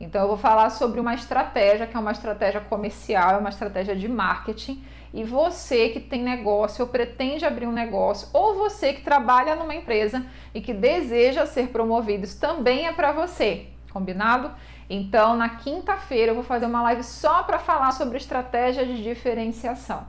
[0.00, 3.94] Então eu vou falar sobre uma estratégia que é uma estratégia comercial, é uma estratégia
[3.94, 4.84] de marketing.
[5.12, 9.74] E você que tem negócio ou pretende abrir um negócio, ou você que trabalha numa
[9.74, 10.24] empresa
[10.54, 14.50] e que deseja ser promovido, isso também é para você, combinado?
[14.88, 20.06] Então, na quinta-feira eu vou fazer uma live só para falar sobre estratégia de diferenciação.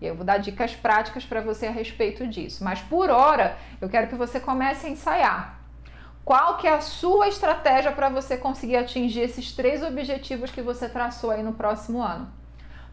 [0.00, 2.64] E eu vou dar dicas práticas para você a respeito disso.
[2.64, 5.60] Mas por hora, eu quero que você comece a ensaiar.
[6.24, 10.88] Qual que é a sua estratégia para você conseguir atingir esses três objetivos que você
[10.88, 12.39] traçou aí no próximo ano?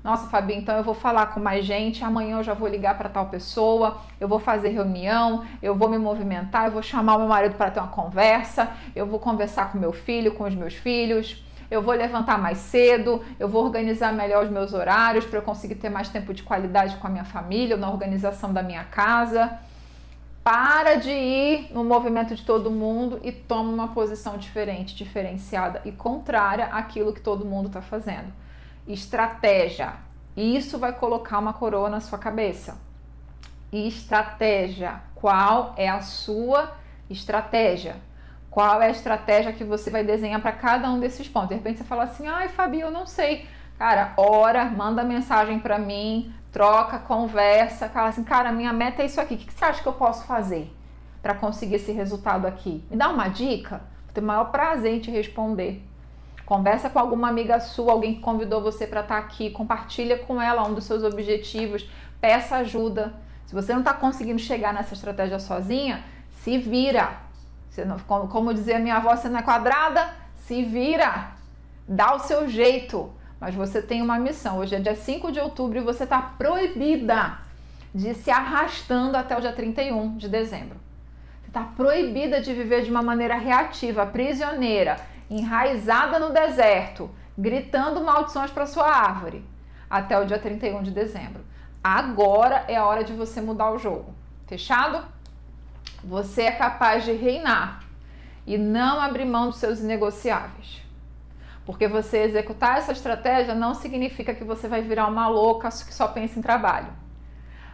[0.07, 3.09] Nossa, Fabi, então eu vou falar com mais gente, amanhã eu já vou ligar para
[3.09, 7.27] tal pessoa, eu vou fazer reunião, eu vou me movimentar, eu vou chamar o meu
[7.27, 11.45] marido para ter uma conversa, eu vou conversar com meu filho, com os meus filhos,
[11.69, 15.75] eu vou levantar mais cedo, eu vou organizar melhor os meus horários para eu conseguir
[15.75, 19.59] ter mais tempo de qualidade com a minha família, na organização da minha casa.
[20.41, 25.91] Para de ir no movimento de todo mundo e toma uma posição diferente, diferenciada e
[25.91, 28.46] contrária àquilo que todo mundo está fazendo.
[28.87, 29.93] Estratégia.
[30.35, 32.77] Isso vai colocar uma coroa na sua cabeça.
[33.71, 35.01] Estratégia.
[35.15, 36.71] Qual é a sua
[37.09, 37.97] estratégia?
[38.49, 41.49] Qual é a estratégia que você vai desenhar para cada um desses pontos?
[41.49, 43.47] De repente você fala assim: ai, Fabi, eu não sei.
[43.77, 49.21] Cara, ora, manda mensagem para mim, troca, conversa, fala assim, cara, minha meta é isso
[49.21, 49.35] aqui.
[49.35, 50.73] O que você acha que eu posso fazer
[51.21, 52.83] para conseguir esse resultado aqui?
[52.89, 53.81] Me dá uma dica?
[54.05, 55.87] Vou ter o maior prazer em te responder.
[56.47, 60.41] Conversa com alguma amiga sua, alguém que convidou você para estar tá aqui, compartilha com
[60.41, 61.85] ela um dos seus objetivos,
[62.21, 63.13] peça ajuda.
[63.45, 67.17] Se você não está conseguindo chegar nessa estratégia sozinha, se vira.
[67.85, 71.31] Não, como, como dizia minha avó, você não é quadrada, se vira.
[71.85, 73.11] Dá o seu jeito.
[73.41, 74.59] Mas você tem uma missão.
[74.59, 77.39] Hoje é dia 5 de outubro e você está proibida
[77.93, 80.77] de se arrastando até o dia 31 de dezembro.
[81.41, 84.95] Você está proibida de viver de uma maneira reativa, prisioneira
[85.29, 89.43] enraizada no deserto, gritando maldições para sua árvore,
[89.89, 91.43] até o dia 31 de dezembro.
[91.83, 94.13] Agora é a hora de você mudar o jogo.
[94.47, 95.05] Fechado?
[96.03, 97.83] Você é capaz de reinar
[98.45, 100.81] e não abrir mão dos seus negociáveis.
[101.65, 106.07] Porque você executar essa estratégia não significa que você vai virar uma louca que só
[106.07, 106.87] pensa em trabalho.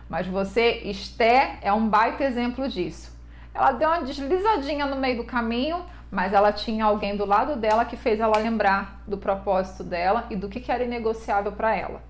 [0.10, 3.13] Mas você, Esté, é um baita exemplo disso.
[3.54, 7.86] Ela deu uma deslizadinha no meio do caminho, mas ela tinha alguém do lado dela
[7.86, 12.02] que fez ela lembrar do propósito dela e do que, era inegociável para ela.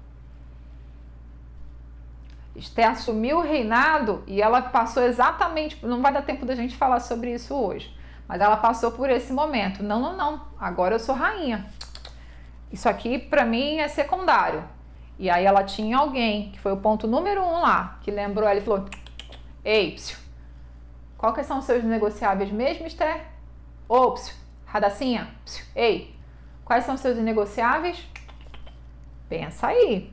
[2.56, 5.84] Esté assumiu o reinado e ela passou exatamente.
[5.86, 7.95] Não vai dar tempo da gente falar sobre isso hoje,
[8.28, 9.82] mas ela passou por esse momento.
[9.82, 10.41] Não, não, não.
[10.60, 11.65] Agora eu sou rainha.
[12.72, 14.64] Isso aqui para mim é secundário.
[15.18, 18.60] E aí ela tinha alguém que foi o ponto número um lá que lembrou ela
[18.60, 18.86] e falou:
[19.64, 20.18] Ei, psiu,
[21.31, 23.21] que são os seus negociáveis mesmo, Esther?
[23.87, 24.15] Ô,
[24.65, 26.15] radacinha, psiu, ei,
[26.65, 28.05] quais são seus inegociáveis?
[29.29, 30.11] Pensa aí.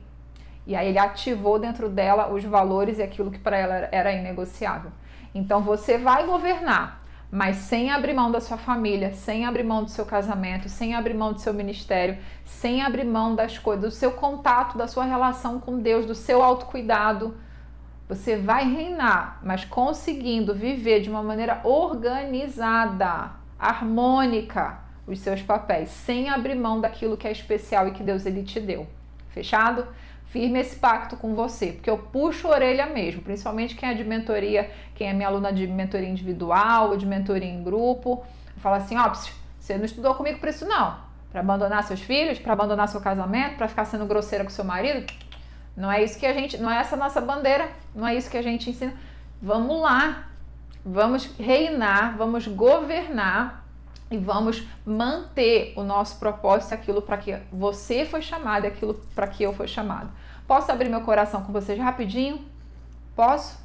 [0.65, 4.91] E aí ele ativou dentro dela os valores e aquilo que para ela era inegociável.
[5.33, 7.01] Então você vai governar,
[7.31, 11.13] mas sem abrir mão da sua família, sem abrir mão do seu casamento, sem abrir
[11.13, 15.59] mão do seu ministério, sem abrir mão das coisas, do seu contato, da sua relação
[15.59, 17.35] com Deus, do seu autocuidado.
[18.11, 26.29] Você vai reinar, mas conseguindo viver de uma maneira organizada harmônica os seus papéis, sem
[26.29, 28.85] abrir mão daquilo que é especial e que Deus ele te deu.
[29.29, 29.87] Fechado?
[30.25, 34.03] Firme esse pacto com você, porque eu puxo a orelha mesmo, principalmente quem é de
[34.03, 38.25] mentoria, quem é minha aluna de mentoria individual ou de mentoria em grupo.
[38.57, 39.09] Fala assim: ó,
[39.57, 40.97] você não estudou comigo para isso, não.
[41.31, 45.05] Para abandonar seus filhos, para abandonar seu casamento, para ficar sendo grosseira com seu marido.
[45.75, 48.37] Não é isso que a gente, não é essa nossa bandeira, não é isso que
[48.37, 48.93] a gente ensina.
[49.41, 50.31] Vamos lá,
[50.83, 53.63] Vamos reinar, vamos governar
[54.09, 59.43] e vamos manter o nosso propósito, aquilo para que você foi chamado, aquilo para que
[59.43, 60.09] eu fui chamado.
[60.47, 62.43] Posso abrir meu coração com vocês rapidinho?
[63.15, 63.59] Posso?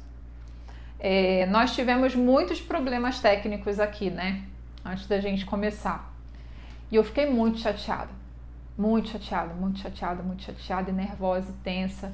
[0.99, 4.43] É, nós tivemos muitos problemas técnicos aqui, né?
[4.85, 6.13] Antes da gente começar.
[6.91, 8.09] E eu fiquei muito chateada.
[8.77, 12.13] Muito chateada, muito chateada, muito chateada e nervosa e tensa.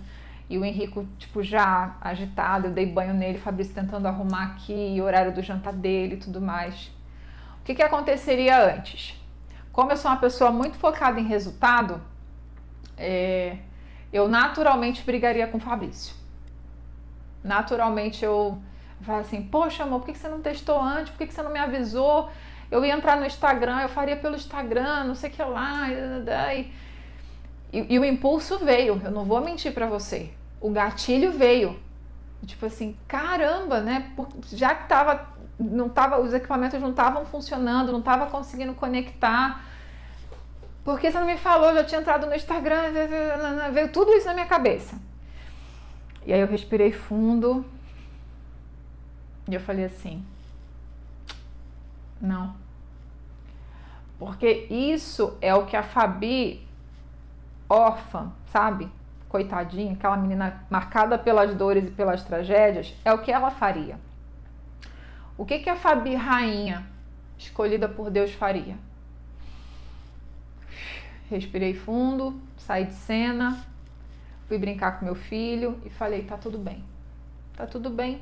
[0.50, 5.04] E o Henrico, tipo, já agitado, eu dei banho nele, Fabrício tentando arrumar aqui, o
[5.04, 6.92] horário do jantar dele e tudo mais.
[7.60, 9.20] O que, que aconteceria antes?
[9.72, 12.02] Como eu sou uma pessoa muito focada em resultado,
[12.98, 13.58] é,
[14.12, 16.16] eu naturalmente brigaria com o Fabrício.
[17.44, 18.62] Naturalmente eu
[19.02, 21.14] falo assim, poxa amor, por que você não testou antes?
[21.14, 22.30] Por que você não me avisou?
[22.72, 25.90] Eu ia entrar no Instagram, eu faria pelo Instagram, não sei o que lá.
[25.90, 26.72] E,
[27.72, 30.32] e, e o impulso veio, eu não vou mentir para você.
[30.60, 31.80] O gatilho veio.
[32.46, 34.12] Tipo assim, caramba, né?
[34.52, 35.28] Já que tava,
[35.58, 39.64] não tava, os equipamentos não estavam funcionando, não tava conseguindo conectar.
[40.84, 41.70] Por que você não me falou?
[41.70, 42.92] Eu já tinha entrado no Instagram,
[43.72, 45.00] veio tudo isso na minha cabeça.
[46.26, 47.66] E aí eu respirei fundo
[49.50, 50.26] e eu falei assim:
[52.24, 52.56] não.
[54.18, 56.66] Porque isso é o que a Fabi,
[57.70, 58.90] órfã, sabe?
[59.28, 64.00] Coitadinha, aquela menina marcada pelas dores e pelas tragédias, é o que ela faria.
[65.38, 66.88] O que, que a Fabi, rainha,
[67.38, 68.78] escolhida por Deus, faria?
[71.30, 73.60] Respirei fundo, saí de cena,
[74.48, 76.84] fui brincar com meu filho e falei: tá tudo bem,
[77.58, 78.22] tá tudo bem.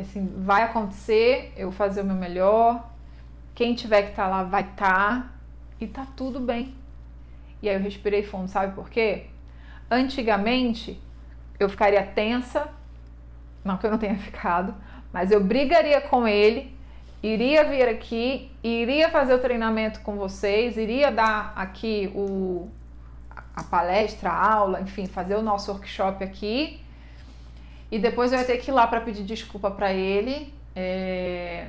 [0.00, 2.88] Assim: vai acontecer, eu vou fazer o meu melhor,
[3.54, 5.32] quem tiver que estar tá lá vai estar tá,
[5.80, 6.74] e tá tudo bem.
[7.62, 9.26] E aí eu respirei fundo, sabe por quê?
[9.90, 11.00] Antigamente
[11.58, 12.68] eu ficaria tensa,
[13.64, 14.74] não que eu não tenha ficado,
[15.12, 16.76] mas eu brigaria com ele,
[17.22, 22.68] iria vir aqui, iria fazer o treinamento com vocês, iria dar aqui o,
[23.56, 26.80] a palestra, a aula, enfim, fazer o nosso workshop aqui.
[27.90, 30.52] E depois eu ia ter que ir lá para pedir desculpa para ele.
[30.74, 31.68] É...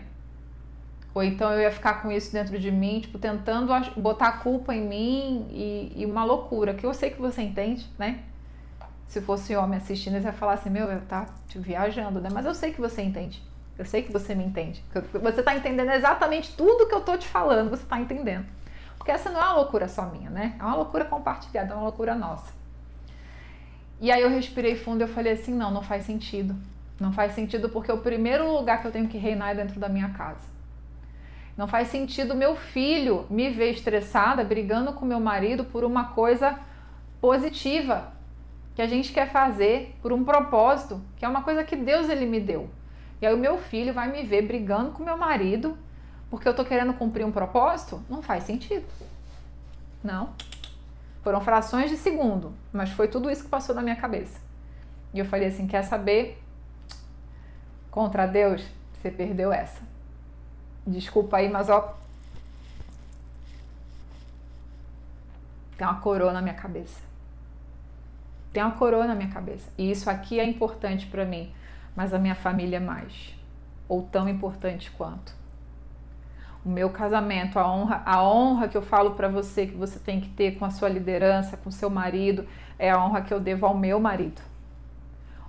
[1.13, 4.75] Ou então eu ia ficar com isso dentro de mim, tipo, tentando botar a culpa
[4.75, 8.19] em mim e, e uma loucura, que eu sei que você entende, né?
[9.07, 11.25] Se fosse homem assistindo, ele ia falar assim, meu, eu tá
[11.55, 12.29] viajando, né?
[12.31, 13.41] Mas eu sei que você entende.
[13.75, 14.83] Eu sei que você me entende.
[15.21, 18.45] Você tá entendendo exatamente tudo que eu tô te falando, você tá entendendo.
[18.97, 20.55] Porque essa não é uma loucura só minha, né?
[20.59, 22.58] É uma loucura compartilhada, é uma loucura nossa.
[23.99, 26.55] E aí eu respirei fundo e eu falei assim: não, não faz sentido.
[26.99, 29.87] Não faz sentido porque o primeiro lugar que eu tenho que reinar é dentro da
[29.87, 30.47] minha casa.
[31.55, 36.57] Não faz sentido meu filho me ver estressada, brigando com meu marido por uma coisa
[37.19, 38.13] positiva
[38.75, 42.25] que a gente quer fazer, por um propósito, que é uma coisa que Deus ele
[42.25, 42.69] me deu.
[43.21, 45.77] E aí o meu filho vai me ver brigando com meu marido
[46.29, 48.85] porque eu tô querendo cumprir um propósito, não faz sentido.
[50.03, 50.29] Não.
[51.21, 54.39] Foram frações de segundo, mas foi tudo isso que passou na minha cabeça.
[55.13, 56.41] E eu falei assim: quer saber?
[57.91, 59.81] Contra Deus, você perdeu essa.
[60.85, 61.97] Desculpa aí, mas ó.
[65.77, 67.01] Tem uma coroa na minha cabeça.
[68.51, 69.69] Tem uma coroa na minha cabeça.
[69.77, 71.53] E isso aqui é importante para mim,
[71.95, 73.35] mas a minha família é mais.
[73.87, 75.38] Ou tão importante quanto
[76.63, 80.19] o meu casamento, a honra, a honra que eu falo para você que você tem
[80.19, 82.45] que ter com a sua liderança, com seu marido,
[82.77, 84.41] é a honra que eu devo ao meu marido.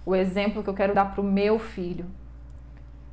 [0.06, 2.06] O exemplo que eu quero dar para o meu filho.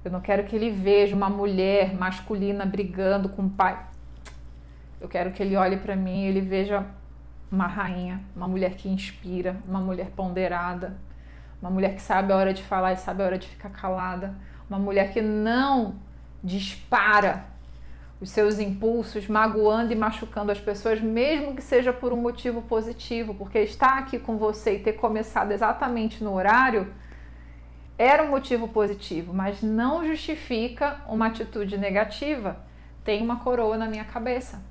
[0.06, 3.78] Eu não quero que ele veja uma mulher masculina brigando com o pai.
[5.02, 6.86] Eu quero que ele olhe para mim e ele veja
[7.52, 10.98] uma rainha, uma mulher que inspira, uma mulher ponderada,
[11.62, 14.36] uma mulher que sabe a hora de falar e sabe a hora de ficar calada,
[14.70, 15.96] uma mulher que não
[16.44, 17.57] dispara
[18.20, 23.36] os seus impulsos, magoando e machucando as pessoas, mesmo que seja por um motivo positivo,
[23.36, 26.92] porque estar aqui com você e ter começado exatamente no horário
[27.98, 32.58] era um motivo positivo, mas não justifica uma atitude negativa.
[33.04, 34.62] Tem uma coroa na minha cabeça.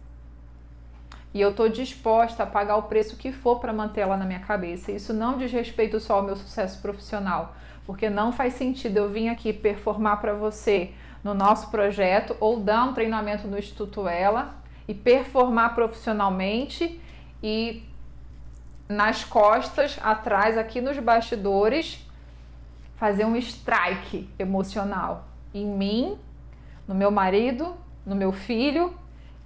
[1.34, 4.92] E eu estou disposta a pagar o preço que for para mantê-la na minha cabeça.
[4.92, 7.54] Isso não diz respeito só ao meu sucesso profissional,
[7.84, 10.92] porque não faz sentido eu vir aqui performar para você
[11.26, 14.54] no nosso projeto ou dar um treinamento no Instituto Ela
[14.86, 17.00] e performar profissionalmente
[17.42, 17.84] e
[18.88, 22.06] nas costas, atrás, aqui nos bastidores,
[22.94, 26.16] fazer um strike emocional em mim,
[26.86, 27.74] no meu marido,
[28.06, 28.96] no meu filho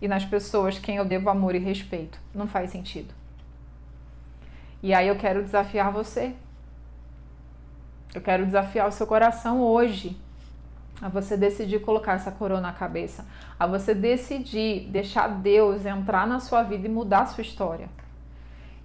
[0.03, 2.21] e nas pessoas quem eu devo amor e respeito.
[2.35, 3.15] Não faz sentido.
[4.83, 6.35] E aí eu quero desafiar você.
[8.15, 10.21] Eu quero desafiar o seu coração hoje
[11.01, 13.27] a você decidir colocar essa coroa na cabeça,
[13.59, 17.89] a você decidir deixar Deus entrar na sua vida e mudar a sua história.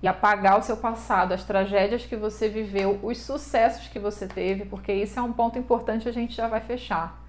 [0.01, 4.65] E apagar o seu passado, as tragédias que você viveu, os sucessos que você teve,
[4.65, 7.21] porque isso é um ponto importante, a gente já vai fechar.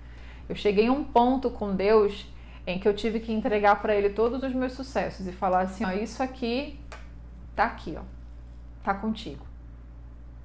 [0.48, 2.26] Eu cheguei a um ponto com Deus
[2.66, 5.84] em que eu tive que entregar para ele todos os meus sucessos e falar assim,
[5.84, 6.78] ó, isso aqui
[7.54, 8.02] tá aqui, ó.
[8.82, 9.45] Tá contigo.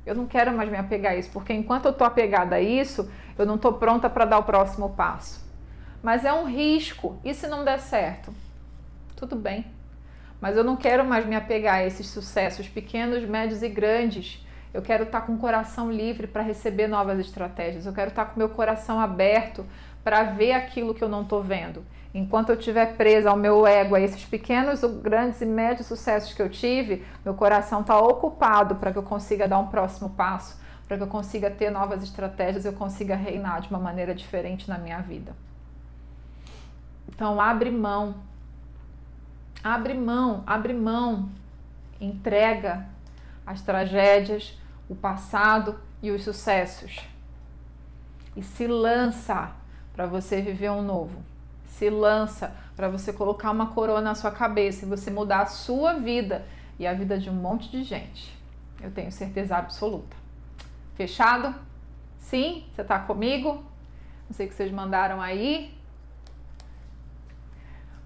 [0.06, 3.10] Eu não quero mais me apegar a isso, porque enquanto eu tô apegada a isso,
[3.38, 5.46] eu não estou pronta para dar o próximo passo.
[6.02, 7.20] Mas é um risco.
[7.24, 8.34] E se não der certo?
[9.16, 9.66] Tudo bem.
[10.40, 14.44] Mas eu não quero mais me apegar a esses sucessos pequenos, médios e grandes.
[14.74, 17.86] Eu quero estar tá com o coração livre para receber novas estratégias.
[17.86, 19.64] Eu quero estar tá com meu coração aberto
[20.04, 21.84] para ver aquilo que eu não estou vendo.
[22.14, 26.42] Enquanto eu estiver presa ao meu ego, a esses pequenos, grandes e médios sucessos que
[26.42, 30.62] eu tive, meu coração está ocupado para que eu consiga dar um próximo passo
[30.92, 34.78] para que eu consiga ter novas estratégias, eu consiga reinar de uma maneira diferente na
[34.78, 35.34] minha vida.
[37.08, 38.16] Então, abre mão.
[39.64, 41.30] Abre mão, abre mão.
[42.02, 42.86] Entrega
[43.48, 44.60] as tragédias,
[44.90, 47.00] o passado e os sucessos.
[48.36, 49.50] E se lança
[49.94, 51.22] para você viver um novo.
[51.66, 55.94] Se lança para você colocar uma coroa na sua cabeça e você mudar a sua
[55.94, 56.46] vida
[56.80, 58.36] e a vida de um monte de gente.
[58.82, 60.16] Eu tenho certeza absoluta.
[60.96, 61.54] Fechado?
[62.20, 62.66] Sim?
[62.74, 63.64] Você está comigo?
[64.30, 65.74] Não sei o que vocês mandaram aí.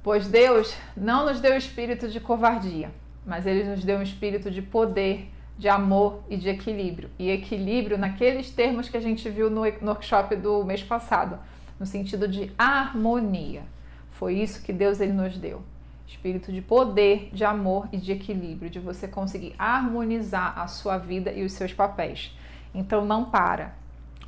[0.03, 2.91] Pois Deus não nos deu espírito de covardia,
[3.26, 7.10] mas Ele nos deu um espírito de poder, de amor e de equilíbrio.
[7.18, 11.40] E equilíbrio naqueles termos que a gente viu no, workshop do mês passado,
[11.80, 13.64] no sentido de harmonia.
[14.11, 15.61] Foi isso que Deus ele nos deu.
[16.07, 21.31] Espírito de poder, de amor e de equilíbrio, de você conseguir harmonizar a sua vida
[21.31, 22.31] e os seus papéis.
[22.73, 23.73] Então não para.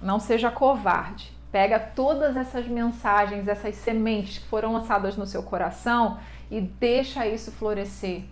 [0.01, 1.31] Não seja covarde.
[1.51, 6.19] Pega todas essas mensagens, essas sementes que foram lançadas no seu coração
[6.51, 8.23] e deixa isso florescer.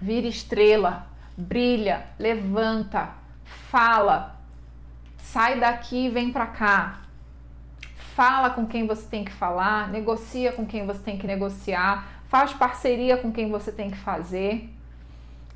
[0.00, 1.06] Vira estrela,
[1.36, 3.10] brilha, levanta,
[3.44, 4.36] fala.
[5.18, 7.07] Sai daqui e vem para cá.
[8.18, 12.52] Fala com quem você tem que falar, negocia com quem você tem que negociar, faz
[12.52, 14.74] parceria com quem você tem que fazer.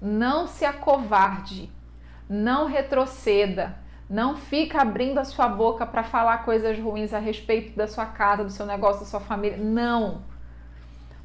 [0.01, 1.69] Não se acovarde,
[2.31, 3.75] não retroceda,
[4.09, 8.45] não fica abrindo a sua boca para falar coisas ruins a respeito da sua casa,
[8.45, 9.59] do seu negócio, da sua família.
[9.59, 10.23] Não.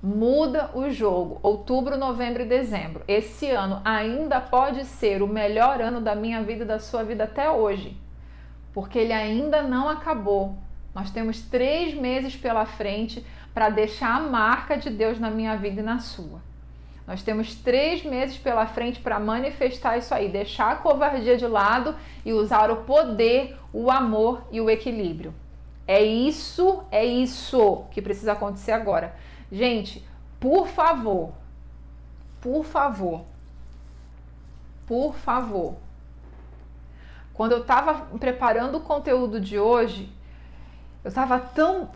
[0.01, 1.39] Muda o jogo.
[1.43, 3.03] Outubro, novembro e dezembro.
[3.07, 7.25] Esse ano ainda pode ser o melhor ano da minha vida e da sua vida
[7.25, 7.95] até hoje,
[8.73, 10.65] porque ele ainda não acabou.
[10.97, 15.79] Nós temos três meses pela frente para deixar a marca de Deus na minha vida
[15.79, 16.41] e na sua.
[17.05, 21.95] Nós temos três meses pela frente para manifestar isso aí, deixar a covardia de lado
[22.25, 25.35] e usar o poder, o amor e o equilíbrio.
[25.87, 29.15] É isso, é isso que precisa acontecer agora.
[29.51, 30.03] Gente,
[30.39, 31.31] por favor,
[32.41, 33.23] por favor,
[34.87, 35.75] por favor.
[37.35, 40.16] Quando eu estava preparando o conteúdo de hoje,
[41.07, 41.89] eu estava tão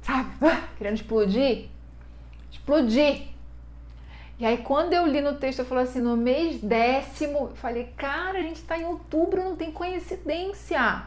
[0.00, 0.30] sabe?
[0.78, 1.68] Querendo explodir.
[2.52, 3.28] Explodir.
[4.38, 7.92] E aí, quando eu li no texto, eu falei assim: no mês décimo, eu falei,
[7.96, 11.02] cara, a gente está em outubro, não tem coincidência.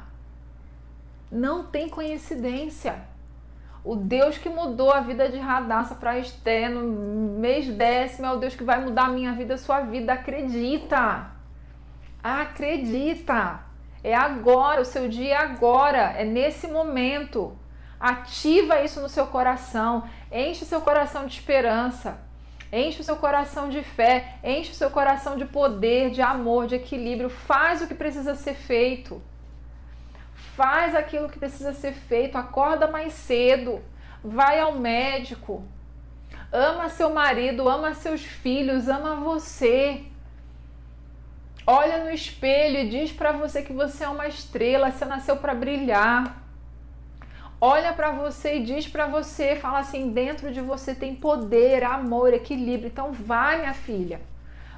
[1.31, 2.99] Não tem coincidência.
[3.81, 8.37] O Deus que mudou a vida de Radassa para Esté no mês décimo é o
[8.39, 10.11] Deus que vai mudar a minha vida, a sua vida.
[10.11, 11.31] Acredita.
[12.21, 13.65] Acredita.
[14.05, 17.57] É agora, o seu dia é agora, é nesse momento.
[17.99, 22.19] Ativa isso no seu coração, enche o seu coração de esperança,
[22.71, 26.75] enche o seu coração de fé, enche o seu coração de poder, de amor, de
[26.75, 27.31] equilíbrio.
[27.31, 29.19] Faz o que precisa ser feito.
[30.55, 32.37] Faz aquilo que precisa ser feito.
[32.37, 33.81] Acorda mais cedo.
[34.23, 35.63] Vai ao médico.
[36.51, 40.05] Ama seu marido, ama seus filhos, ama você.
[41.67, 45.53] Olha no espelho e diz para você que você é uma estrela, você nasceu para
[45.55, 46.45] brilhar
[47.59, 52.33] olha para você e diz para você, fala assim, dentro de você tem poder, amor,
[52.33, 52.87] equilíbrio.
[52.87, 54.21] Então vai, minha filha.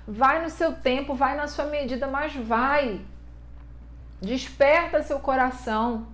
[0.08, 3.02] Vai no seu tempo, vai na sua medida, mas vai.
[4.22, 6.08] Desperta seu coração.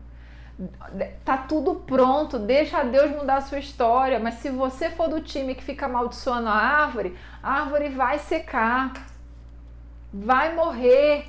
[1.23, 5.55] Tá tudo pronto, deixa Deus mudar a sua história, mas se você for do time
[5.55, 8.93] que fica amaldiçoando a árvore, a árvore vai secar.
[10.13, 11.25] Vai morrer.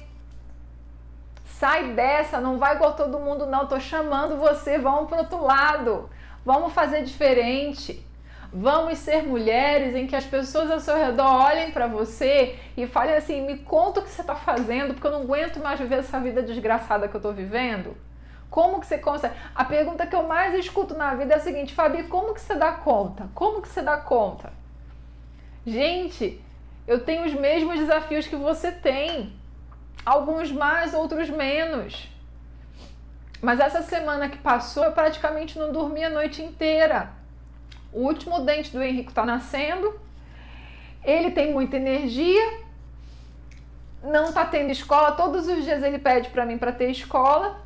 [1.47, 3.67] Sai dessa, não vai igual todo mundo, não.
[3.67, 6.11] Tô chamando você, vamos pro outro lado.
[6.45, 8.05] Vamos fazer diferente.
[8.53, 13.17] Vamos ser mulheres em que as pessoas ao seu redor olhem para você e falem
[13.17, 16.21] assim: me conta o que você está fazendo, porque eu não aguento mais viver essa
[16.21, 17.97] vida desgraçada que eu estou vivendo.
[18.51, 19.35] Como que você consegue?
[19.55, 22.55] A pergunta que eu mais escuto na vida é a seguinte: Fabi, como que você
[22.55, 23.29] dá conta?
[23.35, 24.53] Como que você dá conta?
[25.67, 26.44] Gente,
[26.87, 29.33] eu tenho os mesmos desafios que você tem.
[30.05, 32.09] Alguns mais, outros menos.
[33.41, 37.11] Mas essa semana que passou, eu praticamente não dormi a noite inteira.
[37.93, 39.99] O último dente do Henrique está nascendo.
[41.03, 42.61] Ele tem muita energia.
[44.03, 45.13] Não está tendo escola.
[45.13, 47.61] Todos os dias ele pede para mim para ter escola.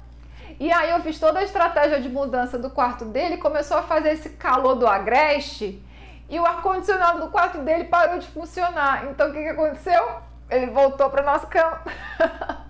[0.60, 3.36] E aí eu fiz toda a estratégia de mudança do quarto dele.
[3.36, 5.82] Começou a fazer esse calor do agreste.
[6.28, 9.06] E o ar-condicionado do quarto dele parou de funcionar.
[9.06, 10.28] Então o que, que aconteceu?
[10.50, 11.82] ele voltou para nossa cama.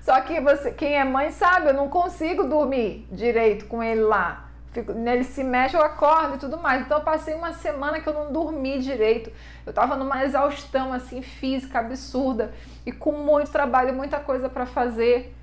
[0.00, 4.48] Só que você, quem é mãe sabe, eu não consigo dormir direito com ele lá.
[4.70, 6.82] fico, ele se mexe, eu acordo e tudo mais.
[6.82, 9.32] Então eu passei uma semana que eu não dormi direito.
[9.64, 12.52] Eu tava numa exaustão assim física absurda
[12.84, 15.35] e com muito trabalho, muita coisa para fazer.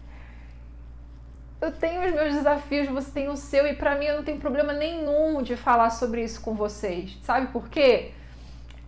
[1.63, 4.37] Eu tenho os meus desafios, você tem o seu e para mim eu não tenho
[4.37, 7.17] problema nenhum de falar sobre isso com vocês.
[7.23, 8.11] Sabe por quê?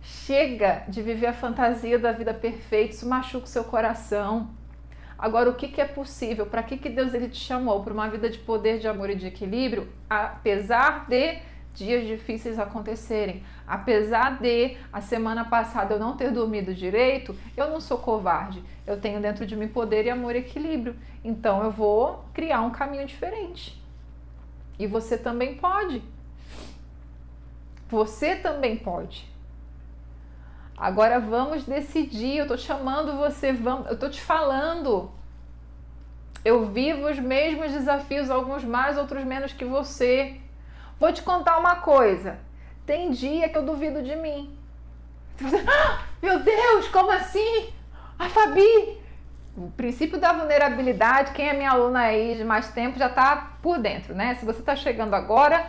[0.02, 4.50] Chega de viver a fantasia da vida perfeita, isso machuca o seu coração.
[5.18, 6.44] Agora, o que, que é possível?
[6.44, 7.82] Para que, que Deus ele te chamou?
[7.82, 11.38] Para uma vida de poder, de amor e de equilíbrio, apesar de
[11.76, 13.44] dias difíceis acontecerem.
[13.66, 18.62] Apesar de a semana passada eu não ter dormido direito, eu não sou covarde.
[18.86, 20.96] Eu tenho dentro de mim poder e amor e equilíbrio.
[21.22, 23.80] Então eu vou criar um caminho diferente.
[24.78, 26.02] E você também pode.
[27.88, 29.28] Você também pode.
[30.76, 32.38] Agora vamos decidir.
[32.38, 35.10] Eu tô chamando você, vamos, eu tô te falando.
[36.44, 40.40] Eu vivo os mesmos desafios, alguns mais, outros menos que você.
[40.98, 42.38] Vou te contar uma coisa.
[42.86, 44.56] Tem dia que eu duvido de mim.
[46.22, 47.68] Meu Deus, como assim?
[48.18, 48.98] A Fabi!
[49.56, 53.78] O princípio da vulnerabilidade, quem é minha aluna aí de mais tempo já tá por
[53.78, 54.34] dentro, né?
[54.34, 55.66] Se você tá chegando agora,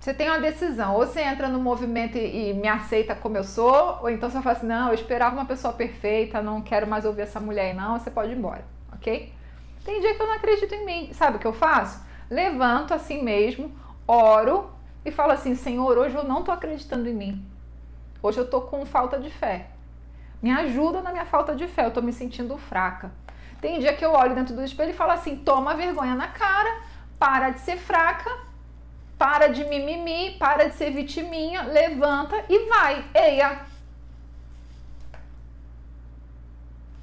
[0.00, 3.44] você tem uma decisão, ou você entra no movimento e, e, me aceita como eu
[3.44, 7.04] sou, ou então você fala assim, não, eu esperava uma pessoa perfeita, não quero mais
[7.04, 9.32] ouvir essa mulher não, você pode ir embora, ok?
[9.84, 12.04] Tem dia que eu não acredito em mim, sabe o que eu faço?
[12.30, 13.72] Levanto assim mesmo,
[14.06, 14.70] oro
[15.04, 17.44] e falo assim, Senhor, hoje eu não tô acreditando em mim,
[18.22, 19.68] hoje eu tô com falta de fé,
[20.42, 23.10] me ajuda na minha falta de fé, eu tô me sentindo fraca.
[23.60, 26.82] Tem dia que eu olho dentro do espelho e falo assim, toma vergonha na cara,
[27.18, 28.30] para de ser fraca
[29.18, 33.04] para de mimimi, para de ser vitiminha, levanta e vai.
[33.14, 33.60] Eia!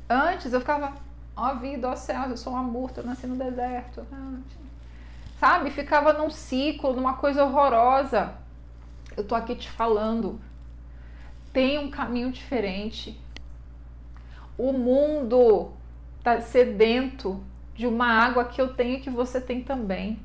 [0.09, 0.93] Antes eu ficava,
[1.35, 4.05] ó vida, ó céu, eu sou uma murta, eu nasci no deserto.
[5.43, 5.71] Sabe?
[5.71, 8.33] Ficava num ciclo, numa coisa horrorosa.
[9.17, 10.39] Eu tô aqui te falando.
[11.51, 13.19] Tem um caminho diferente.
[14.57, 15.71] O mundo
[16.23, 17.43] tá sedento
[17.75, 20.17] de uma água que eu tenho e que você tem também.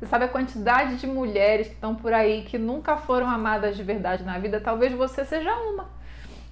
[0.00, 3.84] Você sabe a quantidade de mulheres que estão por aí que nunca foram amadas de
[3.84, 4.60] verdade na vida?
[4.60, 5.88] Talvez você seja uma.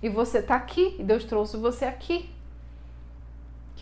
[0.00, 2.30] E você está aqui, e Deus trouxe você aqui.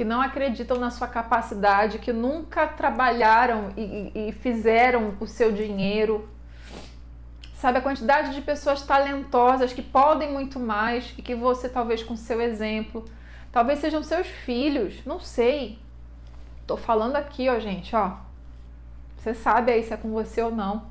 [0.00, 6.26] Que não acreditam na sua capacidade, que nunca trabalharam e, e fizeram o seu dinheiro.
[7.52, 12.16] Sabe a quantidade de pessoas talentosas que podem muito mais e que você, talvez com
[12.16, 13.04] seu exemplo,
[13.52, 15.78] talvez sejam seus filhos, não sei.
[16.66, 18.16] Tô falando aqui, ó, gente, ó
[19.18, 20.86] você sabe aí se é com você ou não.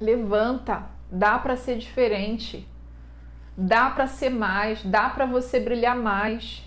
[0.00, 2.68] Levanta, dá para ser diferente.
[3.60, 6.62] Dá para ser mais, dá para você brilhar mais.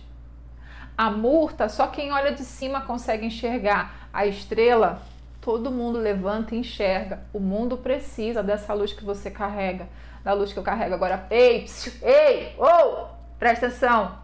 [0.97, 4.09] A murta, só quem olha de cima consegue enxergar.
[4.11, 5.01] A estrela,
[5.39, 7.21] todo mundo levanta e enxerga.
[7.31, 9.87] O mundo precisa dessa luz que você carrega,
[10.21, 11.25] da luz que eu carrego agora.
[11.31, 13.05] Ei, psiu, ei, oh,
[13.39, 14.19] presta atenção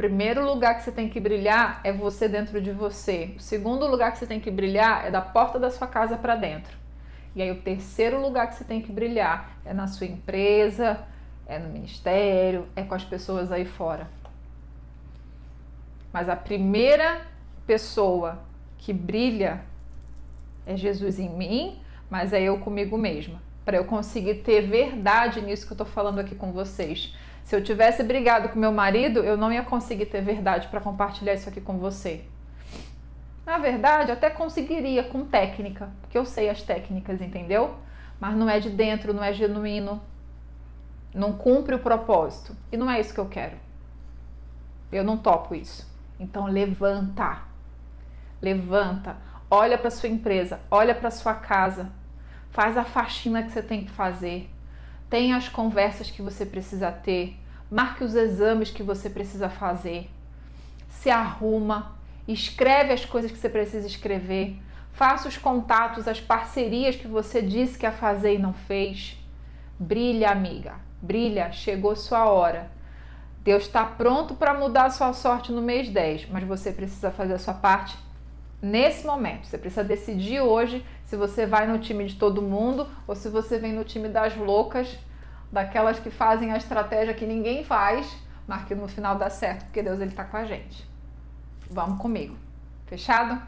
[0.00, 3.34] primeiro lugar que você tem que brilhar é você dentro de você.
[3.36, 6.36] O segundo lugar que você tem que brilhar é da porta da sua casa para
[6.36, 6.79] dentro.
[7.34, 11.00] E aí o terceiro lugar que você tem que brilhar é na sua empresa,
[11.46, 14.08] é no ministério, é com as pessoas aí fora.
[16.12, 17.22] Mas a primeira
[17.66, 18.38] pessoa
[18.78, 19.60] que brilha
[20.66, 21.78] é Jesus em mim,
[22.08, 23.40] mas é eu comigo mesma.
[23.64, 27.14] Para eu conseguir ter verdade nisso que eu estou falando aqui com vocês.
[27.44, 31.34] Se eu tivesse brigado com meu marido, eu não ia conseguir ter verdade para compartilhar
[31.34, 32.24] isso aqui com você.
[33.50, 37.74] Na verdade, até conseguiria com técnica, porque eu sei as técnicas, entendeu?
[38.20, 40.00] Mas não é de dentro, não é genuíno,
[41.12, 42.56] não cumpre o propósito.
[42.70, 43.56] E não é isso que eu quero.
[44.92, 45.84] Eu não topo isso.
[46.20, 47.38] Então levanta.
[48.40, 49.16] Levanta,
[49.50, 51.90] olha para sua empresa, olha para sua casa,
[52.52, 54.48] faz a faxina que você tem que fazer.
[55.08, 57.36] Tenha as conversas que você precisa ter,
[57.68, 60.08] marque os exames que você precisa fazer,
[60.88, 61.98] se arruma,
[62.32, 64.56] escreve as coisas que você precisa escrever,
[64.92, 69.16] faça os contatos, as parcerias que você disse que ia fazer e não fez.
[69.78, 72.70] Brilha, amiga, brilha, chegou sua hora.
[73.42, 77.34] Deus está pronto para mudar a sua sorte no mês 10, mas você precisa fazer
[77.34, 77.96] a sua parte
[78.60, 79.46] nesse momento.
[79.46, 83.58] Você precisa decidir hoje se você vai no time de todo mundo ou se você
[83.58, 84.98] vem no time das loucas,
[85.50, 88.14] daquelas que fazem a estratégia que ninguém faz,
[88.46, 90.89] mas que no final dá certo, porque Deus ele tá com a gente.
[91.70, 92.36] Vamos comigo.
[92.86, 93.40] Fechado?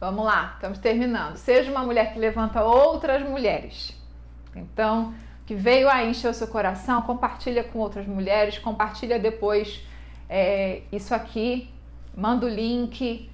[0.00, 1.36] Vamos lá, estamos terminando.
[1.36, 3.96] Seja uma mulher que levanta outras mulheres.
[4.54, 5.14] Então,
[5.46, 9.80] que veio a encher o seu coração, compartilha com outras mulheres, compartilha depois
[10.28, 11.70] é, isso aqui
[12.16, 13.30] manda o link,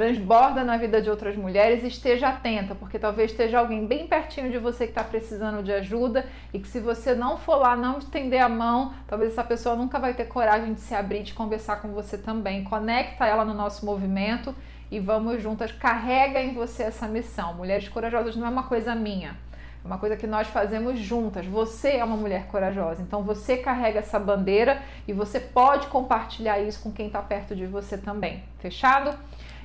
[0.00, 4.56] transborda na vida de outras mulheres esteja atenta, porque talvez esteja alguém bem pertinho de
[4.56, 6.24] você que está precisando de ajuda
[6.54, 9.98] e que se você não for lá, não estender a mão, talvez essa pessoa nunca
[9.98, 12.64] vai ter coragem de se abrir, de conversar com você também.
[12.64, 14.54] Conecta ela no nosso movimento
[14.90, 17.52] e vamos juntas, carrega em você essa missão.
[17.52, 19.36] Mulheres corajosas não é uma coisa minha.
[19.84, 21.44] É uma coisa que nós fazemos juntas.
[21.44, 26.82] Você é uma mulher corajosa, então você carrega essa bandeira e você pode compartilhar isso
[26.82, 28.42] com quem está perto de você também.
[28.60, 29.14] Fechado?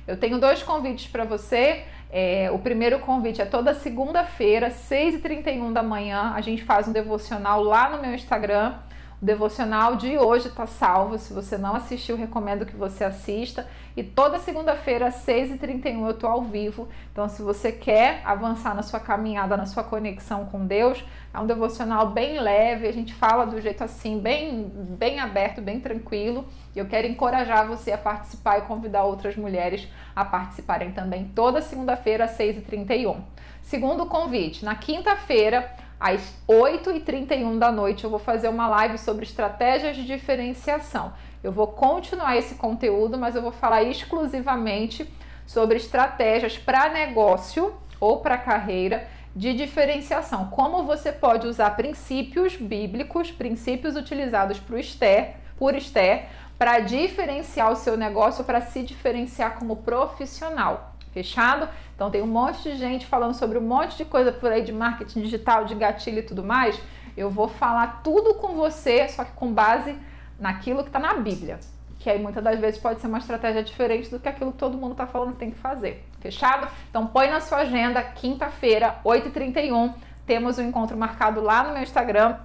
[0.06, 1.84] Eu tenho dois convites para você.
[2.10, 6.32] É, o primeiro convite é toda segunda-feira, 6h31 da manhã.
[6.34, 8.74] A gente faz um devocional lá no meu Instagram.
[9.20, 11.18] O devocional de hoje está salvo.
[11.18, 13.66] Se você não assistiu, recomendo que você assista.
[13.96, 16.86] E toda segunda-feira, às 6h31, eu estou ao vivo.
[17.10, 21.02] Então, se você quer avançar na sua caminhada, na sua conexão com Deus,
[21.32, 22.86] é um devocional bem leve.
[22.86, 26.44] A gente fala do jeito assim, bem, bem aberto, bem tranquilo.
[26.74, 31.62] E eu quero encorajar você a participar e convidar outras mulheres a participarem também toda
[31.62, 33.16] segunda-feira, às 6h31.
[33.62, 39.96] Segundo convite, na quinta-feira às 8h31 da noite eu vou fazer uma live sobre estratégias
[39.96, 41.12] de diferenciação.
[41.42, 45.10] Eu vou continuar esse conteúdo, mas eu vou falar exclusivamente
[45.46, 50.46] sobre estratégias para negócio ou para carreira de diferenciação.
[50.46, 56.26] Como você pode usar princípios bíblicos, princípios utilizados por Esther, por Esther,
[56.58, 60.95] para diferenciar o seu negócio, para se diferenciar como profissional.
[61.16, 61.66] Fechado?
[61.94, 64.70] Então tem um monte de gente falando sobre um monte de coisa por aí de
[64.70, 66.78] marketing digital, de gatilho e tudo mais.
[67.16, 69.98] Eu vou falar tudo com você, só que com base
[70.38, 71.58] naquilo que está na Bíblia.
[72.00, 74.76] Que aí muitas das vezes pode ser uma estratégia diferente do que aquilo que todo
[74.76, 76.06] mundo está falando que tem que fazer.
[76.20, 76.68] Fechado?
[76.90, 79.94] Então põe na sua agenda, quinta-feira, 8h31.
[80.26, 82.36] Temos um encontro marcado lá no meu Instagram.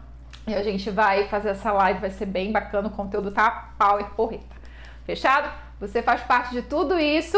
[0.48, 4.06] E a gente vai fazer essa live, vai ser bem bacana, o conteúdo tá power
[4.12, 4.56] porreta.
[5.04, 5.52] Fechado?
[5.78, 7.38] Você faz parte de tudo isso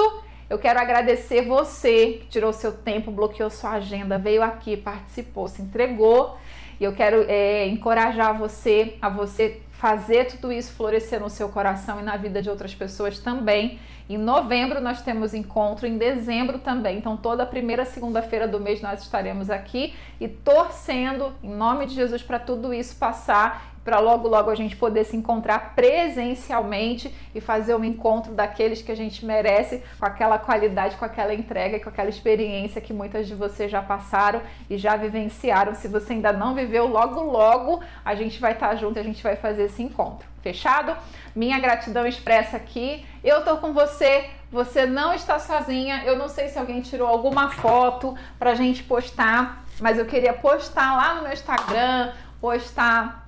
[0.53, 5.63] eu quero agradecer você que tirou seu tempo, bloqueou sua agenda, veio aqui, participou, se
[5.63, 6.37] entregou.
[6.79, 11.99] E eu quero é, encorajar você a você fazer tudo isso florescer no seu coração
[11.99, 13.79] e na vida de outras pessoas também.
[14.07, 16.99] Em novembro nós temos encontro, em dezembro também.
[16.99, 22.21] Então, toda primeira segunda-feira do mês nós estaremos aqui e torcendo, em nome de Jesus,
[22.21, 27.75] para tudo isso passar para logo logo a gente poder se encontrar presencialmente e fazer
[27.75, 32.09] um encontro daqueles que a gente merece, com aquela qualidade, com aquela entrega, com aquela
[32.09, 35.75] experiência que muitas de vocês já passaram e já vivenciaram.
[35.75, 39.35] Se você ainda não viveu, logo logo a gente vai estar junto, a gente vai
[39.35, 40.33] fazer esse encontro.
[40.41, 40.95] Fechado?
[41.33, 43.05] Minha gratidão expressa aqui.
[43.23, 44.29] Eu tô com você.
[44.51, 46.03] Você não está sozinha.
[46.05, 50.97] Eu não sei se alguém tirou alguma foto pra gente postar, mas eu queria postar
[50.97, 52.11] lá no meu Instagram,
[52.41, 53.22] postar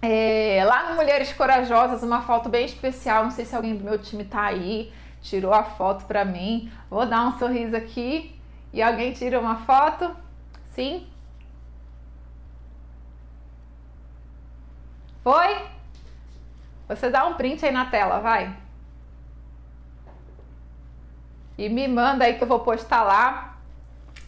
[0.00, 3.24] é, lá no Mulheres Corajosas, uma foto bem especial.
[3.24, 6.70] Não sei se alguém do meu time tá aí, tirou a foto pra mim.
[6.88, 8.38] Vou dar um sorriso aqui.
[8.72, 10.14] E alguém tira uma foto?
[10.74, 11.06] Sim?
[15.22, 15.58] Foi?
[16.88, 18.56] Você dá um print aí na tela, vai.
[21.56, 23.58] E me manda aí que eu vou postar lá.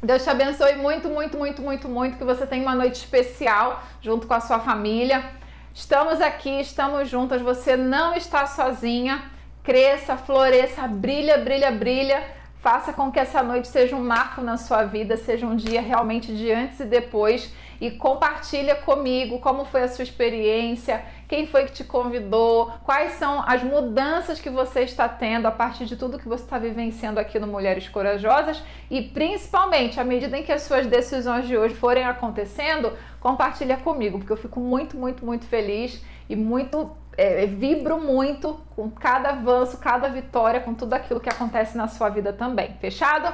[0.03, 2.19] Deus te abençoe muito, muito, muito, muito, muito.
[2.19, 5.40] Que você tenha uma noite especial junto com a sua família.
[5.81, 9.23] Estamos aqui, estamos juntas, você não está sozinha.
[9.65, 12.23] Cresça, floresça, brilha, brilha, brilha.
[12.57, 16.37] Faça com que essa noite seja um marco na sua vida, seja um dia realmente
[16.37, 17.51] de antes e depois
[17.81, 23.43] e compartilha comigo como foi a sua experiência, quem foi que te convidou, quais são
[23.47, 27.39] as mudanças que você está tendo a partir de tudo que você está vivenciando aqui
[27.39, 32.05] no Mulheres Corajosas e principalmente à medida em que as suas decisões de hoje forem
[32.05, 38.61] acontecendo, compartilha comigo, porque eu fico muito, muito, muito feliz e muito é, vibro muito
[38.77, 42.77] com cada avanço, cada vitória, com tudo aquilo que acontece na sua vida também.
[42.81, 43.33] Fechado?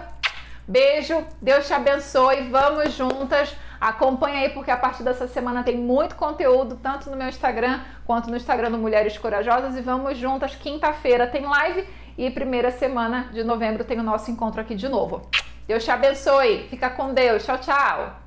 [0.69, 3.55] Beijo, Deus te abençoe, vamos juntas.
[3.81, 8.31] Acompanha aí porque a partir dessa semana tem muito conteúdo, tanto no meu Instagram quanto
[8.31, 9.77] no Instagram do Mulheres Corajosas.
[9.77, 10.55] E vamos juntas.
[10.55, 11.87] Quinta-feira tem live
[12.17, 15.29] e primeira semana de novembro tem o nosso encontro aqui de novo.
[15.67, 16.67] Deus te abençoe.
[16.71, 17.45] Fica com Deus.
[17.45, 18.26] Tchau, tchau.